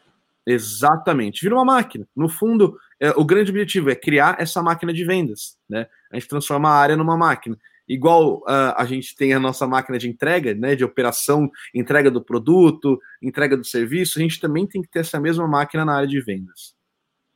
Exatamente, 0.47 1.43
vira 1.43 1.57
uma 1.57 1.65
máquina. 1.65 2.07
No 2.17 2.29
fundo, 2.29 2.79
é, 2.99 3.11
o 3.11 3.25
grande 3.25 3.51
objetivo 3.51 3.91
é 3.91 3.95
criar 3.95 4.37
essa 4.39 4.63
máquina 4.63 4.95
de 4.95 5.05
vendas, 5.05 5.59
né? 5.69 5.89
A 6.11 6.15
gente 6.17 6.29
transforma 6.29 6.71
a 6.71 6.75
área 6.75 6.97
numa 6.97 7.17
máquina. 7.19 7.59
Igual 7.89 8.39
uh, 8.41 8.75
a 8.77 8.85
gente 8.85 9.17
tem 9.17 9.33
a 9.33 9.41
nossa 9.41 9.67
máquina 9.67 9.99
de 9.99 10.09
entrega, 10.09 10.55
né, 10.55 10.77
de 10.77 10.85
operação, 10.85 11.51
entrega 11.75 12.11
do 12.11 12.23
produto, 12.23 13.01
entrega 13.23 13.57
do 13.57 13.65
serviço, 13.65 14.19
a 14.19 14.23
gente 14.23 14.39
também 14.41 14.67
tem 14.67 14.83
que 14.83 14.89
ter 14.89 15.01
essa 15.01 15.19
mesma 15.19 15.49
máquina 15.49 15.85
na 15.85 15.97
área 15.97 16.09
de 16.09 16.21
vendas. 16.21 16.75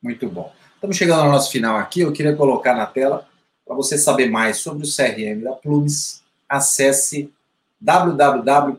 Muito 0.02 0.28
bom. 0.28 0.52
Estamos 0.74 0.96
chegando 0.96 1.22
ao 1.22 1.30
nosso 1.30 1.50
final 1.50 1.76
aqui. 1.76 2.00
Eu 2.00 2.12
queria 2.12 2.34
colocar 2.34 2.74
na 2.74 2.86
tela 2.86 3.26
para 3.64 3.76
você 3.76 3.96
saber 3.96 4.28
mais 4.28 4.58
sobre 4.58 4.84
o 4.84 4.88
CRM 4.88 5.42
da 5.42 5.52
Plumes. 5.52 6.22
Acesse 6.48 7.32
www.plumes 7.80 8.78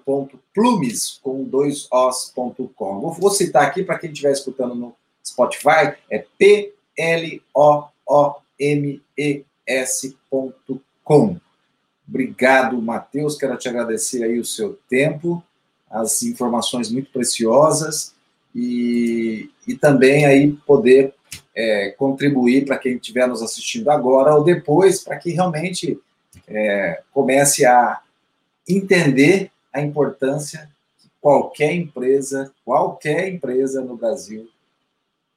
com 1.21 1.43
dois 1.43 1.87
os.com. 1.91 2.99
Vou, 3.01 3.13
vou 3.13 3.31
citar 3.31 3.63
aqui 3.63 3.83
para 3.83 3.97
quem 3.97 4.11
estiver 4.11 4.31
escutando 4.31 4.75
no 4.75 4.95
Spotify, 5.25 5.95
é 6.09 6.25
P 6.37 6.73
L 6.97 7.41
O 7.53 7.85
O 8.05 8.35
M 8.59 9.01
E 9.17 9.45
S.com. 9.65 11.37
Obrigado, 12.07 12.81
Matheus. 12.81 13.37
Quero 13.37 13.57
te 13.57 13.69
agradecer 13.69 14.23
aí 14.23 14.39
o 14.39 14.45
seu 14.45 14.77
tempo, 14.89 15.43
as 15.89 16.23
informações 16.23 16.91
muito 16.91 17.11
preciosas 17.11 18.13
e, 18.53 19.49
e 19.67 19.75
também 19.75 20.25
aí 20.25 20.51
poder 20.65 21.13
é, 21.55 21.89
contribuir 21.97 22.65
para 22.65 22.77
quem 22.77 22.95
estiver 22.95 23.27
nos 23.27 23.41
assistindo 23.41 23.89
agora 23.89 24.35
ou 24.35 24.43
depois, 24.43 25.03
para 25.03 25.17
que 25.17 25.31
realmente 25.31 25.99
é, 26.47 27.01
comece 27.11 27.65
a 27.65 28.01
entender 28.67 29.51
a 29.71 29.81
importância 29.81 30.69
que 30.99 31.09
qualquer 31.21 31.73
empresa, 31.73 32.51
qualquer 32.65 33.29
empresa 33.33 33.81
no 33.81 33.95
Brasil 33.95 34.49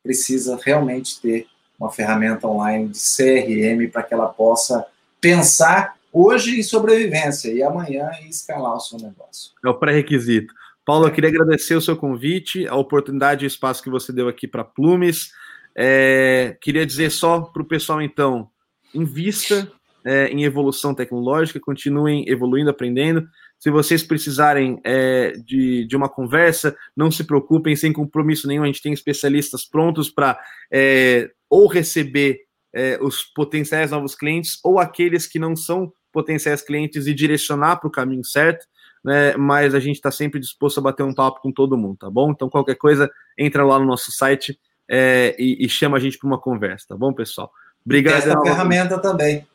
precisa 0.02 0.58
realmente 0.62 1.20
ter 1.20 1.46
uma 1.78 1.90
ferramenta 1.90 2.46
online 2.46 2.88
de 2.88 2.98
CRM 2.98 3.90
para 3.90 4.02
que 4.02 4.14
ela 4.14 4.28
possa 4.28 4.86
pensar 5.20 5.95
hoje 6.16 6.58
em 6.58 6.62
sobrevivência 6.62 7.52
e 7.52 7.62
amanhã 7.62 8.10
em 8.22 8.30
escalar 8.30 8.74
o 8.74 8.80
seu 8.80 8.98
negócio. 8.98 9.52
É 9.62 9.68
o 9.68 9.74
pré-requisito. 9.74 10.54
Paulo, 10.82 11.06
eu 11.06 11.12
queria 11.12 11.28
agradecer 11.28 11.74
o 11.74 11.80
seu 11.80 11.94
convite, 11.94 12.66
a 12.66 12.74
oportunidade 12.74 13.44
e 13.44 13.46
o 13.46 13.48
espaço 13.48 13.82
que 13.82 13.90
você 13.90 14.12
deu 14.12 14.26
aqui 14.26 14.48
para 14.48 14.64
Plumes. 14.64 15.32
É, 15.74 16.56
queria 16.60 16.86
dizer 16.86 17.10
só 17.10 17.40
para 17.40 17.60
o 17.60 17.66
pessoal, 17.66 18.00
então, 18.00 18.48
invista 18.94 19.70
é, 20.06 20.28
em 20.28 20.44
evolução 20.44 20.94
tecnológica, 20.94 21.60
continuem 21.60 22.24
evoluindo, 22.26 22.70
aprendendo. 22.70 23.28
Se 23.58 23.70
vocês 23.70 24.02
precisarem 24.02 24.80
é, 24.84 25.32
de, 25.44 25.84
de 25.84 25.96
uma 25.96 26.08
conversa, 26.08 26.74
não 26.96 27.10
se 27.10 27.24
preocupem, 27.24 27.76
sem 27.76 27.92
compromisso 27.92 28.46
nenhum, 28.46 28.62
a 28.62 28.66
gente 28.66 28.80
tem 28.80 28.92
especialistas 28.92 29.66
prontos 29.66 30.08
para 30.08 30.38
é, 30.72 31.30
ou 31.50 31.66
receber 31.66 32.46
é, 32.72 32.98
os 33.02 33.22
potenciais 33.22 33.90
novos 33.90 34.14
clientes 34.14 34.58
ou 34.62 34.78
aqueles 34.78 35.26
que 35.26 35.38
não 35.38 35.56
são 35.56 35.92
potenciais 36.16 36.62
clientes 36.62 37.06
e 37.06 37.12
direcionar 37.12 37.76
para 37.76 37.88
o 37.88 37.90
caminho 37.90 38.24
certo. 38.24 38.66
Né, 39.04 39.36
mas 39.36 39.74
a 39.74 39.78
gente 39.78 39.96
está 39.96 40.10
sempre 40.10 40.40
disposto 40.40 40.78
a 40.78 40.82
bater 40.82 41.02
um 41.02 41.14
papo 41.14 41.40
com 41.42 41.52
todo 41.52 41.76
mundo, 41.76 41.98
tá 41.98 42.10
bom? 42.10 42.30
Então, 42.30 42.48
qualquer 42.48 42.74
coisa, 42.74 43.08
entra 43.38 43.64
lá 43.64 43.78
no 43.78 43.84
nosso 43.84 44.10
site 44.10 44.58
é, 44.88 45.36
e, 45.38 45.64
e, 45.64 45.68
chama 45.68 45.98
a 45.98 46.00
gente 46.00 46.18
para 46.18 46.26
uma 46.26 46.40
conversa, 46.40 46.86
tá 46.88 46.96
bom, 46.96 47.12
pessoal? 47.12 47.52
Obrigado. 47.84 48.14
Testa 48.14 48.36
a 48.36 48.42
ferramenta 48.42 48.98
também. 48.98 49.46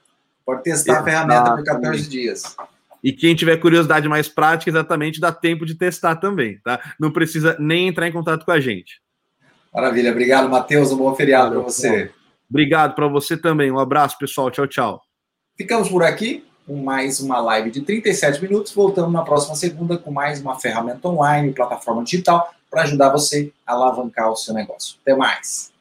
Pode 0.46 0.64
testar 0.64 1.00
a 1.00 1.04
ferramenta 1.04 1.56
por 1.56 1.66
14 1.66 2.08
dias. 2.08 2.56
E 3.04 3.12
quem 3.12 3.36
tiver 3.36 3.58
curiosidade 3.58 4.08
mais 4.08 4.30
prática, 4.30 4.70
exatamente, 4.70 5.20
dá 5.20 5.34
tempo 5.34 5.66
de 5.66 5.76
testar 5.76 6.16
também, 6.16 6.60
tá? 6.64 6.80
Não 6.98 7.12
precisa 7.12 7.58
nem 7.60 7.90
entrar 7.90 8.08
em 8.08 8.12
contato 8.12 8.46
com 8.46 8.52
a 8.52 8.60
gente. 8.60 9.02
Maravilha. 9.74 10.12
Obrigado, 10.12 10.48
Matheus. 10.50 10.92
Um 10.92 10.98
bom 10.98 11.14
feriado 11.16 11.52
para 11.52 11.62
você. 11.62 12.12
Obrigado 12.50 12.96
para 12.96 13.08
você 13.08 13.36
também. 13.36 13.72
Um 13.72 13.80
abraço, 13.80 14.18
pessoal. 14.18 14.52
Tchau, 14.52 14.68
tchau. 14.68 15.02
Ficamos 15.58 15.90
por 15.90 16.04
aqui 16.04 16.46
com 16.66 16.76
mais 16.76 17.20
uma 17.20 17.40
live 17.40 17.72
de 17.72 17.82
37 17.82 18.42
minutos. 18.42 18.74
Voltamos 18.74 19.12
na 19.12 19.24
próxima 19.24 19.56
segunda 19.56 19.98
com 19.98 20.12
mais 20.12 20.42
uma 20.42 20.60
ferramenta 20.60 21.08
online, 21.08 21.54
plataforma 21.54 22.04
digital, 22.04 22.54
para 22.70 22.84
ajudar 22.84 23.10
você 23.10 23.52
a 23.66 23.74
alavancar 23.74 24.32
o 24.32 24.36
seu 24.36 24.54
negócio. 24.54 24.98
Até 25.02 25.16
mais! 25.16 25.72